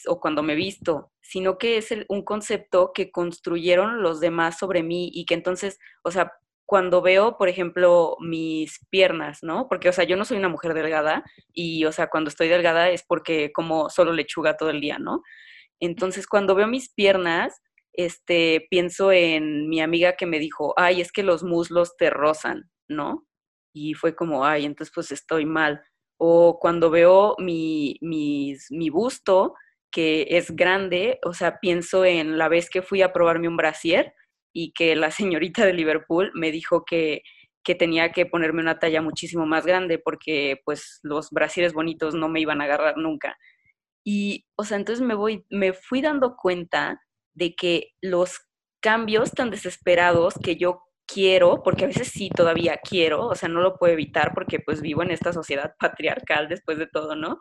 o 0.07 0.21
cuando 0.21 0.43
me 0.43 0.55
visto, 0.55 1.13
sino 1.21 1.59
que 1.59 1.77
es 1.77 1.95
un 2.09 2.25
concepto 2.25 2.93
que 2.95 3.11
construyeron 3.11 4.03
los 4.03 4.21
demás 4.21 4.59
sobre 4.59 4.83
mí 4.83 5.11
y 5.13 5.25
que 5.25 5.35
entonces, 5.35 5.79
o 6.03 6.11
sea, 6.11 6.33
cuando 6.67 7.03
veo, 7.03 7.37
por 7.37 7.49
ejemplo, 7.49 8.17
mis 8.21 8.79
piernas, 8.89 9.43
¿no? 9.43 9.69
Porque, 9.69 9.89
o 9.89 9.93
sea, 9.93 10.05
yo 10.05 10.17
no 10.17 10.25
soy 10.25 10.39
una 10.39 10.49
mujer 10.49 10.73
delgada 10.75 11.25
y, 11.53 11.85
o 11.85 11.93
sea, 11.93 12.09
cuando 12.09 12.29
estoy 12.29 12.49
delgada 12.49 12.89
es 12.89 13.03
porque 13.03 13.53
como 13.53 13.91
solo 13.91 14.13
lechuga 14.13 14.57
todo 14.57 14.71
el 14.71 14.81
día, 14.81 14.99
¿no? 14.99 15.23
Entonces, 15.81 16.27
cuando 16.27 16.55
veo 16.55 16.67
mis 16.69 16.89
piernas, 16.95 17.61
este, 17.93 18.67
pienso 18.71 19.13
en 19.13 19.69
mi 19.69 19.81
amiga 19.81 20.17
que 20.17 20.27
me 20.27 20.39
dijo, 20.39 20.73
ay, 20.77 21.01
es 21.01 21.13
que 21.13 21.23
los 21.23 21.43
muslos 21.43 21.97
te 21.97 22.09
rozan, 22.09 22.71
¿no? 22.89 23.27
Y 23.73 23.95
fue 23.95 24.15
como, 24.15 24.45
ay, 24.45 24.65
entonces 24.65 24.93
pues 24.95 25.13
estoy 25.13 25.47
mal. 25.47 25.83
O 26.19 26.59
cuando 26.61 26.91
veo 26.91 27.35
mi, 27.39 27.99
mi 28.01 28.91
busto, 28.91 29.55
que 29.93 30.27
es 30.31 30.51
grande, 30.57 31.21
o 31.25 31.35
sea, 31.35 31.61
pienso 31.61 32.05
en 32.05 32.39
la 32.39 32.49
vez 32.49 32.71
que 32.71 32.83
fui 32.83 33.03
a 33.03 33.13
probarme 33.13 33.47
un 33.47 33.57
brasier 33.57 34.15
y 34.53 34.73
que 34.73 34.97
la 34.97 35.11
señorita 35.13 35.65
de 35.65 35.75
Liverpool 35.75 36.33
me 36.35 36.51
dijo 36.51 36.85
que, 36.85 37.23
que 37.63 37.75
tenía 37.77 38.11
que 38.11 38.27
ponerme 38.27 38.63
una 38.63 38.79
talla 38.79 39.03
muchísimo 39.03 39.47
más 39.47 39.67
grande 39.67 39.99
porque 39.99 40.61
pues 40.65 40.99
los 41.03 41.31
brasieres 41.31 41.75
bonitos 41.75 42.15
no 42.15 42.29
me 42.29 42.41
iban 42.41 42.61
a 42.61 42.65
agarrar 42.65 42.97
nunca. 42.97 43.37
Y, 44.05 44.47
o 44.57 44.65
sea, 44.65 44.79
entonces 44.79 45.05
me 45.05 45.15
voy, 45.15 45.45
me 45.49 45.73
fui 45.73 46.01
dando 46.01 46.35
cuenta 46.37 47.01
de 47.35 47.55
que 47.55 47.91
los 48.01 48.41
cambios 48.81 49.31
tan 49.31 49.51
desesperados 49.51 50.35
que 50.43 50.57
yo 50.57 50.83
quiero, 51.13 51.63
porque 51.63 51.85
a 51.85 51.89
veces 51.89 52.09
sí 52.09 52.31
todavía 52.31 52.79
quiero, 52.79 53.27
o 53.27 53.35
sea, 53.35 53.49
no 53.49 53.61
lo 53.61 53.77
puedo 53.77 53.93
evitar 53.93 54.33
porque 54.35 54.61
pues 54.61 54.81
vivo 54.81 55.03
en 55.03 55.11
esta 55.11 55.33
sociedad 55.33 55.75
patriarcal 55.81 56.49
después 56.49 56.79
de 56.79 56.87
todo, 56.87 57.17
¿no? 57.17 57.39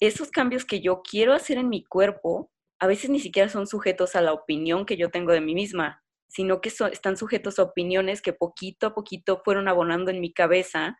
Esos 0.00 0.30
cambios 0.30 0.64
que 0.64 0.80
yo 0.80 1.02
quiero 1.02 1.32
hacer 1.32 1.58
en 1.58 1.68
mi 1.68 1.84
cuerpo, 1.84 2.50
a 2.78 2.86
veces 2.86 3.10
ni 3.10 3.20
siquiera 3.20 3.48
son 3.48 3.66
sujetos 3.66 4.14
a 4.16 4.20
la 4.20 4.32
opinión 4.32 4.86
que 4.86 4.96
yo 4.96 5.10
tengo 5.10 5.32
de 5.32 5.40
mí 5.40 5.54
misma, 5.54 6.02
sino 6.28 6.60
que 6.60 6.68
están 6.68 7.16
sujetos 7.16 7.58
a 7.58 7.62
opiniones 7.62 8.20
que 8.20 8.32
poquito 8.32 8.88
a 8.88 8.94
poquito 8.94 9.40
fueron 9.44 9.68
abonando 9.68 10.10
en 10.10 10.20
mi 10.20 10.32
cabeza, 10.32 10.98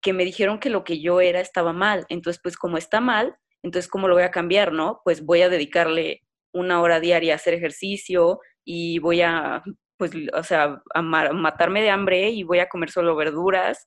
que 0.00 0.12
me 0.12 0.24
dijeron 0.24 0.58
que 0.58 0.70
lo 0.70 0.84
que 0.84 1.00
yo 1.00 1.20
era 1.20 1.40
estaba 1.40 1.72
mal. 1.72 2.06
Entonces, 2.08 2.40
pues 2.42 2.56
como 2.56 2.78
está 2.78 3.00
mal, 3.00 3.36
entonces, 3.62 3.88
¿cómo 3.90 4.08
lo 4.08 4.14
voy 4.14 4.24
a 4.24 4.30
cambiar, 4.30 4.72
no? 4.72 5.00
Pues 5.04 5.24
voy 5.24 5.42
a 5.42 5.48
dedicarle 5.48 6.22
una 6.52 6.80
hora 6.80 7.00
diaria 7.00 7.34
a 7.34 7.36
hacer 7.36 7.54
ejercicio 7.54 8.40
y 8.64 8.98
voy 8.98 9.22
a, 9.22 9.62
pues, 10.02 10.10
o 10.34 10.42
sea, 10.42 10.82
a 10.94 11.00
matarme 11.00 11.80
de 11.80 11.90
hambre 11.90 12.30
y 12.30 12.42
voy 12.42 12.58
a 12.58 12.68
comer 12.68 12.90
solo 12.90 13.14
verduras 13.14 13.86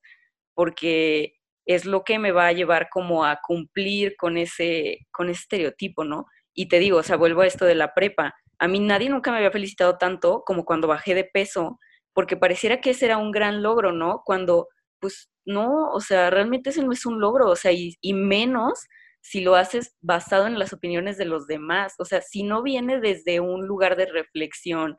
porque 0.54 1.34
es 1.66 1.84
lo 1.84 2.06
que 2.06 2.20
me 2.20 2.32
va 2.32 2.48
a 2.48 2.54
llevar 2.54 2.88
como 2.90 3.26
a 3.26 3.40
cumplir 3.46 4.16
con 4.16 4.38
ese, 4.38 5.00
con 5.12 5.28
ese 5.28 5.42
estereotipo, 5.42 6.06
¿no? 6.06 6.26
Y 6.54 6.70
te 6.70 6.80
digo, 6.80 7.00
o 7.00 7.04
sea, 7.04 7.18
vuelvo 7.18 7.42
a 7.42 7.48
esto 7.48 7.66
de 7.66 7.76
la 7.76 7.94
prepa. 7.94 8.34
A 8.60 8.70
mí 8.70 8.80
nadie 8.80 9.10
nunca 9.10 9.30
me 9.30 9.40
había 9.40 9.52
felicitado 9.52 9.98
tanto 9.98 10.44
como 10.46 10.64
cuando 10.64 10.88
bajé 10.88 11.16
de 11.16 11.26
peso, 11.26 11.80
porque 12.14 12.38
pareciera 12.38 12.80
que 12.80 12.92
ese 12.92 13.08
era 13.08 13.18
un 13.18 13.32
gran 13.32 13.62
logro, 13.62 13.92
¿no? 13.92 14.22
Cuando, 14.24 14.70
pues, 15.02 15.30
no, 15.44 15.90
o 15.92 16.00
sea, 16.00 16.30
realmente 16.30 16.70
ese 16.70 16.82
no 16.82 16.94
es 16.94 17.06
un 17.06 17.20
logro, 17.20 17.50
o 17.50 17.58
sea, 17.58 17.74
y, 17.74 17.98
y 18.00 18.14
menos 18.14 18.86
si 19.20 19.42
lo 19.42 19.56
haces 19.56 19.98
basado 20.00 20.48
en 20.48 20.60
las 20.60 20.72
opiniones 20.72 21.18
de 21.18 21.26
los 21.26 21.46
demás. 21.46 21.96
O 22.00 22.06
sea, 22.06 22.22
si 22.22 22.44
no 22.44 22.64
viene 22.64 23.02
desde 23.02 23.42
un 23.42 23.68
lugar 23.68 23.98
de 23.98 24.06
reflexión 24.06 24.96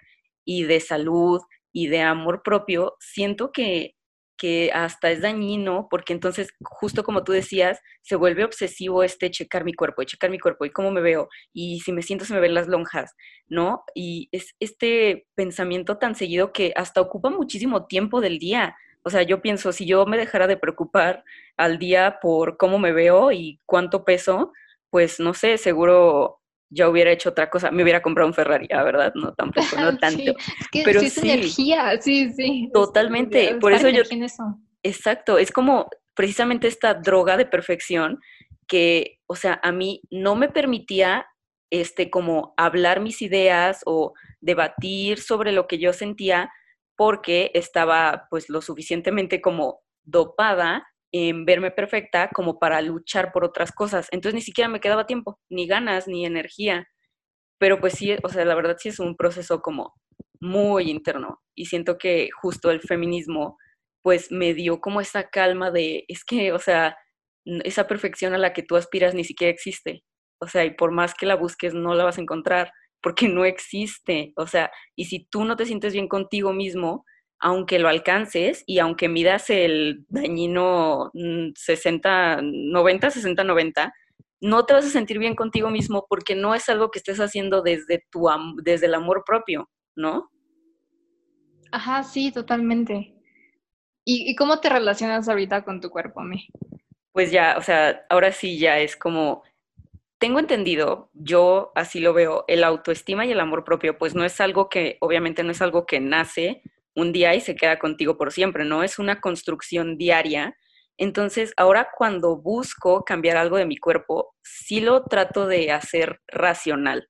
y 0.46 0.64
de 0.64 0.80
salud 0.80 1.42
y 1.72 1.88
de 1.88 2.00
amor 2.00 2.42
propio, 2.42 2.96
siento 3.00 3.52
que, 3.52 3.96
que 4.38 4.70
hasta 4.72 5.10
es 5.10 5.20
dañino, 5.20 5.88
porque 5.90 6.14
entonces, 6.14 6.48
justo 6.62 7.04
como 7.04 7.24
tú 7.24 7.32
decías, 7.32 7.80
se 8.02 8.16
vuelve 8.16 8.44
obsesivo 8.44 9.02
este 9.02 9.30
checar 9.30 9.64
mi 9.64 9.74
cuerpo, 9.74 10.00
y 10.00 10.06
checar 10.06 10.30
mi 10.30 10.38
cuerpo, 10.38 10.64
y 10.64 10.70
cómo 10.70 10.90
me 10.90 11.02
veo, 11.02 11.28
y 11.52 11.80
si 11.80 11.92
me 11.92 12.02
siento 12.02 12.24
se 12.24 12.32
me 12.32 12.40
ven 12.40 12.54
las 12.54 12.68
lonjas, 12.68 13.14
¿no? 13.48 13.82
Y 13.94 14.30
es 14.32 14.54
este 14.60 15.26
pensamiento 15.34 15.98
tan 15.98 16.14
seguido 16.14 16.52
que 16.52 16.72
hasta 16.76 17.02
ocupa 17.02 17.28
muchísimo 17.28 17.86
tiempo 17.86 18.22
del 18.22 18.38
día. 18.38 18.74
O 19.02 19.10
sea, 19.10 19.22
yo 19.22 19.42
pienso, 19.42 19.72
si 19.72 19.86
yo 19.86 20.06
me 20.06 20.16
dejara 20.16 20.46
de 20.46 20.56
preocupar 20.56 21.24
al 21.56 21.78
día 21.78 22.18
por 22.22 22.56
cómo 22.56 22.78
me 22.78 22.92
veo 22.92 23.32
y 23.32 23.60
cuánto 23.66 24.04
peso, 24.04 24.52
pues 24.90 25.20
no 25.20 25.34
sé, 25.34 25.58
seguro 25.58 26.40
ya 26.68 26.88
hubiera 26.88 27.10
hecho 27.10 27.30
otra 27.30 27.48
cosa, 27.48 27.70
me 27.70 27.82
hubiera 27.82 28.02
comprado 28.02 28.28
un 28.28 28.34
Ferrari, 28.34 28.66
la 28.68 28.82
verdad, 28.82 29.12
no 29.14 29.32
tampoco, 29.34 29.76
no 29.78 29.96
tanto. 29.98 30.32
es 30.32 30.68
que 30.70 30.82
pero 30.84 31.00
sí 31.00 31.06
es 31.06 31.18
energía, 31.18 32.00
sí, 32.00 32.32
sí. 32.32 32.70
Totalmente, 32.72 33.56
por 33.56 33.72
eso 33.72 33.88
yo... 33.88 34.02
Exacto, 34.82 35.38
es 35.38 35.50
como 35.50 35.88
precisamente 36.14 36.68
esta 36.68 36.94
droga 36.94 37.36
de 37.36 37.46
perfección 37.46 38.20
que, 38.66 39.20
o 39.26 39.36
sea, 39.36 39.60
a 39.62 39.72
mí 39.72 40.00
no 40.10 40.34
me 40.34 40.48
permitía 40.48 41.26
este 41.70 42.10
como 42.10 42.54
hablar 42.56 43.00
mis 43.00 43.22
ideas 43.22 43.82
o 43.86 44.12
debatir 44.40 45.18
sobre 45.18 45.52
lo 45.52 45.66
que 45.66 45.78
yo 45.78 45.92
sentía 45.92 46.50
porque 46.96 47.50
estaba 47.54 48.26
pues 48.30 48.48
lo 48.48 48.62
suficientemente 48.62 49.40
como 49.40 49.80
dopada 50.04 50.86
verme 51.44 51.70
perfecta 51.70 52.30
como 52.34 52.58
para 52.58 52.80
luchar 52.82 53.32
por 53.32 53.44
otras 53.44 53.72
cosas. 53.72 54.08
Entonces 54.10 54.34
ni 54.34 54.42
siquiera 54.42 54.68
me 54.68 54.80
quedaba 54.80 55.06
tiempo, 55.06 55.38
ni 55.50 55.66
ganas, 55.66 56.08
ni 56.08 56.26
energía. 56.26 56.86
Pero 57.58 57.80
pues 57.80 57.94
sí, 57.94 58.16
o 58.22 58.28
sea, 58.28 58.44
la 58.44 58.54
verdad 58.54 58.76
sí 58.78 58.88
es 58.90 59.00
un 59.00 59.16
proceso 59.16 59.60
como 59.62 59.94
muy 60.40 60.90
interno 60.90 61.40
y 61.54 61.66
siento 61.66 61.98
que 61.98 62.28
justo 62.40 62.70
el 62.70 62.80
feminismo 62.80 63.56
pues 64.02 64.30
me 64.30 64.54
dio 64.54 64.80
como 64.80 65.00
esa 65.00 65.28
calma 65.30 65.70
de, 65.70 66.04
es 66.08 66.24
que, 66.24 66.52
o 66.52 66.58
sea, 66.58 66.96
esa 67.64 67.88
perfección 67.88 68.34
a 68.34 68.38
la 68.38 68.52
que 68.52 68.62
tú 68.62 68.76
aspiras 68.76 69.14
ni 69.14 69.24
siquiera 69.24 69.52
existe. 69.52 70.04
O 70.40 70.46
sea, 70.46 70.64
y 70.64 70.70
por 70.74 70.92
más 70.92 71.14
que 71.14 71.26
la 71.26 71.36
busques, 71.36 71.74
no 71.74 71.94
la 71.94 72.04
vas 72.04 72.18
a 72.18 72.20
encontrar 72.20 72.72
porque 73.02 73.28
no 73.28 73.44
existe. 73.44 74.32
O 74.36 74.46
sea, 74.46 74.70
y 74.96 75.06
si 75.06 75.26
tú 75.26 75.44
no 75.44 75.56
te 75.56 75.66
sientes 75.66 75.92
bien 75.92 76.08
contigo 76.08 76.52
mismo, 76.52 77.04
aunque 77.38 77.78
lo 77.78 77.88
alcances 77.88 78.64
y 78.66 78.78
aunque 78.78 79.08
midas 79.08 79.50
el 79.50 80.04
dañino 80.08 81.10
60, 81.54 82.40
90, 82.42 83.10
60, 83.10 83.44
90, 83.44 83.94
no 84.40 84.66
te 84.66 84.74
vas 84.74 84.86
a 84.86 84.90
sentir 84.90 85.18
bien 85.18 85.34
contigo 85.34 85.70
mismo 85.70 86.06
porque 86.08 86.34
no 86.34 86.54
es 86.54 86.68
algo 86.68 86.90
que 86.90 86.98
estés 86.98 87.18
haciendo 87.20 87.62
desde, 87.62 88.04
tu 88.10 88.28
desde 88.62 88.86
el 88.86 88.94
amor 88.94 89.22
propio, 89.26 89.70
¿no? 89.94 90.30
Ajá, 91.72 92.02
sí, 92.02 92.32
totalmente. 92.32 93.14
¿Y, 94.04 94.30
¿Y, 94.30 94.36
cómo 94.36 94.60
te 94.60 94.68
relacionas 94.68 95.28
ahorita 95.28 95.64
con 95.64 95.80
tu 95.80 95.90
cuerpo, 95.90 96.20
mí? 96.22 96.48
Pues 97.12 97.32
ya, 97.32 97.56
o 97.58 97.62
sea, 97.62 98.06
ahora 98.08 98.30
sí 98.30 98.58
ya 98.58 98.78
es 98.78 98.96
como 98.96 99.42
tengo 100.18 100.38
entendido, 100.38 101.10
yo 101.12 101.72
así 101.74 102.00
lo 102.00 102.14
veo, 102.14 102.44
el 102.48 102.64
autoestima 102.64 103.26
y 103.26 103.32
el 103.32 103.40
amor 103.40 103.64
propio, 103.64 103.98
pues 103.98 104.14
no 104.14 104.24
es 104.24 104.40
algo 104.40 104.68
que, 104.68 104.96
obviamente 105.00 105.42
no 105.42 105.50
es 105.50 105.60
algo 105.60 105.86
que 105.86 106.00
nace 106.00 106.62
un 106.96 107.12
día 107.12 107.34
y 107.34 107.40
se 107.40 107.54
queda 107.54 107.78
contigo 107.78 108.16
por 108.16 108.32
siempre, 108.32 108.64
¿no? 108.64 108.82
Es 108.82 108.98
una 108.98 109.20
construcción 109.20 109.98
diaria. 109.98 110.56
Entonces, 110.96 111.52
ahora 111.58 111.88
cuando 111.96 112.36
busco 112.36 113.04
cambiar 113.04 113.36
algo 113.36 113.58
de 113.58 113.66
mi 113.66 113.76
cuerpo, 113.76 114.34
sí 114.42 114.80
lo 114.80 115.04
trato 115.04 115.46
de 115.46 115.70
hacer 115.70 116.20
racional, 116.26 117.08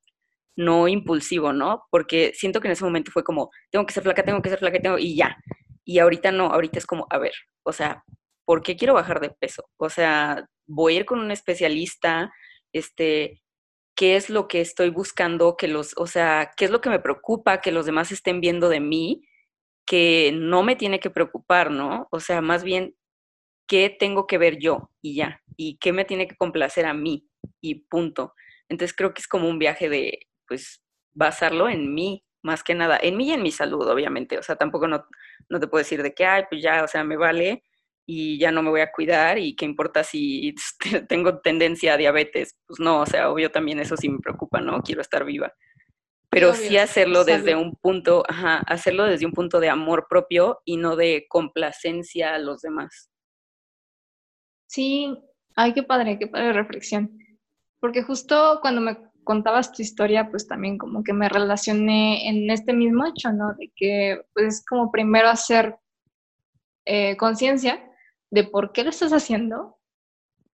no 0.56 0.88
impulsivo, 0.88 1.52
¿no? 1.52 1.84
Porque 1.90 2.32
siento 2.34 2.60
que 2.60 2.68
en 2.68 2.72
ese 2.72 2.84
momento 2.84 3.12
fue 3.12 3.22
como, 3.22 3.50
tengo 3.70 3.86
que 3.86 3.94
ser 3.94 4.02
flaca, 4.02 4.24
tengo 4.24 4.42
que 4.42 4.50
ser 4.50 4.58
flaca, 4.58 4.80
tengo, 4.80 4.98
y 4.98 5.16
ya. 5.16 5.36
Y 5.84 6.00
ahorita 6.00 6.32
no, 6.32 6.46
ahorita 6.46 6.78
es 6.80 6.86
como, 6.86 7.06
a 7.10 7.18
ver, 7.18 7.34
o 7.62 7.72
sea, 7.72 8.02
¿por 8.44 8.62
qué 8.62 8.76
quiero 8.76 8.94
bajar 8.94 9.20
de 9.20 9.30
peso? 9.30 9.68
O 9.76 9.88
sea, 9.88 10.46
voy 10.66 10.94
a 10.94 10.96
ir 10.98 11.04
con 11.04 11.20
un 11.20 11.30
especialista, 11.30 12.32
este, 12.72 13.40
qué 13.94 14.16
es 14.16 14.30
lo 14.30 14.48
que 14.48 14.60
estoy 14.60 14.90
buscando, 14.90 15.56
que 15.56 15.68
los, 15.68 15.94
o 15.96 16.08
sea, 16.08 16.50
qué 16.56 16.64
es 16.64 16.72
lo 16.72 16.80
que 16.80 16.90
me 16.90 16.98
preocupa 16.98 17.60
que 17.60 17.70
los 17.70 17.86
demás 17.86 18.10
estén 18.10 18.40
viendo 18.40 18.68
de 18.68 18.80
mí, 18.80 19.22
que 19.86 20.32
no 20.34 20.62
me 20.62 20.76
tiene 20.76 21.00
que 21.00 21.10
preocupar, 21.10 21.70
¿no? 21.70 22.08
O 22.10 22.20
sea, 22.20 22.40
más 22.42 22.64
bien, 22.64 22.96
¿qué 23.68 23.90
tengo 23.90 24.26
que 24.26 24.38
ver 24.38 24.58
yo 24.58 24.90
y 25.02 25.16
ya? 25.16 25.42
¿Y 25.56 25.78
qué 25.78 25.92
me 25.92 26.04
tiene 26.04 26.28
que 26.28 26.36
complacer 26.36 26.86
a 26.86 26.94
mí? 26.94 27.28
Y 27.60 27.86
punto. 27.86 28.34
Entonces 28.68 28.96
creo 28.96 29.14
que 29.14 29.22
es 29.22 29.28
como 29.28 29.48
un 29.48 29.58
viaje 29.58 29.88
de, 29.88 30.20
pues, 30.48 30.82
basarlo 31.14 31.68
en 31.68 31.94
mí, 31.94 32.24
más 32.42 32.62
que 32.64 32.74
nada, 32.74 32.98
en 33.00 33.16
mí 33.16 33.28
y 33.30 33.32
en 33.32 33.42
mi 33.42 33.52
salud, 33.52 33.88
obviamente. 33.88 34.38
O 34.38 34.42
sea, 34.42 34.56
tampoco 34.56 34.88
no, 34.88 35.06
no 35.48 35.60
te 35.60 35.68
puedo 35.68 35.82
decir 35.82 36.02
de 36.02 36.14
que, 36.14 36.26
ay, 36.26 36.44
pues 36.50 36.62
ya, 36.62 36.84
o 36.84 36.88
sea, 36.88 37.04
me 37.04 37.16
vale 37.16 37.64
y 38.06 38.38
ya 38.38 38.52
no 38.52 38.62
me 38.62 38.70
voy 38.70 38.80
a 38.80 38.92
cuidar 38.92 39.38
y 39.38 39.56
qué 39.56 39.64
importa 39.64 40.04
si 40.04 40.54
tengo 41.08 41.40
tendencia 41.40 41.94
a 41.94 41.96
diabetes. 41.96 42.56
Pues 42.66 42.80
no, 42.80 43.00
o 43.02 43.06
sea, 43.06 43.30
obvio 43.30 43.50
también 43.50 43.80
eso 43.80 43.96
sí 43.96 44.08
me 44.08 44.20
preocupa, 44.20 44.60
¿no? 44.60 44.82
Quiero 44.82 45.00
estar 45.00 45.24
viva. 45.24 45.52
Pero 46.28 46.54
sí 46.54 46.76
hacerlo 46.76 47.24
desde 47.24 47.54
un 47.54 47.74
punto, 47.76 48.24
ajá, 48.28 48.58
hacerlo 48.66 49.04
desde 49.04 49.26
un 49.26 49.32
punto 49.32 49.60
de 49.60 49.70
amor 49.70 50.06
propio 50.08 50.60
y 50.64 50.76
no 50.76 50.96
de 50.96 51.26
complacencia 51.28 52.34
a 52.34 52.38
los 52.38 52.60
demás. 52.62 53.10
Sí, 54.66 55.16
ay, 55.54 55.72
qué 55.72 55.82
padre, 55.82 56.18
qué 56.18 56.26
padre 56.26 56.52
reflexión. 56.52 57.18
porque 57.80 58.02
justo 58.02 58.58
cuando 58.62 58.80
me 58.80 58.96
contabas 59.22 59.72
tu 59.72 59.82
historia, 59.82 60.28
pues 60.30 60.46
también 60.46 60.78
como 60.78 61.02
que 61.02 61.12
me 61.12 61.28
relacioné 61.28 62.28
en 62.28 62.50
este 62.50 62.72
mismo 62.72 63.06
hecho, 63.06 63.32
¿no? 63.32 63.54
De 63.54 63.72
que 63.74 64.22
pues 64.32 64.64
como 64.64 64.90
primero 64.90 65.28
hacer 65.28 65.76
eh, 66.84 67.16
conciencia 67.16 67.84
de 68.30 68.44
por 68.44 68.72
qué 68.72 68.84
lo 68.84 68.90
estás 68.90 69.12
haciendo 69.12 69.78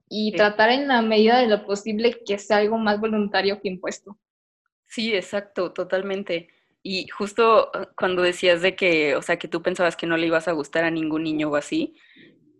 y 0.09 0.33
tratar 0.33 0.71
en 0.71 0.89
la 0.89 1.03
medida 1.03 1.39
de 1.39 1.49
lo 1.49 1.65
posible 1.67 2.21
que 2.25 2.39
sea 2.39 2.59
algo 2.59 2.79
más 2.79 3.01
voluntario 3.01 3.61
que 3.61 3.69
impuesto. 3.69 4.19
Sí, 4.89 5.15
exacto, 5.15 5.73
totalmente. 5.73 6.49
Y 6.83 7.09
justo 7.09 7.71
ah, 7.75 7.91
cuando 7.97 8.23
decías 8.23 8.63
de 8.63 8.75
que, 8.75 9.15
o 9.17 9.23
sea, 9.23 9.39
que 9.39 9.49
tú 9.49 9.63
pensabas 9.63 9.97
que 9.97 10.07
no 10.07 10.17
le 10.17 10.27
ibas 10.27 10.49
a 10.49 10.53
gustar 10.53 10.85
a 10.85 10.91
ningún 10.91 11.25
niño 11.25 11.51
o 11.51 11.57
así, 11.57 11.95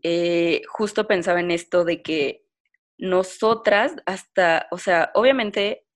eh, 0.03 0.63
justo 0.69 1.07
pensaba 1.07 1.41
en 1.41 1.51
esto 1.51 1.85
de 1.85 2.03
que 2.03 2.45
nosotras 2.99 3.97
hasta, 4.07 4.69
o 4.71 4.79
sea, 4.79 5.11
obviamente 5.15 5.87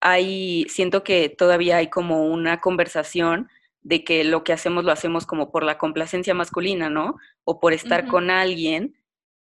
hay, 0.00 0.66
siento 0.68 1.04
que 1.04 1.28
todavía 1.28 1.78
hay 1.78 1.88
como 1.90 2.26
una 2.26 2.60
conversación 2.60 3.48
de 3.82 4.04
que 4.04 4.24
lo 4.24 4.44
que 4.44 4.52
hacemos 4.52 4.84
lo 4.84 4.92
hacemos 4.92 5.26
como 5.26 5.52
por 5.52 5.62
la 5.62 5.78
complacencia 5.78 6.34
masculina, 6.34 6.90
¿no? 6.90 7.16
O 7.44 7.60
por 7.60 7.72
estar 7.72 8.06
con 8.08 8.30
alguien. 8.30 8.96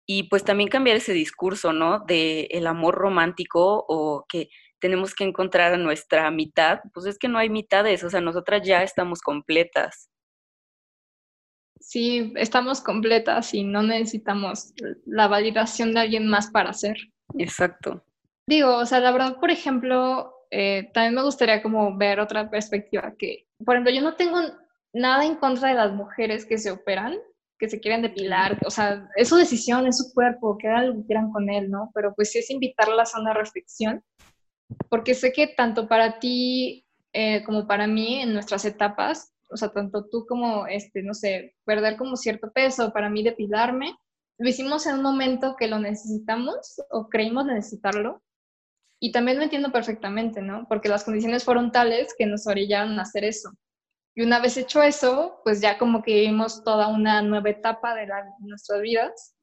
Y 0.05 0.23
pues 0.23 0.43
también 0.43 0.69
cambiar 0.69 0.97
ese 0.97 1.13
discurso, 1.13 1.71
¿no? 1.73 1.99
De 1.99 2.49
el 2.51 2.67
amor 2.67 2.95
romántico 2.95 3.85
o 3.87 4.25
que 4.27 4.49
tenemos 4.83 5.15
que 5.15 5.23
encontrar 5.23 5.73
a 5.73 5.77
nuestra 5.77 6.29
mitad. 6.29 6.81
Pues 6.93 7.05
es 7.05 7.17
que 7.17 7.29
no 7.29 7.37
hay 7.37 7.49
mitades, 7.49 8.03
o 8.03 8.09
sea, 8.09 8.19
nosotras 8.19 8.67
ya 8.67 8.83
estamos 8.83 9.21
completas. 9.21 10.09
Sí, 11.79 12.33
estamos 12.35 12.81
completas 12.81 13.53
y 13.53 13.63
no 13.63 13.81
necesitamos 13.81 14.73
la 15.05 15.29
validación 15.29 15.93
de 15.93 16.01
alguien 16.01 16.27
más 16.27 16.51
para 16.51 16.73
ser. 16.73 16.97
Exacto. 17.37 18.03
Digo, 18.45 18.75
o 18.75 18.85
sea, 18.85 18.99
la 18.99 19.13
verdad, 19.13 19.39
por 19.39 19.51
ejemplo, 19.51 20.33
eh, 20.51 20.91
también 20.93 21.15
me 21.15 21.23
gustaría 21.23 21.63
como 21.63 21.97
ver 21.97 22.19
otra 22.19 22.49
perspectiva 22.49 23.13
que, 23.17 23.47
por 23.63 23.75
ejemplo, 23.75 23.93
yo 23.93 24.01
no 24.01 24.15
tengo 24.15 24.41
nada 24.93 25.23
en 25.25 25.37
contra 25.37 25.69
de 25.69 25.75
las 25.75 25.93
mujeres 25.93 26.45
que 26.45 26.57
se 26.57 26.71
operan, 26.71 27.17
que 27.57 27.69
se 27.69 27.79
quieren 27.79 28.01
depilar, 28.01 28.59
o 28.65 28.69
sea, 28.69 29.07
es 29.15 29.29
su 29.29 29.37
decisión, 29.37 29.87
es 29.87 29.97
su 29.97 30.13
cuerpo, 30.13 30.57
que 30.57 30.67
hagan 30.67 30.89
lo 30.89 30.95
que 30.95 31.05
quieran 31.05 31.31
con 31.31 31.49
él, 31.49 31.71
¿no? 31.71 31.89
Pero 31.93 32.13
pues 32.13 32.33
sí 32.33 32.39
es 32.39 32.49
invitarlas 32.49 33.15
a 33.15 33.21
una 33.21 33.33
reflexión, 33.33 34.03
porque 34.89 35.13
sé 35.13 35.31
que 35.31 35.47
tanto 35.47 35.87
para 35.87 36.19
ti 36.19 36.85
eh, 37.13 37.43
como 37.43 37.67
para 37.67 37.87
mí 37.87 38.21
en 38.21 38.33
nuestras 38.33 38.65
etapas, 38.65 39.33
o 39.49 39.57
sea, 39.57 39.69
tanto 39.69 40.07
tú 40.09 40.25
como, 40.27 40.67
este, 40.67 41.03
no 41.03 41.13
sé, 41.13 41.55
perder 41.65 41.97
como 41.97 42.15
cierto 42.15 42.51
peso, 42.51 42.91
para 42.91 43.09
mí 43.09 43.23
depilarme, 43.23 43.95
lo 44.39 44.49
hicimos 44.49 44.87
en 44.87 44.95
un 44.95 45.03
momento 45.03 45.55
que 45.57 45.67
lo 45.67 45.79
necesitamos 45.79 46.81
o 46.89 47.07
creímos 47.07 47.45
necesitarlo, 47.45 48.23
y 49.03 49.11
también 49.11 49.35
lo 49.37 49.43
entiendo 49.43 49.69
perfectamente, 49.69 50.41
¿no? 50.41 50.65
Porque 50.69 50.87
las 50.87 51.03
condiciones 51.03 51.43
fueron 51.43 51.73
tales 51.73 52.15
que 52.17 52.25
nos 52.25 52.47
orillaron 52.47 52.97
a 52.97 53.01
hacer 53.01 53.25
eso. 53.25 53.51
Y 54.15 54.23
una 54.23 54.39
vez 54.39 54.55
hecho 54.55 54.81
eso, 54.81 55.41
pues 55.43 55.59
ya 55.59 55.77
como 55.77 56.01
que 56.01 56.13
vivimos 56.13 56.63
toda 56.63 56.87
una 56.87 57.21
nueva 57.21 57.49
etapa 57.49 57.95
de, 57.95 58.07
nuestras 58.39 58.79
vidas. 58.79 59.35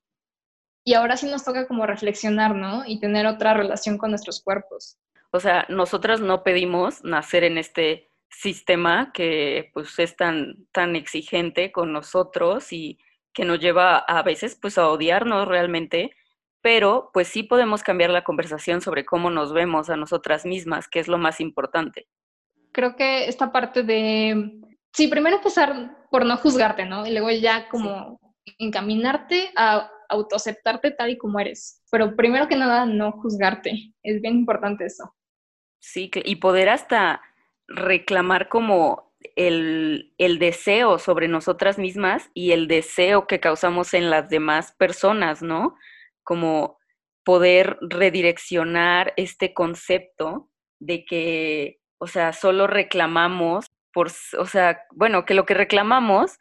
Y 0.82 0.94
ahora 0.94 1.18
sí 1.18 1.26
nos 1.26 1.44
toca 1.44 1.68
como 1.68 1.84
reflexionar, 1.84 2.54
¿no? 2.54 2.86
Y 2.86 3.00
tener 3.00 3.26
otra 3.26 3.52
relación 3.52 3.98
con 3.98 4.08
nuestros 4.08 4.42
cuerpos. 4.42 4.96
O 5.32 5.40
sea, 5.40 5.66
nosotras 5.68 6.20
no 6.20 6.42
pedimos 6.42 7.04
nacer 7.04 7.44
en 7.44 7.58
este 7.58 8.10
sistema 8.30 9.12
que 9.12 9.70
pues 9.74 9.98
es 9.98 10.16
tan, 10.16 10.66
tan 10.72 10.96
exigente 10.96 11.72
con 11.72 11.92
nosotros 11.92 12.72
y 12.72 12.98
que 13.32 13.44
nos 13.44 13.60
lleva 13.60 13.98
a 13.98 14.22
veces 14.22 14.56
pues 14.60 14.78
a 14.78 14.88
odiarnos 14.88 15.46
realmente 15.46 16.12
pero 16.62 17.10
pues 17.12 17.28
sí 17.28 17.42
podemos 17.42 17.82
cambiar 17.82 18.10
la 18.10 18.24
conversación 18.24 18.80
sobre 18.80 19.04
cómo 19.04 19.30
nos 19.30 19.52
vemos 19.52 19.90
a 19.90 19.96
nosotras 19.96 20.44
mismas, 20.44 20.88
que 20.88 21.00
es 21.00 21.08
lo 21.08 21.18
más 21.18 21.40
importante. 21.40 22.06
Creo 22.72 22.96
que 22.96 23.26
esta 23.28 23.50
parte 23.50 23.82
de, 23.82 24.60
sí, 24.92 25.08
primero 25.08 25.36
empezar 25.36 26.06
por 26.10 26.26
no 26.26 26.36
juzgarte, 26.36 26.84
¿no? 26.84 27.06
Y 27.06 27.12
luego 27.12 27.30
ya 27.30 27.68
como 27.68 28.20
encaminarte 28.58 29.50
a 29.56 29.90
autoaceptarte 30.08 30.90
tal 30.90 31.10
y 31.10 31.18
como 31.18 31.40
eres. 31.40 31.82
Pero 31.90 32.14
primero 32.14 32.48
que 32.48 32.56
nada, 32.56 32.84
no 32.84 33.12
juzgarte. 33.12 33.94
Es 34.02 34.20
bien 34.20 34.34
importante 34.34 34.84
eso. 34.84 35.14
Sí, 35.80 36.10
y 36.14 36.36
poder 36.36 36.68
hasta 36.68 37.22
reclamar 37.66 38.48
como 38.48 39.12
el, 39.36 40.14
el, 40.18 40.38
deseo 40.38 40.98
sobre 40.98 41.28
nosotras 41.28 41.78
mismas 41.78 42.30
y 42.34 42.52
el 42.52 42.68
deseo 42.68 43.26
que 43.26 43.40
causamos 43.40 43.94
en 43.94 44.10
las 44.10 44.28
demás 44.28 44.72
personas, 44.78 45.42
¿no? 45.42 45.76
como 46.30 46.78
poder 47.24 47.76
redireccionar 47.80 49.12
este 49.16 49.52
concepto 49.52 50.48
de 50.78 51.04
que, 51.04 51.80
o 51.98 52.06
sea, 52.06 52.32
solo 52.32 52.68
reclamamos 52.68 53.66
por, 53.92 54.12
o 54.38 54.46
sea, 54.46 54.82
bueno, 54.92 55.24
que 55.24 55.34
lo 55.34 55.46
que 55.46 55.54
reclamamos 55.54 56.38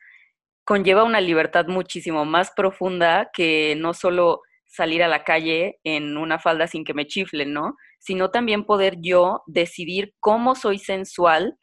conlleva 0.64 1.04
una 1.04 1.22
libertad 1.22 1.66
muchísimo 1.66 2.24
más 2.24 2.52
profunda 2.52 3.32
que 3.34 3.76
no 3.80 3.96
solo 3.96 4.44
salir 4.70 5.04
a 5.04 5.08
la 5.08 5.24
calle 5.24 5.80
en 5.84 6.16
una 6.16 6.40
falda 6.40 6.68
sin 6.68 6.86
que 6.86 6.94
me 6.94 7.08
chiflen, 7.08 7.52
¿no? 7.52 7.76
Sino 8.00 8.32
también 8.32 8.66
poder 8.66 8.98
yo 9.02 9.42
decidir 9.48 10.14
cómo 10.20 10.56
soy 10.56 10.78
sensual 10.78 11.58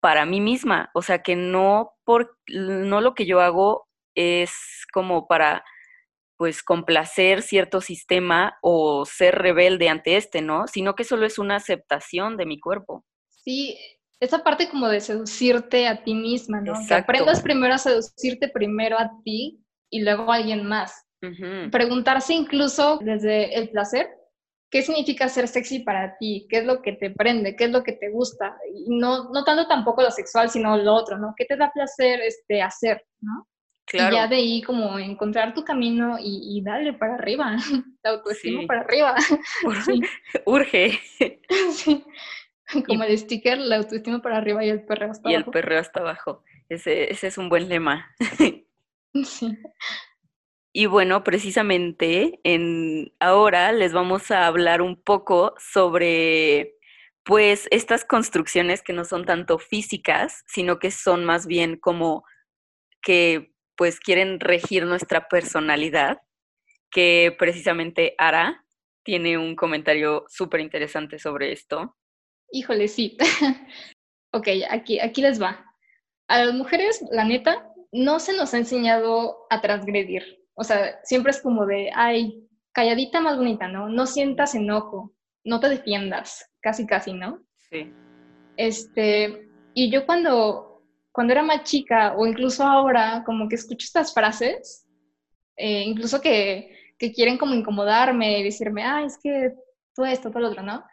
para 0.00 0.26
mí 0.26 0.40
misma, 0.40 0.90
o 0.94 1.00
sea, 1.00 1.22
que 1.22 1.34
no 1.34 1.92
por 2.04 2.38
no 2.46 3.00
lo 3.00 3.14
que 3.14 3.24
yo 3.24 3.40
hago 3.40 3.88
es 4.14 4.52
como 4.92 5.26
para 5.26 5.64
pues 6.36 6.62
complacer 6.62 7.40
cierto 7.42 7.80
sistema 7.80 8.58
o 8.60 9.06
ser 9.06 9.36
rebelde 9.36 9.88
ante 9.88 10.16
este, 10.16 10.42
¿no? 10.42 10.66
Sino 10.66 10.94
que 10.94 11.04
solo 11.04 11.24
es 11.24 11.38
una 11.38 11.56
aceptación 11.56 12.36
de 12.36 12.44
mi 12.44 12.60
cuerpo. 12.60 13.04
Sí, 13.30 13.78
esa 14.20 14.44
parte 14.44 14.68
como 14.68 14.88
de 14.88 15.00
seducirte 15.00 15.86
a 15.86 16.02
ti 16.04 16.14
misma, 16.14 16.60
¿no? 16.60 16.74
Que 16.86 16.94
aprendas 16.94 17.40
primero 17.40 17.74
a 17.74 17.78
seducirte 17.78 18.48
primero 18.48 18.98
a 18.98 19.10
ti 19.24 19.64
y 19.90 20.02
luego 20.02 20.30
a 20.30 20.36
alguien 20.36 20.66
más. 20.66 21.06
Preguntarse 21.70 22.34
incluso 22.34 22.98
desde 23.02 23.56
el 23.58 23.70
placer, 23.70 24.08
¿qué 24.70 24.82
significa 24.82 25.28
ser 25.28 25.48
sexy 25.48 25.80
para 25.80 26.16
ti? 26.18 26.46
¿Qué 26.50 26.58
es 26.58 26.64
lo 26.64 26.82
que 26.82 26.92
te 26.92 27.10
prende? 27.10 27.56
¿Qué 27.56 27.64
es 27.64 27.70
lo 27.70 27.82
que 27.82 27.92
te 27.92 28.10
gusta? 28.10 28.56
Y 28.74 28.96
no, 28.96 29.30
no 29.30 29.44
tanto 29.44 29.66
tampoco 29.68 30.02
lo 30.02 30.10
sexual, 30.10 30.50
sino 30.50 30.76
lo 30.76 30.94
otro, 30.94 31.18
¿no? 31.18 31.34
¿Qué 31.36 31.44
te 31.44 31.56
da 31.56 31.70
placer 31.72 32.20
este, 32.20 32.60
hacer, 32.60 33.04
¿no? 33.20 33.46
Y 33.92 33.98
ya 33.98 34.26
de 34.26 34.36
ahí 34.36 34.62
como 34.62 34.98
encontrar 34.98 35.54
tu 35.54 35.62
camino 35.62 36.16
y, 36.18 36.60
darle 36.64 36.94
para 36.94 37.14
arriba, 37.14 37.56
la 38.02 38.10
autoestima 38.10 38.66
para 38.66 38.80
arriba. 38.80 39.14
Urge. 40.46 41.00
Sí. 41.72 42.04
Como 42.86 43.04
el 43.04 43.18
sticker, 43.18 43.58
la 43.58 43.76
autoestima 43.76 44.22
para 44.22 44.38
arriba 44.38 44.64
y 44.64 44.70
el 44.70 44.84
perreo 44.84 45.10
hasta 45.10 45.28
abajo. 45.28 45.38
Y 45.38 45.44
el 45.44 45.50
perreo 45.50 45.80
hasta 45.80 46.00
abajo. 46.00 46.42
Ese, 46.68 47.12
ese 47.12 47.26
es 47.26 47.38
un 47.38 47.48
buen 47.48 47.68
lema. 47.68 48.10
Sí. 49.22 49.56
Y 50.76 50.86
bueno, 50.86 51.22
precisamente 51.22 52.40
en 52.42 53.14
ahora 53.20 53.70
les 53.70 53.92
vamos 53.92 54.32
a 54.32 54.48
hablar 54.48 54.82
un 54.82 55.00
poco 55.00 55.54
sobre 55.56 56.74
pues 57.24 57.68
estas 57.70 58.04
construcciones 58.04 58.82
que 58.82 58.92
no 58.92 59.04
son 59.04 59.24
tanto 59.24 59.60
físicas, 59.60 60.42
sino 60.48 60.80
que 60.80 60.90
son 60.90 61.24
más 61.24 61.46
bien 61.46 61.78
como 61.78 62.24
que 63.02 63.54
pues 63.76 64.00
quieren 64.00 64.40
regir 64.40 64.84
nuestra 64.84 65.28
personalidad, 65.28 66.18
que 66.90 67.32
precisamente 67.38 68.16
Ara 68.18 68.66
tiene 69.04 69.38
un 69.38 69.54
comentario 69.54 70.24
súper 70.28 70.58
interesante 70.58 71.20
sobre 71.20 71.52
esto. 71.52 71.96
Híjole, 72.50 72.88
sí. 72.88 73.16
ok, 74.32 74.48
aquí, 74.70 74.98
aquí 74.98 75.22
les 75.22 75.40
va. 75.40 75.64
A 76.26 76.44
las 76.44 76.52
mujeres, 76.52 77.00
la 77.12 77.24
neta, 77.24 77.72
no 77.92 78.18
se 78.18 78.36
nos 78.36 78.54
ha 78.54 78.58
enseñado 78.58 79.46
a 79.50 79.60
transgredir. 79.60 80.43
O 80.54 80.64
sea, 80.64 81.00
siempre 81.02 81.30
es 81.30 81.40
como 81.40 81.66
de, 81.66 81.90
ay, 81.94 82.46
calladita 82.72 83.20
más 83.20 83.36
bonita, 83.36 83.68
¿no? 83.68 83.88
No 83.88 84.06
sientas 84.06 84.54
enojo, 84.54 85.12
no 85.44 85.60
te 85.60 85.68
defiendas, 85.68 86.50
casi, 86.60 86.86
casi, 86.86 87.12
¿no? 87.12 87.40
Sí. 87.70 87.92
Este, 88.56 89.48
y 89.74 89.90
yo 89.90 90.06
cuando 90.06 90.74
cuando 91.14 91.32
era 91.32 91.44
más 91.44 91.62
chica 91.62 92.16
o 92.16 92.26
incluso 92.26 92.64
ahora, 92.64 93.22
como 93.24 93.48
que 93.48 93.54
escucho 93.54 93.84
estas 93.84 94.12
frases, 94.12 94.84
eh, 95.56 95.82
incluso 95.82 96.20
que, 96.20 96.76
que, 96.98 97.12
quieren 97.12 97.38
como 97.38 97.54
incomodarme 97.54 98.40
y 98.40 98.42
decirme, 98.42 98.82
ah, 98.82 99.04
es 99.04 99.16
que 99.22 99.54
todo 99.94 100.06
esto, 100.06 100.30
todo 100.30 100.40
lo 100.40 100.48
otro, 100.48 100.64
¿no? 100.64 100.84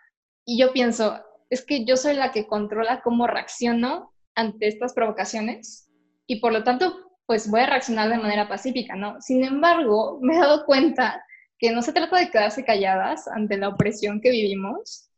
Y 0.45 0.59
yo 0.59 0.73
pienso, 0.73 1.19
es 1.49 1.65
que 1.65 1.85
yo 1.85 1.97
soy 1.97 2.13
la 2.13 2.31
que 2.31 2.45
controla 2.45 3.01
cómo 3.01 3.25
reacciono 3.25 4.13
ante 4.35 4.67
estas 4.67 4.93
provocaciones 4.93 5.89
y 6.27 6.39
por 6.39 6.53
lo 6.53 6.63
tanto, 6.63 6.93
pues 7.31 7.49
voy 7.49 7.61
a 7.61 7.65
reaccionar 7.65 8.09
de 8.09 8.17
manera 8.17 8.49
pacífica, 8.49 8.93
¿no? 8.97 9.21
Sin 9.21 9.41
embargo, 9.45 10.19
me 10.21 10.35
he 10.35 10.37
dado 10.37 10.65
cuenta 10.65 11.23
que 11.57 11.71
no 11.71 11.81
se 11.81 11.93
trata 11.93 12.19
de 12.19 12.29
quedarse 12.29 12.65
calladas 12.65 13.25
ante 13.29 13.55
la 13.55 13.69
opresión 13.69 14.19
que 14.19 14.31
vivimos, 14.31 15.09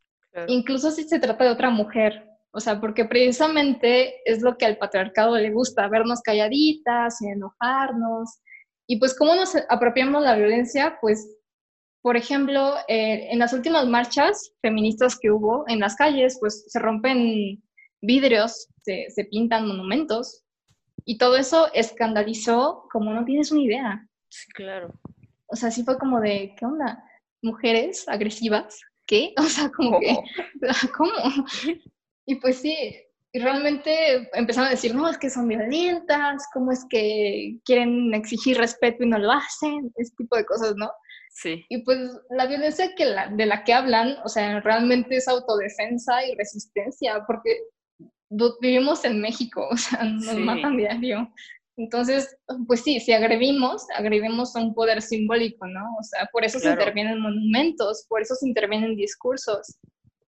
incluso 0.45 0.91
si 0.91 1.05
se 1.05 1.18
trata 1.18 1.43
de 1.43 1.49
otra 1.49 1.72
mujer, 1.72 2.30
o 2.51 2.59
sea, 2.59 2.80
porque 2.80 3.05
precisamente 3.05 4.14
es 4.32 4.43
lo 4.43 4.59
que 4.59 4.68
al 4.68 4.78
patriarcado 4.78 5.36
le 5.39 5.49
gusta, 5.49 5.88
vernos 5.88 6.22
calladitas 6.22 7.20
y 7.24 7.30
enojarnos. 7.30 8.30
Y 8.86 8.99
pues 8.99 9.18
cómo 9.18 9.34
nos 9.34 9.55
apropiamos 9.70 10.22
la 10.22 10.36
violencia, 10.36 10.99
pues 11.01 11.36
por 12.03 12.16
ejemplo, 12.16 12.76
eh, 12.88 13.30
en 13.32 13.39
las 13.39 13.53
últimas 13.53 13.88
marchas 13.88 14.51
feministas 14.61 15.18
que 15.20 15.32
hubo 15.32 15.66
en 15.68 15.80
las 15.80 15.95
calles, 15.95 16.38
pues 16.39 16.64
se 16.68 16.78
rompen 16.78 17.64
vidrios, 18.03 18.68
se, 18.84 19.07
se 19.09 19.26
pintan 19.26 19.68
monumentos 19.68 20.43
y 21.06 21.18
todo 21.18 21.38
eso 21.38 21.72
escandalizó 21.74 22.88
como 22.91 23.14
no 23.14 23.26
tienes 23.26 23.51
una 23.51 23.62
idea. 23.62 24.08
Sí, 24.30 24.51
claro. 24.54 24.93
O 25.47 25.56
sea, 25.56 25.72
sí 25.72 25.84
fue 25.84 25.97
como 25.97 26.20
de, 26.20 26.56
¿qué 26.58 26.66
onda? 26.66 27.04
Mujeres 27.41 28.08
agresivas, 28.08 28.80
¿qué? 29.06 29.34
O 29.39 29.43
sea, 29.43 29.70
como 29.70 29.99
que, 29.99 30.18
¿cómo? 30.95 31.12
Y 32.26 32.36
pues 32.36 32.60
sí, 32.60 32.78
y 33.34 33.39
realmente 33.39 34.30
empezaron 34.34 34.68
a 34.68 34.72
decir, 34.72 34.93
no, 34.93 35.10
es 35.10 35.18
que 35.18 35.30
son 35.30 35.47
violentas, 35.47 36.47
cómo 36.54 36.72
es 36.72 36.86
que 36.88 37.58
quieren 37.66 38.14
exigir 38.14 38.58
respeto 38.58 39.04
y 39.04 39.08
no 39.08 39.18
lo 39.18 39.32
hacen, 39.32 39.91
ese 39.97 40.14
tipo 40.16 40.38
de 40.38 40.45
cosas, 40.45 40.76
¿no? 40.78 40.91
Sí. 41.32 41.66
Y 41.68 41.84
pues 41.84 41.97
la 42.30 42.45
violencia 42.45 42.93
que 42.95 43.06
la, 43.06 43.28
de 43.28 43.47
la 43.47 43.64
que 43.64 43.74
hablan, 43.74 44.18
o 44.24 44.30
sea, 44.30 44.62
realmente 44.62 45.16
es 45.16 45.28
autodefensa 45.28 46.24
y 46.28 46.36
resistencia, 46.36 47.24
porque 47.26 47.58
vivimos 48.62 49.06
en 49.06 49.22
México, 49.22 49.68
o 49.72 49.78
sea, 49.78 50.04
nos 50.04 50.38
matan 50.38 50.78
diario. 50.78 51.32
Entonces, 51.76 52.38
pues 52.68 52.82
sí, 52.82 53.00
si 53.00 53.14
agredimos, 53.14 53.88
agredimos 53.96 54.56
a 54.56 54.62
un 54.62 54.76
poder 54.76 55.02
simbólico, 55.02 55.66
¿no? 55.66 55.96
O 56.00 56.04
sea, 56.04 56.30
por 56.32 56.44
eso 56.46 56.60
se 56.60 56.70
intervienen 56.70 57.20
monumentos, 57.20 58.06
por 58.08 58.22
eso 58.22 58.36
se 58.36 58.48
intervienen 58.48 58.96
discursos. 58.96 59.80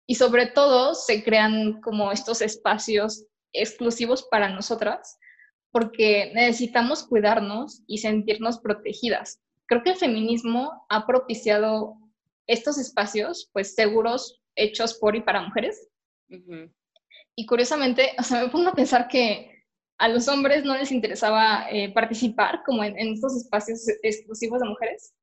Y 0.07 0.15
sobre 0.15 0.47
todo 0.47 0.95
se 0.95 1.23
crean 1.23 1.81
como 1.83 2.13
estos 2.13 2.41
espacios 2.41 3.27
exclusivos 3.53 4.27
para 4.31 4.49
nosotras, 4.49 5.19
porque 5.71 6.33
necesitamos 6.35 7.07
cuidarnos 7.07 7.83
y 7.87 7.99
sentirnos 7.99 8.59
protegidas. 8.61 9.41
Creo 9.67 9.83
que 9.83 9.91
el 9.91 9.97
feminismo 9.97 10.87
ha 10.89 11.07
propiciado 11.07 11.97
estos 12.47 12.79
espacios, 12.79 13.51
pues 13.53 13.75
seguros, 13.75 14.41
hechos 14.57 14.95
por 14.95 15.17
y 15.17 15.21
para 15.21 15.43
mujeres. 15.43 15.89
Y 17.37 17.47
curiosamente, 17.47 18.13
o 18.19 18.23
sea, 18.23 18.43
me 18.43 18.49
pongo 18.49 18.71
a 18.71 18.75
pensar 18.75 19.09
que 19.09 19.51
a 19.99 20.09
los 20.09 20.29
hombres 20.29 20.65
no 20.65 20.77
les 20.77 20.91
interesaba 20.91 21.69
eh, 21.71 21.93
participar 21.93 22.63
como 22.65 22.83
en, 22.83 22.99
estos 22.99 23.37
espacios 23.37 23.87
exclusivos 24.03 24.61
de 24.61 24.69
mujeres, 24.69 25.15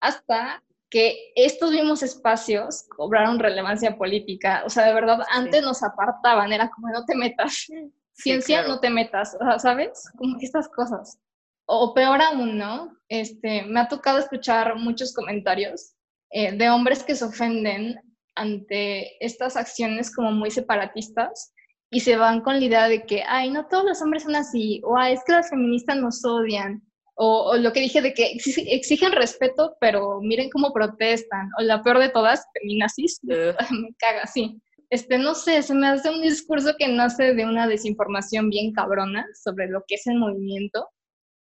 hasta 0.00 0.62
que 0.90 1.32
estos 1.34 1.70
mismos 1.70 2.02
espacios 2.02 2.84
cobraron 2.94 3.38
relevancia 3.38 3.96
política. 3.96 4.62
O 4.66 4.68
sea, 4.68 4.86
de 4.86 4.92
verdad, 4.92 5.20
antes 5.30 5.62
nos 5.62 5.82
apartaban, 5.82 6.52
era 6.52 6.70
como 6.70 6.90
no 6.90 7.06
te 7.06 7.14
metas. 7.14 7.66
Ciencia, 8.12 8.68
no 8.68 8.78
te 8.78 8.90
metas, 8.90 9.36
¿sabes? 9.56 10.04
Como 10.18 10.38
que 10.38 10.44
estas 10.44 10.68
cosas. 10.68 11.18
O 11.64 11.94
peor 11.94 12.20
aún, 12.20 12.58
¿no? 12.58 12.94
Este, 13.08 13.62
me 13.62 13.80
ha 13.80 13.88
tocado 13.88 14.18
escuchar 14.18 14.76
muchos 14.76 15.14
comentarios 15.14 15.94
eh, 16.30 16.52
de 16.52 16.68
hombres 16.68 17.02
que 17.02 17.14
se 17.14 17.24
ofenden 17.24 17.98
ante 18.34 19.24
estas 19.24 19.56
acciones 19.56 20.14
como 20.14 20.32
muy 20.32 20.50
separatistas 20.50 21.52
y 21.90 22.00
se 22.00 22.16
van 22.16 22.40
con 22.40 22.58
la 22.58 22.64
idea 22.64 22.88
de 22.88 23.04
que, 23.04 23.22
ay, 23.28 23.50
no 23.50 23.66
todos 23.66 23.84
los 23.84 24.00
hombres 24.00 24.22
son 24.22 24.34
así, 24.34 24.80
o 24.84 24.96
ay, 24.96 25.12
es 25.12 25.20
que 25.24 25.32
las 25.32 25.50
feministas 25.50 25.96
nos 25.98 26.24
odian, 26.24 26.82
o, 27.14 27.54
lo 27.58 27.72
que 27.72 27.80
dije 27.80 28.00
de 28.00 28.14
que 28.14 28.34
exigen 28.34 29.12
respeto, 29.12 29.76
pero 29.78 30.20
miren 30.22 30.48
cómo 30.48 30.72
protestan, 30.72 31.50
o 31.58 31.62
la 31.62 31.82
peor 31.82 31.98
de 31.98 32.08
todas, 32.08 32.46
feminazis, 32.58 33.20
me 33.22 33.94
caga, 33.98 34.26
sí. 34.26 34.58
Este, 34.88 35.18
no 35.18 35.34
sé, 35.34 35.62
se 35.62 35.74
me 35.74 35.88
hace 35.88 36.10
un 36.10 36.22
discurso 36.22 36.74
que 36.78 36.88
nace 36.88 37.34
de 37.34 37.44
una 37.44 37.66
desinformación 37.66 38.48
bien 38.48 38.72
cabrona 38.72 39.26
sobre 39.34 39.68
lo 39.68 39.84
que 39.86 39.96
es 39.96 40.06
el 40.06 40.16
movimiento, 40.16 40.88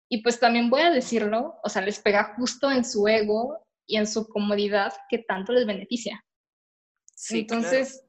y 0.08 0.22
pues 0.22 0.38
también 0.38 0.70
voy 0.70 0.82
a 0.82 0.90
decirlo, 0.90 1.56
o 1.64 1.68
sea, 1.68 1.82
les 1.82 1.98
pega 1.98 2.34
justo 2.36 2.70
en 2.70 2.84
su 2.84 3.08
ego 3.08 3.58
y 3.86 3.96
en 3.96 4.06
su 4.06 4.28
comodidad 4.28 4.92
que 5.08 5.18
tanto 5.18 5.52
les 5.52 5.66
beneficia. 5.66 6.24
Sí, 7.16 7.40
Entonces, 7.40 8.04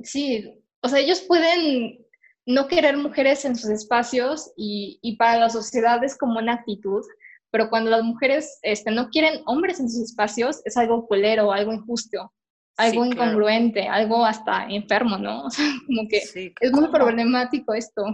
sí, 0.00 0.62
o 0.82 0.88
sea, 0.88 0.98
ellos 0.98 1.22
pueden 1.22 2.04
no 2.46 2.68
querer 2.68 2.96
mujeres 2.96 3.44
en 3.44 3.56
sus 3.56 3.70
espacios 3.70 4.52
y, 4.56 5.16
para 5.16 5.38
la 5.38 5.48
sociedad 5.48 6.04
es 6.04 6.18
como 6.18 6.38
una 6.38 6.54
actitud, 6.54 7.02
pero 7.50 7.70
cuando 7.70 7.90
las 7.90 8.02
mujeres 8.02 8.58
este, 8.62 8.90
no 8.90 9.08
quieren 9.08 9.42
hombres 9.46 9.80
en 9.80 9.88
sus 9.88 10.10
espacios 10.10 10.60
es 10.64 10.76
algo 10.76 11.06
culero, 11.06 11.52
algo 11.52 11.72
injusto, 11.72 12.32
algo 12.76 13.06
incongruente, 13.06 13.88
algo 13.88 14.24
hasta 14.24 14.66
enfermo, 14.68 15.16
¿no? 15.16 15.44
O 15.46 15.50
sea, 15.50 15.66
como 15.86 16.08
que 16.08 16.18
es 16.60 16.72
muy 16.72 16.88
problemático 16.90 17.72
esto. 17.74 18.04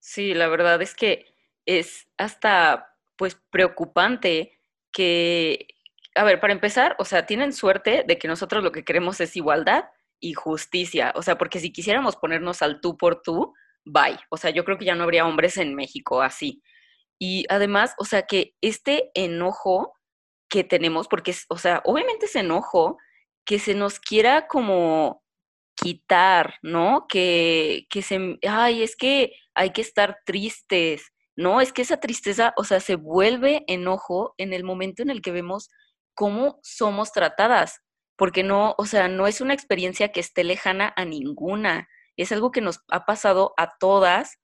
Sí, 0.00 0.34
la 0.34 0.48
verdad 0.48 0.82
es 0.82 0.94
que 0.94 1.26
es 1.64 2.08
hasta 2.18 2.96
pues 3.16 3.40
preocupante 3.50 4.58
que, 4.92 5.68
a 6.14 6.24
ver, 6.24 6.40
para 6.40 6.52
empezar, 6.52 6.96
o 6.98 7.04
sea, 7.04 7.26
tienen 7.26 7.52
suerte 7.52 8.04
de 8.06 8.18
que 8.18 8.28
nosotros 8.28 8.62
lo 8.62 8.72
que 8.72 8.84
queremos 8.84 9.20
es 9.20 9.36
igualdad 9.36 9.84
y 10.20 10.34
justicia. 10.34 11.12
O 11.16 11.22
sea, 11.22 11.38
porque 11.38 11.60
si 11.60 11.72
quisiéramos 11.72 12.16
ponernos 12.16 12.62
al 12.62 12.80
tú 12.80 12.96
por 12.96 13.22
tú, 13.22 13.54
bye. 13.84 14.18
O 14.30 14.36
sea, 14.36 14.50
yo 14.50 14.64
creo 14.64 14.78
que 14.78 14.84
ya 14.84 14.94
no 14.94 15.04
habría 15.04 15.26
hombres 15.26 15.56
en 15.56 15.74
México 15.74 16.22
así. 16.22 16.62
Y 17.18 17.46
además, 17.48 17.94
o 17.98 18.04
sea, 18.04 18.22
que 18.22 18.54
este 18.60 19.10
enojo 19.14 19.94
que 20.48 20.64
tenemos, 20.64 21.08
porque, 21.08 21.34
o 21.48 21.58
sea, 21.58 21.80
obviamente 21.84 22.26
es 22.26 22.36
enojo 22.36 22.98
que 23.44 23.58
se 23.58 23.74
nos 23.74 23.98
quiera 23.98 24.46
como 24.48 25.22
quitar, 25.74 26.56
¿no? 26.62 27.06
Que, 27.08 27.86
que 27.90 28.02
se, 28.02 28.38
ay, 28.46 28.82
es 28.82 28.96
que 28.96 29.32
hay 29.54 29.70
que 29.70 29.80
estar 29.80 30.18
tristes, 30.26 31.12
¿no? 31.36 31.60
Es 31.60 31.72
que 31.72 31.82
esa 31.82 31.98
tristeza, 32.00 32.52
o 32.56 32.64
sea, 32.64 32.80
se 32.80 32.96
vuelve 32.96 33.64
enojo 33.66 34.34
en 34.36 34.52
el 34.52 34.64
momento 34.64 35.02
en 35.02 35.10
el 35.10 35.22
que 35.22 35.32
vemos 35.32 35.70
cómo 36.14 36.58
somos 36.62 37.12
tratadas 37.12 37.80
porque 38.16 38.44
no, 38.44 38.74
o 38.78 38.86
sea, 38.86 39.08
no 39.08 39.26
es 39.26 39.40
una 39.40 39.54
experiencia 39.54 40.12
que 40.12 40.20
esté 40.20 40.44
lejana 40.44 40.92
a 40.96 41.04
ninguna, 41.04 41.88
es 42.16 42.30
algo 42.30 42.52
que 42.52 42.60
nos 42.60 42.80
ha 42.88 43.04
pasado 43.04 43.54
a 43.56 43.76
todas 43.78 44.38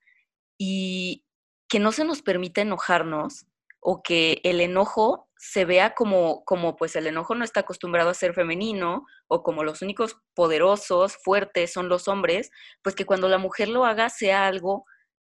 y 0.58 1.24
que 1.68 1.78
no 1.78 1.92
se 1.92 2.04
nos 2.04 2.22
permite 2.22 2.62
enojarnos 2.62 3.46
o 3.80 4.02
que 4.02 4.40
el 4.42 4.60
enojo 4.60 5.28
se 5.36 5.64
vea 5.64 5.94
como, 5.94 6.44
como 6.44 6.74
pues 6.74 6.96
el 6.96 7.06
enojo 7.06 7.36
no 7.36 7.44
está 7.44 7.60
acostumbrado 7.60 8.10
a 8.10 8.14
ser 8.14 8.34
femenino 8.34 9.06
o 9.28 9.44
como 9.44 9.62
los 9.62 9.82
únicos 9.82 10.16
poderosos, 10.34 11.16
fuertes 11.22 11.72
son 11.72 11.88
los 11.88 12.08
hombres, 12.08 12.50
pues 12.82 12.96
que 12.96 13.06
cuando 13.06 13.28
la 13.28 13.38
mujer 13.38 13.68
lo 13.68 13.84
haga 13.84 14.08
sea 14.08 14.48
algo 14.48 14.86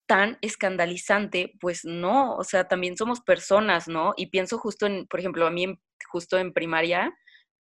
tan 0.05 0.37
escandalizante, 0.39 1.53
pues 1.59 1.83
no, 1.83 2.35
o 2.37 2.45
sea, 2.45 2.69
también 2.69 2.95
somos 2.95 3.19
personas, 3.19 3.89
¿no? 3.89 4.13
Y 4.15 4.27
pienso 4.27 4.57
justo 4.57 4.85
en, 4.85 5.05
por 5.07 5.19
ejemplo, 5.19 5.45
a 5.45 5.51
mí 5.51 5.77
justo 6.09 6.37
en 6.37 6.53
primaria, 6.53 7.13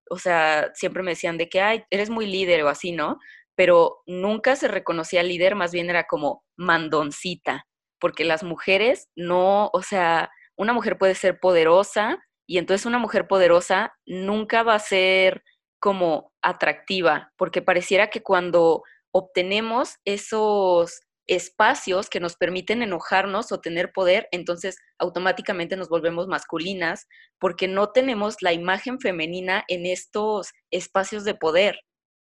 o 0.10 0.18
sea, 0.18 0.72
siempre 0.74 1.04
me 1.04 1.12
decían 1.12 1.38
de 1.38 1.50
que, 1.50 1.62
ay, 1.62 1.84
eres 1.90 2.10
muy 2.10 2.26
líder 2.28 2.64
o 2.64 2.70
así, 2.70 2.92
¿no? 2.92 3.18
Pero 3.56 4.02
nunca 4.06 4.56
se 4.56 4.68
reconocía 4.68 5.24
líder, 5.24 5.56
más 5.56 5.72
bien 5.72 5.90
era 5.90 6.06
como 6.06 6.44
mandoncita, 6.58 7.66
porque 8.00 8.24
las 8.26 8.44
mujeres 8.44 9.10
no, 9.16 9.70
o 9.74 9.82
sea, 9.82 10.30
una 10.58 10.74
mujer 10.74 10.98
puede 10.98 11.16
ser 11.16 11.40
poderosa 11.40 12.20
y 12.48 12.58
entonces 12.58 12.86
una 12.86 13.00
mujer 13.00 13.28
poderosa 13.28 13.94
nunca 14.06 14.64
va 14.64 14.76
a 14.76 14.80
ser 14.80 15.44
como 15.80 16.32
atractiva, 16.42 17.32
porque 17.38 17.62
pareciera 17.62 18.10
que 18.10 18.22
cuando 18.24 18.84
obtenemos 19.12 19.98
esos 20.06 21.02
espacios 21.28 22.10
que 22.10 22.20
nos 22.20 22.36
permiten 22.36 22.82
enojarnos 22.82 23.52
o 23.52 23.60
tener 23.62 23.92
poder, 23.94 24.28
entonces 24.32 24.78
automáticamente 24.98 25.78
nos 25.78 25.90
volvemos 25.90 26.28
masculinas 26.28 27.08
porque 27.40 27.68
no 27.68 27.92
tenemos 27.92 28.42
la 28.42 28.54
imagen 28.54 29.00
femenina 29.00 29.64
en 29.68 29.86
estos 29.86 30.52
espacios 30.72 31.24
de 31.24 31.36
poder. 31.36 31.80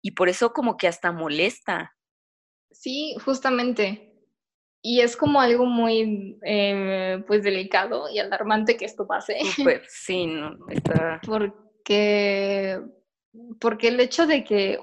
Y 0.03 0.12
por 0.12 0.28
eso 0.28 0.53
como 0.53 0.76
que 0.76 0.87
hasta 0.87 1.12
molesta. 1.12 1.95
Sí, 2.70 3.16
justamente. 3.24 4.12
Y 4.82 5.01
es 5.01 5.16
como 5.16 5.41
algo 5.41 5.64
muy, 5.64 6.39
eh, 6.45 7.24
pues, 7.26 7.43
delicado 7.43 8.11
y 8.11 8.18
alarmante 8.18 8.76
que 8.76 8.85
esto 8.85 9.07
pase. 9.07 9.39
sí, 9.89 10.26
no, 10.26 10.59
está... 10.68 11.22
Porque, 11.24 12.80
porque 13.61 13.89
el 13.89 13.99
hecho 13.99 14.26
de 14.26 14.45
que 14.45 14.78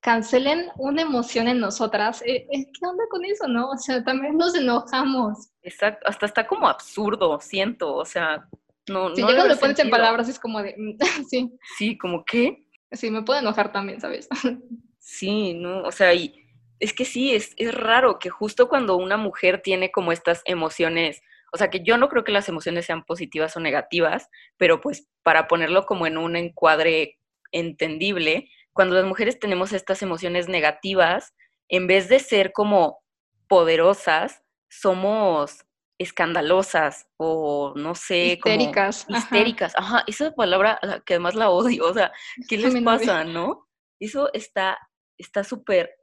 cancelen 0.00 0.68
una 0.76 1.02
emoción 1.02 1.46
en 1.46 1.60
nosotras, 1.60 2.22
eh, 2.22 2.46
eh, 2.50 2.66
¿qué 2.72 2.86
onda 2.86 3.04
con 3.10 3.24
eso, 3.24 3.46
no? 3.46 3.70
O 3.70 3.76
sea, 3.76 4.02
también 4.02 4.36
nos 4.36 4.54
enojamos. 4.54 5.50
Exacto, 5.62 6.08
hasta 6.08 6.26
está 6.26 6.46
como 6.46 6.68
absurdo, 6.68 7.38
siento, 7.40 7.94
o 7.94 8.04
sea, 8.04 8.48
no. 8.88 9.14
Si 9.14 9.22
no 9.22 9.30
ya 9.30 9.44
lo 9.44 9.58
pones 9.58 9.78
en 9.78 9.90
palabras 9.90 10.28
es 10.28 10.38
como 10.38 10.62
de, 10.62 10.74
sí. 11.28 11.52
Sí, 11.78 11.98
como 11.98 12.24
qué. 12.24 12.66
Sí, 12.92 13.10
me 13.10 13.22
puedo 13.22 13.38
enojar 13.38 13.72
también, 13.72 14.00
¿sabes? 14.00 14.28
sí, 14.98 15.54
no, 15.54 15.82
o 15.82 15.92
sea, 15.92 16.14
y 16.14 16.34
es 16.80 16.94
que 16.94 17.04
sí, 17.04 17.34
es, 17.34 17.52
es 17.56 17.74
raro 17.74 18.18
que 18.18 18.30
justo 18.30 18.68
cuando 18.68 18.96
una 18.96 19.18
mujer 19.18 19.60
tiene 19.62 19.92
como 19.92 20.12
estas 20.12 20.40
emociones, 20.46 21.20
o 21.52 21.58
sea, 21.58 21.68
que 21.68 21.82
yo 21.82 21.98
no 21.98 22.08
creo 22.08 22.24
que 22.24 22.32
las 22.32 22.48
emociones 22.48 22.86
sean 22.86 23.04
positivas 23.04 23.54
o 23.56 23.60
negativas, 23.60 24.28
pero 24.56 24.80
pues 24.80 25.08
para 25.22 25.46
ponerlo 25.46 25.84
como 25.84 26.06
en 26.06 26.16
un 26.16 26.36
encuadre 26.36 27.18
entendible, 27.52 28.48
cuando 28.80 28.94
las 28.94 29.04
mujeres 29.04 29.38
tenemos 29.38 29.74
estas 29.74 30.00
emociones 30.00 30.48
negativas, 30.48 31.34
en 31.68 31.86
vez 31.86 32.08
de 32.08 32.18
ser 32.18 32.50
como 32.50 33.02
poderosas, 33.46 34.42
somos 34.70 35.66
escandalosas 35.98 37.06
o 37.18 37.74
no 37.76 37.94
sé, 37.94 38.38
histéricas. 38.38 39.04
Como 39.04 39.18
histéricas. 39.18 39.74
Ajá. 39.76 40.02
esa 40.06 40.34
palabra 40.34 40.80
que 41.04 41.12
además 41.12 41.34
la 41.34 41.50
odio, 41.50 41.88
o 41.90 41.92
sea, 41.92 42.10
¿qué 42.48 42.56
les 42.56 42.82
pasa, 42.82 43.22
no? 43.22 43.68
Eso 44.00 44.30
está 44.32 44.78
está 45.18 45.44
súper 45.44 45.94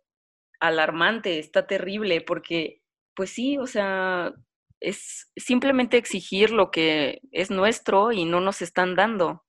alarmante, 0.60 1.40
está 1.40 1.66
terrible 1.66 2.22
porque 2.22 2.84
pues 3.16 3.32
sí, 3.32 3.58
o 3.58 3.66
sea, 3.66 4.36
es 4.80 5.32
simplemente 5.36 5.98
exigir 5.98 6.52
lo 6.52 6.70
que 6.70 7.22
es 7.32 7.50
nuestro 7.50 8.12
y 8.12 8.26
no 8.26 8.40
nos 8.40 8.62
están 8.62 8.94
dando. 8.94 9.44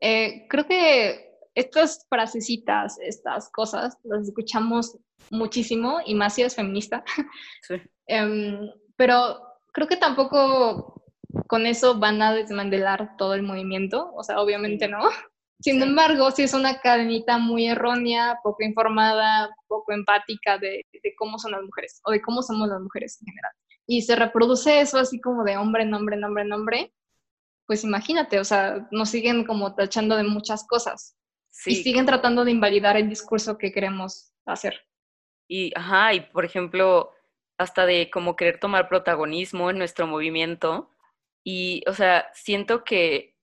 Eh, 0.00 0.46
creo 0.48 0.68
que 0.68 1.29
estas 1.60 2.06
frasecitas, 2.08 2.98
estas 3.00 3.50
cosas, 3.50 3.96
las 4.04 4.28
escuchamos 4.28 4.98
muchísimo 5.30 6.00
y 6.04 6.14
más 6.14 6.34
si 6.34 6.42
es 6.42 6.54
feminista. 6.54 7.04
Sí. 7.62 7.76
Em, 8.06 8.68
pero 8.96 9.40
creo 9.72 9.86
que 9.86 9.96
tampoco 9.96 11.00
con 11.46 11.66
eso 11.66 11.98
van 11.98 12.20
a 12.22 12.34
desmandelar 12.34 13.16
todo 13.16 13.34
el 13.34 13.42
movimiento, 13.42 14.12
o 14.14 14.22
sea, 14.22 14.40
obviamente 14.40 14.88
no. 14.88 15.00
Sin 15.60 15.82
embargo, 15.82 16.30
sí 16.30 16.42
es 16.42 16.54
una 16.54 16.80
cadenita 16.80 17.36
muy 17.36 17.66
errónea, 17.66 18.38
poco 18.42 18.64
informada, 18.64 19.54
poco 19.68 19.92
empática 19.92 20.58
de, 20.58 20.86
de, 20.90 21.14
cómo 21.18 21.38
son 21.38 21.52
las 21.52 21.62
mujeres 21.62 22.00
o 22.04 22.12
de 22.12 22.22
cómo 22.22 22.42
somos 22.42 22.68
las 22.68 22.80
mujeres 22.80 23.18
en 23.20 23.26
general. 23.26 23.52
Y 23.86 24.02
se 24.02 24.16
reproduce 24.16 24.80
eso 24.80 24.98
así 24.98 25.20
como 25.20 25.44
de 25.44 25.58
hombre, 25.58 25.84
nombre, 25.84 26.16
nombre, 26.16 26.44
nombre. 26.44 26.94
Pues 27.66 27.84
imagínate, 27.84 28.40
o 28.40 28.44
sea, 28.44 28.88
nos 28.90 29.10
siguen 29.10 29.44
como 29.44 29.74
tachando 29.74 30.16
de 30.16 30.24
muchas 30.24 30.66
cosas. 30.66 31.14
Sí. 31.50 31.72
Y 31.72 31.82
siguen 31.82 32.06
tratando 32.06 32.44
de 32.44 32.52
invalidar 32.52 32.96
el 32.96 33.08
discurso 33.08 33.58
que 33.58 33.72
queremos 33.72 34.32
hacer. 34.46 34.86
Y, 35.48 35.72
ajá, 35.76 36.14
y 36.14 36.20
por 36.20 36.44
ejemplo, 36.44 37.12
hasta 37.58 37.84
de 37.84 38.08
como 38.10 38.36
querer 38.36 38.58
tomar 38.58 38.88
protagonismo 38.88 39.68
en 39.70 39.78
nuestro 39.78 40.06
movimiento. 40.06 40.90
Y, 41.44 41.82
o 41.86 41.94
sea, 41.94 42.30
siento 42.34 42.84
que 42.84 43.36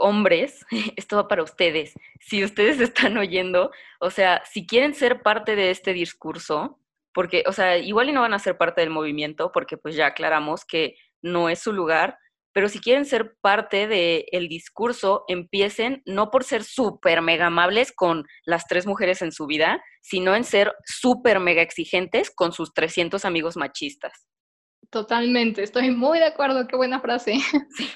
hombres, 0.00 0.66
esto 0.96 1.16
va 1.16 1.28
para 1.28 1.42
ustedes, 1.42 1.94
si 2.20 2.42
ustedes 2.42 2.80
están 2.80 3.16
oyendo, 3.16 3.70
o 4.00 4.10
sea, 4.10 4.42
si 4.50 4.66
quieren 4.66 4.94
ser 4.94 5.22
parte 5.22 5.54
de 5.54 5.70
este 5.70 5.92
discurso, 5.92 6.78
porque, 7.12 7.44
o 7.46 7.52
sea, 7.52 7.76
igual 7.78 8.08
y 8.08 8.12
no 8.12 8.22
van 8.22 8.34
a 8.34 8.38
ser 8.38 8.56
parte 8.56 8.80
del 8.80 8.90
movimiento, 8.90 9.52
porque 9.52 9.76
pues 9.76 9.94
ya 9.94 10.06
aclaramos 10.06 10.64
que 10.64 10.96
no 11.22 11.48
es 11.48 11.58
su 11.58 11.72
lugar, 11.72 12.18
pero 12.52 12.68
si 12.68 12.80
quieren 12.80 13.04
ser 13.04 13.36
parte 13.40 13.86
del 13.86 14.48
discurso, 14.48 15.24
empiecen 15.28 16.02
no 16.04 16.30
por 16.30 16.44
ser 16.44 16.64
súper 16.64 17.22
mega 17.22 17.46
amables 17.46 17.92
con 17.92 18.24
las 18.44 18.66
tres 18.66 18.86
mujeres 18.86 19.22
en 19.22 19.32
su 19.32 19.46
vida, 19.46 19.82
sino 20.00 20.34
en 20.34 20.44
ser 20.44 20.72
súper 20.84 21.38
mega 21.38 21.62
exigentes 21.62 22.30
con 22.30 22.52
sus 22.52 22.74
300 22.74 23.24
amigos 23.24 23.56
machistas. 23.56 24.26
Totalmente, 24.90 25.62
estoy 25.62 25.90
muy 25.90 26.18
de 26.18 26.26
acuerdo, 26.26 26.66
qué 26.66 26.76
buena 26.76 27.00
frase. 27.00 27.34
Sí, 27.76 27.88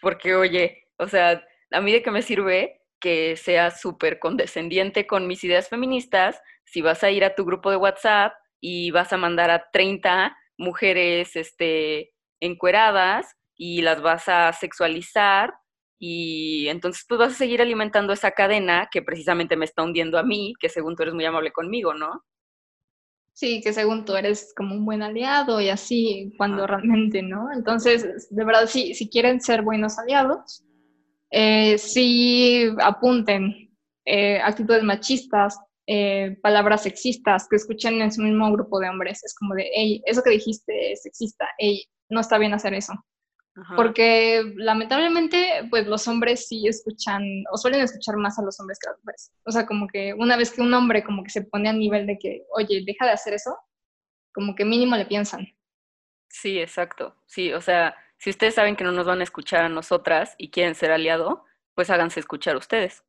porque 0.00 0.34
oye, 0.34 0.84
o 0.98 1.06
sea, 1.06 1.44
a 1.70 1.80
mí 1.80 1.92
de 1.92 2.02
qué 2.02 2.10
me 2.10 2.22
sirve 2.22 2.80
que 2.98 3.36
seas 3.36 3.80
súper 3.80 4.18
condescendiente 4.18 5.06
con 5.06 5.26
mis 5.26 5.44
ideas 5.44 5.68
feministas 5.68 6.40
si 6.64 6.80
vas 6.80 7.02
a 7.04 7.10
ir 7.10 7.24
a 7.24 7.34
tu 7.34 7.44
grupo 7.44 7.70
de 7.70 7.76
WhatsApp 7.76 8.32
y 8.60 8.90
vas 8.92 9.12
a 9.12 9.16
mandar 9.16 9.50
a 9.50 9.70
30 9.72 10.36
mujeres 10.56 11.36
este, 11.36 12.14
encueradas 12.40 13.36
y 13.56 13.82
las 13.82 14.02
vas 14.02 14.28
a 14.28 14.52
sexualizar 14.52 15.54
y 15.98 16.66
entonces 16.68 17.04
pues 17.08 17.18
vas 17.18 17.32
a 17.32 17.36
seguir 17.36 17.62
alimentando 17.62 18.12
esa 18.12 18.32
cadena 18.32 18.88
que 18.90 19.02
precisamente 19.02 19.56
me 19.56 19.64
está 19.64 19.84
hundiendo 19.84 20.18
a 20.18 20.24
mí, 20.24 20.52
que 20.58 20.68
según 20.68 20.96
tú 20.96 21.04
eres 21.04 21.14
muy 21.14 21.24
amable 21.24 21.52
conmigo, 21.52 21.94
¿no? 21.94 22.24
Sí, 23.34 23.60
que 23.62 23.72
según 23.72 24.04
tú 24.04 24.16
eres 24.16 24.52
como 24.56 24.74
un 24.74 24.84
buen 24.84 25.02
aliado 25.02 25.60
y 25.60 25.68
así, 25.68 26.34
cuando 26.36 26.66
realmente 26.66 27.22
no. 27.22 27.52
Entonces, 27.52 28.28
de 28.30 28.44
verdad, 28.44 28.66
sí, 28.66 28.94
si 28.94 29.08
quieren 29.08 29.40
ser 29.40 29.62
buenos 29.62 29.98
aliados, 29.98 30.64
eh, 31.30 31.78
sí 31.78 32.68
apunten 32.80 33.70
eh, 34.04 34.40
actitudes 34.40 34.82
machistas, 34.82 35.58
eh, 35.86 36.36
palabras 36.42 36.82
sexistas 36.82 37.46
que 37.48 37.56
escuchen 37.56 38.02
en 38.02 38.12
su 38.12 38.22
mismo 38.22 38.50
grupo 38.52 38.80
de 38.80 38.88
hombres. 38.88 39.24
Es 39.24 39.34
como 39.34 39.54
de, 39.54 39.70
hey, 39.74 40.02
eso 40.04 40.22
que 40.22 40.30
dijiste 40.30 40.92
es 40.92 41.02
sexista, 41.02 41.48
hey, 41.58 41.84
no 42.10 42.20
está 42.20 42.38
bien 42.38 42.54
hacer 42.54 42.74
eso. 42.74 42.92
Porque 43.76 44.42
lamentablemente, 44.56 45.66
pues 45.68 45.86
los 45.86 46.08
hombres 46.08 46.48
sí 46.48 46.66
escuchan, 46.66 47.22
o 47.52 47.58
suelen 47.58 47.82
escuchar 47.82 48.16
más 48.16 48.38
a 48.38 48.42
los 48.42 48.58
hombres 48.58 48.78
que 48.78 48.88
a 48.88 48.92
las 48.92 49.00
mujeres. 49.00 49.32
O 49.44 49.50
sea, 49.50 49.66
como 49.66 49.86
que 49.88 50.14
una 50.14 50.36
vez 50.36 50.52
que 50.52 50.62
un 50.62 50.72
hombre 50.72 51.04
como 51.04 51.22
que 51.22 51.30
se 51.30 51.42
pone 51.42 51.68
a 51.68 51.72
nivel 51.72 52.06
de 52.06 52.18
que, 52.18 52.46
oye, 52.56 52.82
deja 52.86 53.04
de 53.04 53.12
hacer 53.12 53.34
eso, 53.34 53.54
como 54.32 54.54
que 54.54 54.64
mínimo 54.64 54.96
le 54.96 55.04
piensan. 55.04 55.48
Sí, 56.30 56.58
exacto. 56.58 57.14
Sí, 57.26 57.52
o 57.52 57.60
sea, 57.60 57.94
si 58.16 58.30
ustedes 58.30 58.54
saben 58.54 58.74
que 58.74 58.84
no 58.84 58.92
nos 58.92 59.06
van 59.06 59.20
a 59.20 59.24
escuchar 59.24 59.64
a 59.64 59.68
nosotras 59.68 60.34
y 60.38 60.50
quieren 60.50 60.74
ser 60.74 60.90
aliado, 60.90 61.44
pues 61.74 61.90
háganse 61.90 62.20
escuchar 62.20 62.56
ustedes. 62.56 63.04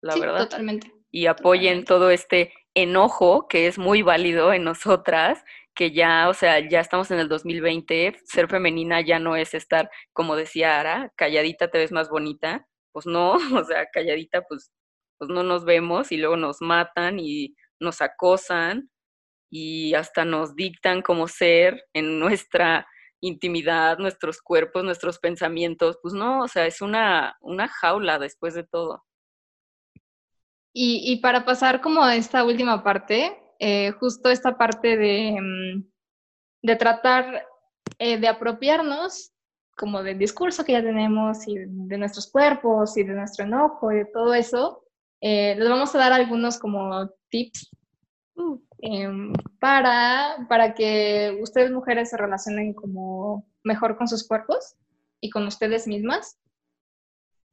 La 0.00 0.14
sí, 0.14 0.20
verdad. 0.20 0.38
Totalmente. 0.38 0.92
Y 1.10 1.26
apoyen 1.26 1.84
todo 1.84 2.10
este 2.10 2.52
enojo 2.74 3.46
que 3.46 3.66
es 3.66 3.78
muy 3.78 4.02
válido 4.02 4.52
en 4.52 4.64
nosotras 4.64 5.44
que 5.78 5.92
ya, 5.92 6.28
o 6.28 6.34
sea, 6.34 6.58
ya 6.68 6.80
estamos 6.80 7.08
en 7.12 7.20
el 7.20 7.28
2020, 7.28 8.18
ser 8.24 8.48
femenina 8.48 9.00
ya 9.00 9.20
no 9.20 9.36
es 9.36 9.54
estar, 9.54 9.88
como 10.12 10.34
decía 10.34 10.80
Ara, 10.80 11.12
calladita 11.14 11.70
te 11.70 11.78
ves 11.78 11.92
más 11.92 12.08
bonita, 12.08 12.66
pues 12.90 13.06
no, 13.06 13.34
o 13.62 13.64
sea, 13.64 13.86
calladita 13.92 14.42
pues, 14.42 14.72
pues 15.18 15.30
no 15.30 15.44
nos 15.44 15.64
vemos 15.64 16.10
y 16.10 16.16
luego 16.16 16.36
nos 16.36 16.60
matan 16.60 17.20
y 17.20 17.54
nos 17.78 18.02
acosan 18.02 18.90
y 19.52 19.94
hasta 19.94 20.24
nos 20.24 20.56
dictan 20.56 21.00
cómo 21.00 21.28
ser 21.28 21.84
en 21.92 22.18
nuestra 22.18 22.84
intimidad, 23.20 23.98
nuestros 23.98 24.42
cuerpos, 24.42 24.82
nuestros 24.82 25.20
pensamientos, 25.20 25.96
pues 26.02 26.12
no, 26.12 26.40
o 26.40 26.48
sea, 26.48 26.66
es 26.66 26.80
una, 26.80 27.36
una 27.40 27.68
jaula 27.68 28.18
después 28.18 28.54
de 28.54 28.64
todo. 28.64 29.04
Y, 30.72 31.12
y 31.12 31.20
para 31.20 31.44
pasar 31.44 31.80
como 31.80 32.02
a 32.02 32.16
esta 32.16 32.42
última 32.42 32.82
parte, 32.82 33.47
eh, 33.58 33.92
justo 33.92 34.30
esta 34.30 34.56
parte 34.56 34.96
de, 34.96 35.38
mm, 35.40 35.84
de 36.62 36.76
tratar 36.76 37.46
eh, 37.98 38.18
de 38.18 38.28
apropiarnos 38.28 39.32
como 39.76 40.02
del 40.02 40.18
discurso 40.18 40.64
que 40.64 40.72
ya 40.72 40.82
tenemos 40.82 41.46
y 41.46 41.54
de 41.56 41.98
nuestros 41.98 42.30
cuerpos 42.30 42.96
y 42.96 43.04
de 43.04 43.14
nuestro 43.14 43.44
enojo 43.44 43.92
y 43.92 43.98
de 43.98 44.04
todo 44.06 44.34
eso, 44.34 44.84
eh, 45.20 45.54
les 45.56 45.68
vamos 45.68 45.94
a 45.94 45.98
dar 45.98 46.12
algunos 46.12 46.58
como 46.58 47.08
tips 47.28 47.70
uh, 48.34 48.60
em, 48.78 49.32
para, 49.60 50.46
para 50.48 50.74
que 50.74 51.38
ustedes 51.40 51.70
mujeres 51.70 52.10
se 52.10 52.16
relacionen 52.16 52.74
como 52.74 53.48
mejor 53.62 53.96
con 53.96 54.08
sus 54.08 54.26
cuerpos 54.26 54.74
y 55.20 55.30
con 55.30 55.46
ustedes 55.46 55.86
mismas. 55.86 56.38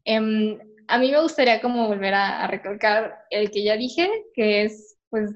Em, 0.03 0.60
a 0.88 0.97
mí 0.97 1.12
me 1.12 1.22
gustaría 1.22 1.62
como 1.62 1.88
volver 1.88 2.14
a, 2.14 2.43
a 2.43 2.47
recalcar 2.47 3.26
el 3.30 3.49
que 3.51 3.64
ya 3.64 3.78
dije, 3.78 4.10
que 4.34 4.64
es 4.64 4.97
pues 5.10 5.32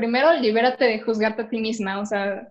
primero 0.00 0.32
libérate 0.32 0.86
de 0.86 1.02
juzgarte 1.02 1.42
a 1.42 1.48
ti 1.50 1.60
misma, 1.60 2.00
o 2.00 2.06
sea, 2.06 2.48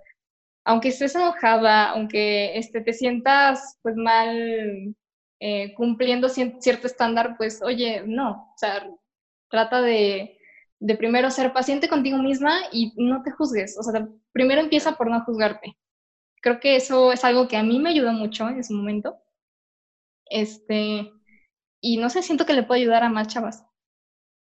aunque 0.64 0.90
estés 0.90 1.16
enojada, 1.16 1.90
aunque 1.90 2.56
este, 2.56 2.82
te 2.82 2.94
sientas 2.94 3.80
pues 3.82 3.96
mal 3.96 4.96
eh, 5.40 5.74
cumpliendo 5.74 6.30
cierto 6.30 6.86
estándar, 6.86 7.36
pues 7.38 7.64
oye, 7.64 8.04
no, 8.06 8.52
o 8.54 8.58
sea, 8.58 8.88
trata 9.50 9.82
de, 9.82 10.38
de 10.80 10.96
primero 10.96 11.32
ser 11.32 11.52
paciente 11.52 11.90
contigo 11.90 12.20
misma 12.20 12.54
y 12.72 12.94
no 12.98 13.24
te 13.24 13.32
juzgues, 13.32 13.80
o 13.80 13.84
sea, 13.84 14.08
primero 14.32 14.62
empieza 14.62 14.96
por 14.96 15.10
no 15.10 15.26
juzgarte. 15.26 15.76
Creo 16.42 16.60
que 16.60 16.76
eso 16.76 17.12
es 17.12 17.24
algo 17.26 17.48
que 17.48 17.58
a 17.58 17.64
mí 17.64 17.80
me 17.80 17.90
ayudó 17.90 18.14
mucho 18.14 18.48
en 18.48 18.60
ese 18.60 18.74
momento. 18.76 19.18
Este, 20.28 21.12
y 21.82 21.98
no 21.98 22.10
sé, 22.12 22.22
siento 22.22 22.46
que 22.46 22.54
le 22.54 22.64
puedo 22.64 22.80
ayudar 22.80 23.04
a 23.04 23.10
más 23.10 23.28
chavas. 23.28 23.66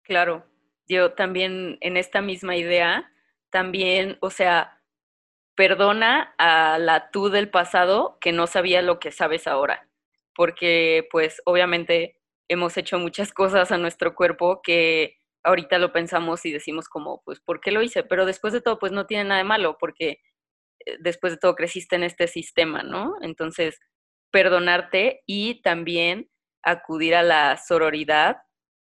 Claro, 0.04 0.46
yo 0.88 1.14
también 1.14 1.78
en 1.82 1.98
esta 1.98 2.22
misma 2.22 2.56
idea, 2.56 3.12
también, 3.50 4.18
o 4.22 4.30
sea, 4.30 4.82
perdona 5.56 6.34
a 6.38 6.78
la 6.80 7.12
tú 7.12 7.30
del 7.30 7.50
pasado 7.50 8.18
que 8.22 8.32
no 8.32 8.48
sabía 8.48 8.82
lo 8.82 9.00
que 9.00 9.12
sabes 9.12 9.48
ahora, 9.48 9.88
porque 10.36 11.08
pues 11.12 11.42
obviamente 11.46 12.18
hemos 12.50 12.78
hecho 12.78 13.00
muchas 13.00 13.34
cosas 13.34 13.72
a 13.72 13.78
nuestro 13.78 14.16
cuerpo 14.16 14.62
que 14.64 15.18
ahorita 15.44 15.78
lo 15.78 15.92
pensamos 15.92 16.46
y 16.46 16.52
decimos 16.52 16.88
como, 16.90 17.22
pues, 17.26 17.40
¿por 17.42 17.60
qué 17.62 17.72
lo 17.72 17.82
hice? 17.82 18.04
Pero 18.04 18.26
después 18.26 18.54
de 18.54 18.62
todo, 18.62 18.80
pues 18.80 18.92
no 18.92 19.06
tiene 19.06 19.26
nada 19.26 19.40
de 19.40 19.44
malo, 19.44 19.78
porque 19.80 20.22
eh, 20.86 20.98
después 21.00 21.34
de 21.34 21.40
todo 21.40 21.56
creciste 21.56 21.96
en 21.96 22.04
este 22.04 22.28
sistema, 22.28 22.84
¿no? 22.84 23.16
Entonces, 23.22 23.80
perdonarte 24.32 25.22
y 25.28 25.62
también 25.62 26.30
acudir 26.64 27.16
a 27.16 27.24
la 27.24 27.58
sororidad 27.58 28.38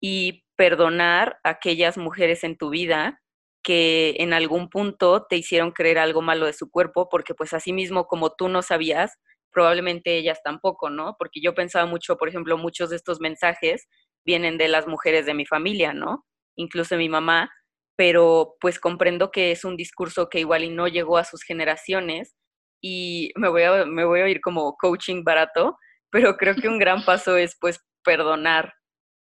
y 0.00 0.45
perdonar 0.56 1.38
a 1.44 1.50
aquellas 1.50 1.98
mujeres 1.98 2.44
en 2.44 2.56
tu 2.56 2.70
vida 2.70 3.20
que 3.62 4.14
en 4.18 4.32
algún 4.32 4.68
punto 4.70 5.26
te 5.28 5.36
hicieron 5.36 5.72
creer 5.72 5.98
algo 5.98 6.22
malo 6.22 6.46
de 6.46 6.52
su 6.52 6.70
cuerpo, 6.70 7.08
porque 7.08 7.34
pues 7.34 7.52
así 7.52 7.72
mismo 7.72 8.06
como 8.06 8.32
tú 8.34 8.48
no 8.48 8.62
sabías, 8.62 9.18
probablemente 9.52 10.16
ellas 10.16 10.40
tampoco, 10.44 10.90
¿no? 10.90 11.16
Porque 11.18 11.40
yo 11.40 11.54
pensaba 11.54 11.86
mucho, 11.86 12.16
por 12.16 12.28
ejemplo, 12.28 12.58
muchos 12.58 12.90
de 12.90 12.96
estos 12.96 13.20
mensajes 13.20 13.88
vienen 14.24 14.58
de 14.58 14.68
las 14.68 14.86
mujeres 14.86 15.26
de 15.26 15.34
mi 15.34 15.46
familia, 15.46 15.92
¿no? 15.92 16.24
Incluso 16.56 16.96
mi 16.96 17.08
mamá, 17.08 17.50
pero 17.96 18.54
pues 18.60 18.78
comprendo 18.78 19.30
que 19.30 19.50
es 19.50 19.64
un 19.64 19.76
discurso 19.76 20.28
que 20.28 20.40
igual 20.40 20.64
y 20.64 20.70
no 20.70 20.86
llegó 20.88 21.18
a 21.18 21.24
sus 21.24 21.42
generaciones, 21.42 22.36
y 22.80 23.32
me 23.36 23.48
voy 23.48 23.62
a, 23.62 23.84
me 23.86 24.04
voy 24.04 24.20
a 24.20 24.24
oír 24.24 24.40
como 24.40 24.76
coaching 24.76 25.24
barato, 25.24 25.76
pero 26.10 26.36
creo 26.36 26.54
que 26.54 26.68
un 26.68 26.78
gran 26.78 27.04
paso 27.04 27.36
es 27.36 27.56
pues 27.60 27.80
perdonar 28.04 28.74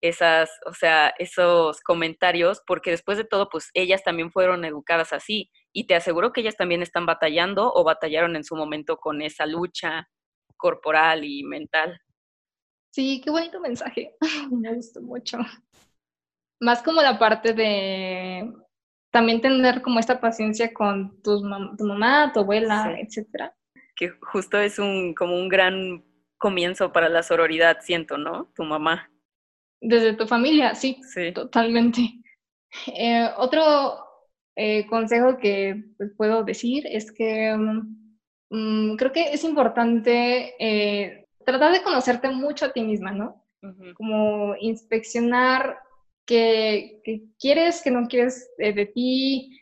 esas, 0.03 0.51
o 0.67 0.75
sea, 0.75 1.15
esos 1.19 1.81
comentarios, 1.81 2.61
porque 2.67 2.91
después 2.91 3.17
de 3.17 3.25
todo, 3.25 3.49
pues 3.49 3.71
ellas 3.73 4.03
también 4.03 4.33
fueron 4.33 4.65
educadas 4.65 5.13
así 5.13 5.51
y 5.73 5.87
te 5.87 5.95
aseguro 5.95 6.33
que 6.33 6.41
ellas 6.41 6.57
también 6.57 6.83
están 6.83 7.07
batallando 7.07 7.73
o 7.73 7.85
batallaron 7.85 8.37
en 8.37 8.45
su 8.45 8.57
momento 8.57 8.97
con 8.99 9.23
esa 9.23 9.47
lucha 9.47 10.09
corporal 10.57 11.25
y 11.25 11.45
mental. 11.45 12.01
Sí, 12.91 13.21
qué 13.25 13.31
bonito 13.31 13.61
mensaje. 13.61 14.17
Me 14.51 14.75
gustó 14.75 15.01
mucho. 15.01 15.39
Más 16.61 16.83
como 16.83 17.01
la 17.01 17.19
parte 17.19 17.55
de 17.55 18.53
también 19.13 19.41
tener 19.41 19.83
como 19.83 20.01
esta 20.01 20.21
paciencia 20.21 20.75
con 20.75 21.23
tu 21.23 21.43
mamá, 21.43 22.33
tu 22.33 22.41
abuela, 22.41 22.97
etcétera. 22.99 23.55
Que 23.95 24.11
justo 24.21 24.59
es 24.59 24.79
un 24.79 25.15
como 25.15 25.37
un 25.37 25.49
gran 25.49 26.05
comienzo 26.39 26.93
para 26.93 27.09
la 27.09 27.23
sororidad, 27.23 27.79
siento, 27.83 28.19
¿no? 28.19 28.51
Tu 28.57 28.65
mamá. 28.65 29.12
Desde 29.83 30.15
tu 30.15 30.27
familia, 30.27 30.75
sí, 30.75 31.01
sí. 31.13 31.33
totalmente. 31.33 32.01
Eh, 32.87 33.29
otro 33.37 33.99
eh, 34.57 34.87
consejo 34.87 35.37
que 35.37 35.85
pues, 35.99 36.13
puedo 36.17 36.45
decir 36.45 36.87
es 36.87 37.13
que 37.13 37.55
mm, 38.49 38.97
creo 38.97 39.13
que 39.13 39.33
es 39.33 39.45
importante 39.45 40.55
eh, 40.59 41.27
tratar 41.45 41.73
de 41.73 41.83
conocerte 41.83 42.31
mucho 42.31 42.67
a 42.67 42.73
ti 42.73 42.83
misma, 42.83 43.13
¿no? 43.13 43.45
Como 43.95 44.57
inspeccionar 44.59 45.79
qué, 46.27 47.03
quieres, 47.39 47.83
qué 47.83 47.91
no 47.91 48.09
quieres 48.09 48.51
de 48.57 48.87
ti, 48.87 49.61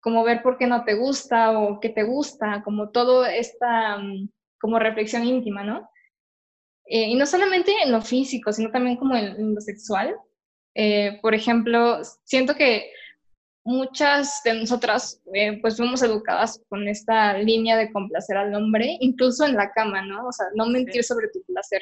como 0.00 0.24
ver 0.24 0.42
por 0.42 0.58
qué 0.58 0.66
no 0.66 0.84
te 0.84 0.94
gusta 0.94 1.58
o 1.58 1.78
qué 1.78 1.88
te 1.88 2.02
gusta, 2.02 2.62
como 2.64 2.90
todo 2.90 3.24
esta 3.24 3.98
mm, 3.98 4.28
como 4.60 4.78
reflexión 4.78 5.24
íntima, 5.24 5.62
¿no? 5.62 5.88
Eh, 6.94 7.08
y 7.08 7.14
no 7.14 7.24
solamente 7.24 7.72
en 7.82 7.90
lo 7.90 8.02
físico, 8.02 8.52
sino 8.52 8.70
también 8.70 8.98
como 8.98 9.16
en, 9.16 9.54
lo 9.54 9.60
sexual. 9.62 10.14
Eh, 10.74 11.18
por 11.22 11.34
ejemplo, 11.34 12.02
siento 12.24 12.54
que 12.54 12.92
muchas 13.64 14.42
de 14.44 14.52
nosotras 14.52 15.22
eh, 15.32 15.58
pues 15.62 15.78
fuimos 15.78 16.02
educadas 16.02 16.62
con 16.68 16.86
esta 16.86 17.38
línea 17.38 17.78
de 17.78 17.90
complacer 17.90 18.36
al 18.36 18.54
hombre, 18.54 18.98
incluso 19.00 19.46
en 19.46 19.54
la 19.54 19.72
cama, 19.72 20.02
¿no? 20.02 20.28
O 20.28 20.32
sea, 20.32 20.48
no 20.54 20.66
mentir 20.66 21.02
sobre 21.02 21.28
tu 21.28 21.42
placer. 21.44 21.80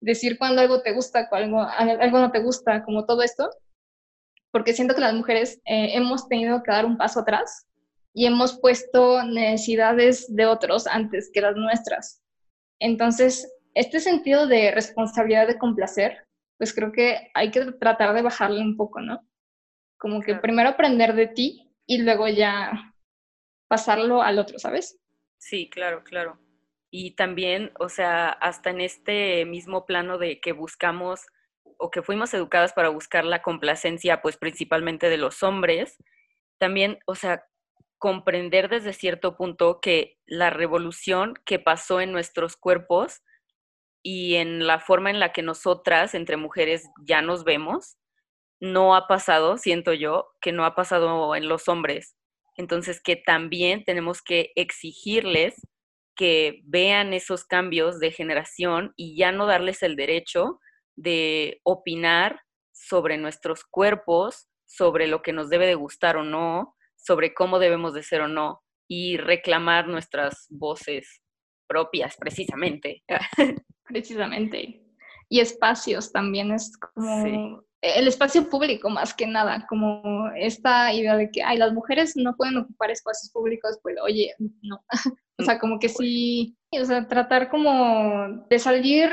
Decir 0.00 0.36
cuando 0.36 0.62
algo 0.62 0.82
te 0.82 0.94
gusta, 0.94 1.28
cuando 1.28 1.60
algo, 1.60 2.02
algo 2.02 2.18
no 2.18 2.32
te 2.32 2.42
gusta, 2.42 2.82
como 2.82 3.06
todo 3.06 3.22
esto. 3.22 3.50
Porque 4.50 4.72
siento 4.72 4.96
que 4.96 5.00
las 5.00 5.14
mujeres 5.14 5.60
hemos 5.64 6.26
tenido 6.26 6.60
que 6.64 6.72
dar 6.72 6.86
un 6.86 6.96
paso 6.96 7.20
atrás 7.20 7.68
y 8.12 8.26
hemos 8.26 8.58
puesto 8.58 9.22
necesidades 9.22 10.26
de 10.34 10.46
otros 10.46 10.88
antes 10.88 11.30
que 11.32 11.40
las 11.40 11.54
nuestras. 11.54 12.20
Entonces, 12.80 13.46
este 13.74 14.00
sentido 14.00 14.46
de 14.46 14.70
responsabilidad 14.72 15.46
de 15.46 15.58
complacer, 15.58 16.26
pues 16.58 16.74
creo 16.74 16.92
que 16.92 17.30
hay 17.34 17.50
que 17.50 17.64
tratar 17.72 18.14
de 18.14 18.22
bajarle 18.22 18.60
un 18.60 18.76
poco, 18.76 19.00
¿no? 19.00 19.26
Como 19.98 20.20
que 20.20 20.34
primero 20.36 20.68
aprender 20.68 21.14
de 21.14 21.26
ti 21.26 21.72
y 21.86 22.02
luego 22.02 22.28
ya 22.28 22.94
pasarlo 23.68 24.22
al 24.22 24.38
otro, 24.38 24.58
¿sabes? 24.58 24.98
Sí, 25.38 25.70
claro, 25.70 26.04
claro. 26.04 26.38
Y 26.90 27.12
también, 27.12 27.72
o 27.78 27.88
sea, 27.88 28.30
hasta 28.30 28.70
en 28.70 28.80
este 28.80 29.44
mismo 29.44 29.86
plano 29.86 30.18
de 30.18 30.40
que 30.40 30.52
buscamos 30.52 31.26
o 31.78 31.90
que 31.90 32.02
fuimos 32.02 32.34
educadas 32.34 32.72
para 32.72 32.88
buscar 32.88 33.24
la 33.24 33.42
complacencia, 33.42 34.20
pues 34.20 34.36
principalmente 34.36 35.08
de 35.08 35.16
los 35.16 35.42
hombres, 35.42 35.96
también, 36.58 36.98
o 37.06 37.14
sea, 37.14 37.44
comprender 37.98 38.68
desde 38.68 38.92
cierto 38.92 39.36
punto 39.36 39.80
que 39.80 40.18
la 40.26 40.50
revolución 40.50 41.34
que 41.44 41.58
pasó 41.58 42.00
en 42.00 42.12
nuestros 42.12 42.56
cuerpos 42.56 43.22
y 44.02 44.36
en 44.36 44.66
la 44.66 44.80
forma 44.80 45.10
en 45.10 45.20
la 45.20 45.32
que 45.32 45.42
nosotras, 45.42 46.14
entre 46.14 46.36
mujeres, 46.36 46.88
ya 47.04 47.22
nos 47.22 47.44
vemos, 47.44 47.96
no 48.60 48.94
ha 48.94 49.06
pasado, 49.06 49.56
siento 49.56 49.92
yo, 49.92 50.28
que 50.40 50.52
no 50.52 50.64
ha 50.64 50.74
pasado 50.74 51.34
en 51.34 51.48
los 51.48 51.68
hombres. 51.68 52.16
Entonces, 52.56 53.00
que 53.02 53.16
también 53.16 53.84
tenemos 53.84 54.22
que 54.22 54.52
exigirles 54.54 55.54
que 56.14 56.60
vean 56.64 57.14
esos 57.14 57.44
cambios 57.44 57.98
de 57.98 58.10
generación 58.10 58.92
y 58.96 59.16
ya 59.16 59.32
no 59.32 59.46
darles 59.46 59.82
el 59.82 59.96
derecho 59.96 60.60
de 60.94 61.60
opinar 61.64 62.42
sobre 62.72 63.16
nuestros 63.16 63.64
cuerpos, 63.64 64.48
sobre 64.66 65.06
lo 65.06 65.22
que 65.22 65.32
nos 65.32 65.48
debe 65.48 65.66
de 65.66 65.74
gustar 65.74 66.16
o 66.18 66.22
no, 66.22 66.76
sobre 66.96 67.32
cómo 67.32 67.58
debemos 67.58 67.94
de 67.94 68.02
ser 68.02 68.20
o 68.20 68.28
no, 68.28 68.62
y 68.88 69.16
reclamar 69.16 69.88
nuestras 69.88 70.46
voces 70.50 71.22
propias, 71.66 72.16
precisamente. 72.16 73.02
precisamente. 73.90 74.82
Y 75.28 75.40
espacios 75.40 76.12
también 76.12 76.52
es 76.52 76.76
como 76.76 77.62
el 77.82 78.08
espacio 78.08 78.48
público 78.48 78.90
más 78.90 79.14
que 79.14 79.26
nada, 79.26 79.66
como 79.68 80.30
esta 80.36 80.92
idea 80.92 81.16
de 81.16 81.30
que, 81.30 81.42
ay, 81.42 81.56
las 81.56 81.72
mujeres 81.72 82.14
no 82.16 82.36
pueden 82.36 82.58
ocupar 82.58 82.90
espacios 82.90 83.32
públicos, 83.32 83.78
pues 83.82 83.96
oye, 84.02 84.34
no. 84.62 84.84
o 85.38 85.44
sea, 85.44 85.58
como 85.58 85.78
que 85.78 85.88
sí, 85.88 86.56
o 86.72 86.84
sea, 86.84 87.08
tratar 87.08 87.48
como 87.48 88.44
de 88.48 88.58
salir 88.58 89.10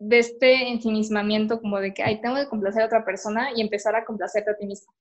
de 0.00 0.18
este 0.18 0.68
ensimismamiento 0.68 1.60
como 1.60 1.78
de 1.78 1.94
que, 1.94 2.02
ay, 2.02 2.20
tengo 2.20 2.36
que 2.36 2.48
complacer 2.48 2.82
a 2.82 2.86
otra 2.86 3.04
persona 3.04 3.50
y 3.54 3.62
empezar 3.62 3.94
a 3.96 4.04
complacerte 4.04 4.50
a 4.50 4.56
ti 4.56 4.66
misma. 4.66 4.92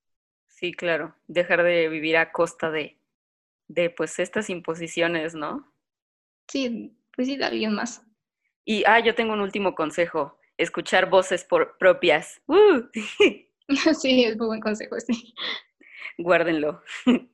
Sí, 0.48 0.74
claro, 0.74 1.16
dejar 1.28 1.64
de 1.64 1.90
vivir 1.90 2.18
a 2.18 2.32
costa 2.32 2.70
de, 2.72 3.00
de 3.68 3.90
pues 3.90 4.20
estas 4.20 4.50
imposiciones, 4.50 5.36
¿no? 5.36 5.74
Sí, 6.48 6.98
pues 7.16 7.28
sí, 7.28 7.38
de 7.38 7.46
alguien 7.46 7.74
más. 7.74 8.06
Y, 8.70 8.84
ah, 8.86 9.00
yo 9.00 9.16
tengo 9.16 9.34
un 9.34 9.42
último 9.42 9.74
consejo, 9.74 10.38
escuchar 10.56 11.10
voces 11.10 11.44
por, 11.44 11.76
propias. 11.80 12.40
¡Uh! 12.46 12.84
Sí, 14.00 14.26
es 14.26 14.38
muy 14.38 14.46
buen 14.46 14.62
consejo, 14.62 15.00
sí. 15.00 15.34
Guárdenlo. 16.20 16.84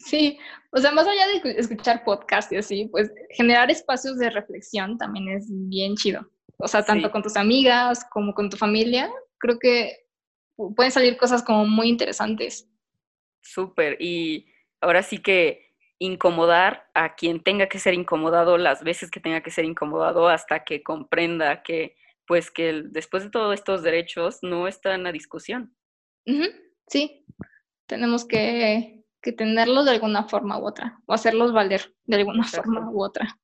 Sí, 0.00 0.36
o 0.72 0.78
sea, 0.78 0.90
más 0.90 1.06
allá 1.06 1.28
de 1.28 1.60
escuchar 1.60 2.02
podcast 2.02 2.50
y 2.50 2.56
así, 2.56 2.88
pues 2.90 3.08
generar 3.30 3.70
espacios 3.70 4.18
de 4.18 4.30
reflexión 4.30 4.98
también 4.98 5.28
es 5.28 5.46
bien 5.48 5.94
chido. 5.94 6.28
O 6.58 6.66
sea, 6.66 6.84
tanto 6.84 7.12
con 7.12 7.22
tus 7.22 7.36
amigas 7.36 8.04
como 8.10 8.34
con 8.34 8.50
tu 8.50 8.56
familia, 8.56 9.08
creo 9.38 9.60
que 9.60 10.08
pueden 10.74 10.90
salir 10.90 11.16
cosas 11.16 11.40
como 11.44 11.66
muy 11.66 11.88
interesantes. 11.88 12.68
Súper, 13.42 13.96
y 14.00 14.48
ahora 14.80 15.04
sí 15.04 15.18
que 15.18 15.65
incomodar 15.98 16.88
a 16.94 17.14
quien 17.14 17.42
tenga 17.42 17.68
que 17.68 17.78
ser 17.78 17.94
incomodado 17.94 18.58
las 18.58 18.82
veces 18.82 19.10
que 19.10 19.20
tenga 19.20 19.42
que 19.42 19.50
ser 19.50 19.64
incomodado 19.64 20.28
hasta 20.28 20.64
que 20.64 20.82
comprenda 20.82 21.62
que 21.62 21.96
pues 22.26 22.50
que 22.50 22.82
después 22.86 23.24
de 23.24 23.30
todos 23.30 23.54
estos 23.54 23.82
derechos 23.82 24.38
no 24.42 24.66
están 24.66 25.06
a 25.06 25.12
discusión. 25.12 25.74
Sí, 26.88 27.24
tenemos 27.86 28.24
que, 28.24 29.04
que, 29.22 29.32
tenerlos 29.32 29.84
de 29.84 29.92
alguna 29.92 30.28
forma 30.28 30.58
u 30.58 30.66
otra, 30.66 31.00
o 31.06 31.14
hacerlos 31.14 31.52
valer 31.52 31.94
de 32.04 32.16
alguna 32.16 32.44
forma 32.44 32.90
u 32.90 33.02
otra. 33.02 33.38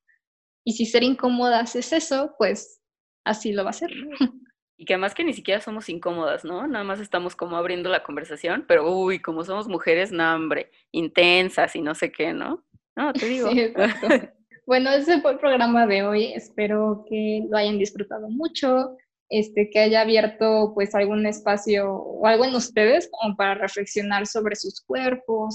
Y 0.65 0.73
si 0.73 0.87
ser 0.87 1.05
incómodas 1.05 1.77
es 1.77 1.93
eso, 1.93 2.35
pues 2.39 2.81
así 3.25 3.53
lo 3.53 3.65
va 3.65 3.71
a 3.71 3.75
ser. 3.75 3.91
Y 4.83 4.85
que 4.85 4.95
además 4.95 5.15
que 5.15 5.23
ni 5.23 5.33
siquiera 5.33 5.61
somos 5.61 5.89
incómodas, 5.89 6.45
¿no? 6.45 6.67
Nada 6.67 6.83
más 6.83 6.99
estamos 6.99 7.37
como 7.37 7.57
abriendo 7.57 7.89
la 7.89 8.03
conversación, 8.03 8.65
pero 8.67 8.93
uy, 8.93 9.21
como 9.23 9.45
somos 9.45 9.69
mujeres, 9.69 10.11
no, 10.11 10.35
hombre, 10.35 10.73
intensas 10.91 11.77
y 11.77 11.81
no 11.81 11.95
sé 11.95 12.11
qué, 12.11 12.33
¿no? 12.33 12.65
No, 12.97 13.13
te 13.13 13.27
digo. 13.27 13.49
Sí, 13.53 13.73
bueno, 14.67 14.91
ese 14.91 15.21
fue 15.21 15.35
el 15.35 15.39
programa 15.39 15.87
de 15.87 16.03
hoy. 16.03 16.33
Espero 16.33 17.05
que 17.09 17.45
lo 17.49 17.57
hayan 17.57 17.79
disfrutado 17.79 18.29
mucho, 18.29 18.97
este, 19.29 19.71
que 19.71 19.79
haya 19.79 20.01
abierto 20.01 20.73
pues 20.75 20.97
algún 20.97 21.27
espacio 21.27 21.89
o 21.89 22.27
algo 22.27 22.45
en 22.45 22.57
ustedes 22.57 23.09
como 23.13 23.37
para 23.37 23.55
reflexionar 23.55 24.27
sobre 24.27 24.57
sus 24.57 24.81
cuerpos, 24.81 25.55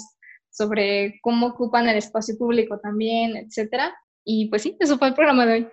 sobre 0.49 1.19
cómo 1.21 1.47
ocupan 1.47 1.89
el 1.89 1.97
espacio 1.97 2.37
público 2.37 2.79
también, 2.79 3.35
etcétera. 3.35 3.93
Y 4.23 4.45
pues 4.45 4.61
sí, 4.61 4.77
eso 4.79 4.97
fue 4.97 5.09
el 5.09 5.15
programa 5.15 5.45
de 5.45 5.51
hoy. 5.51 5.67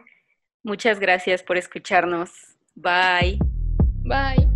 Muchas 0.64 0.98
gracias 0.98 1.44
por 1.44 1.56
escucharnos. 1.56 2.53
Bye. 2.76 3.38
Bye. 4.04 4.53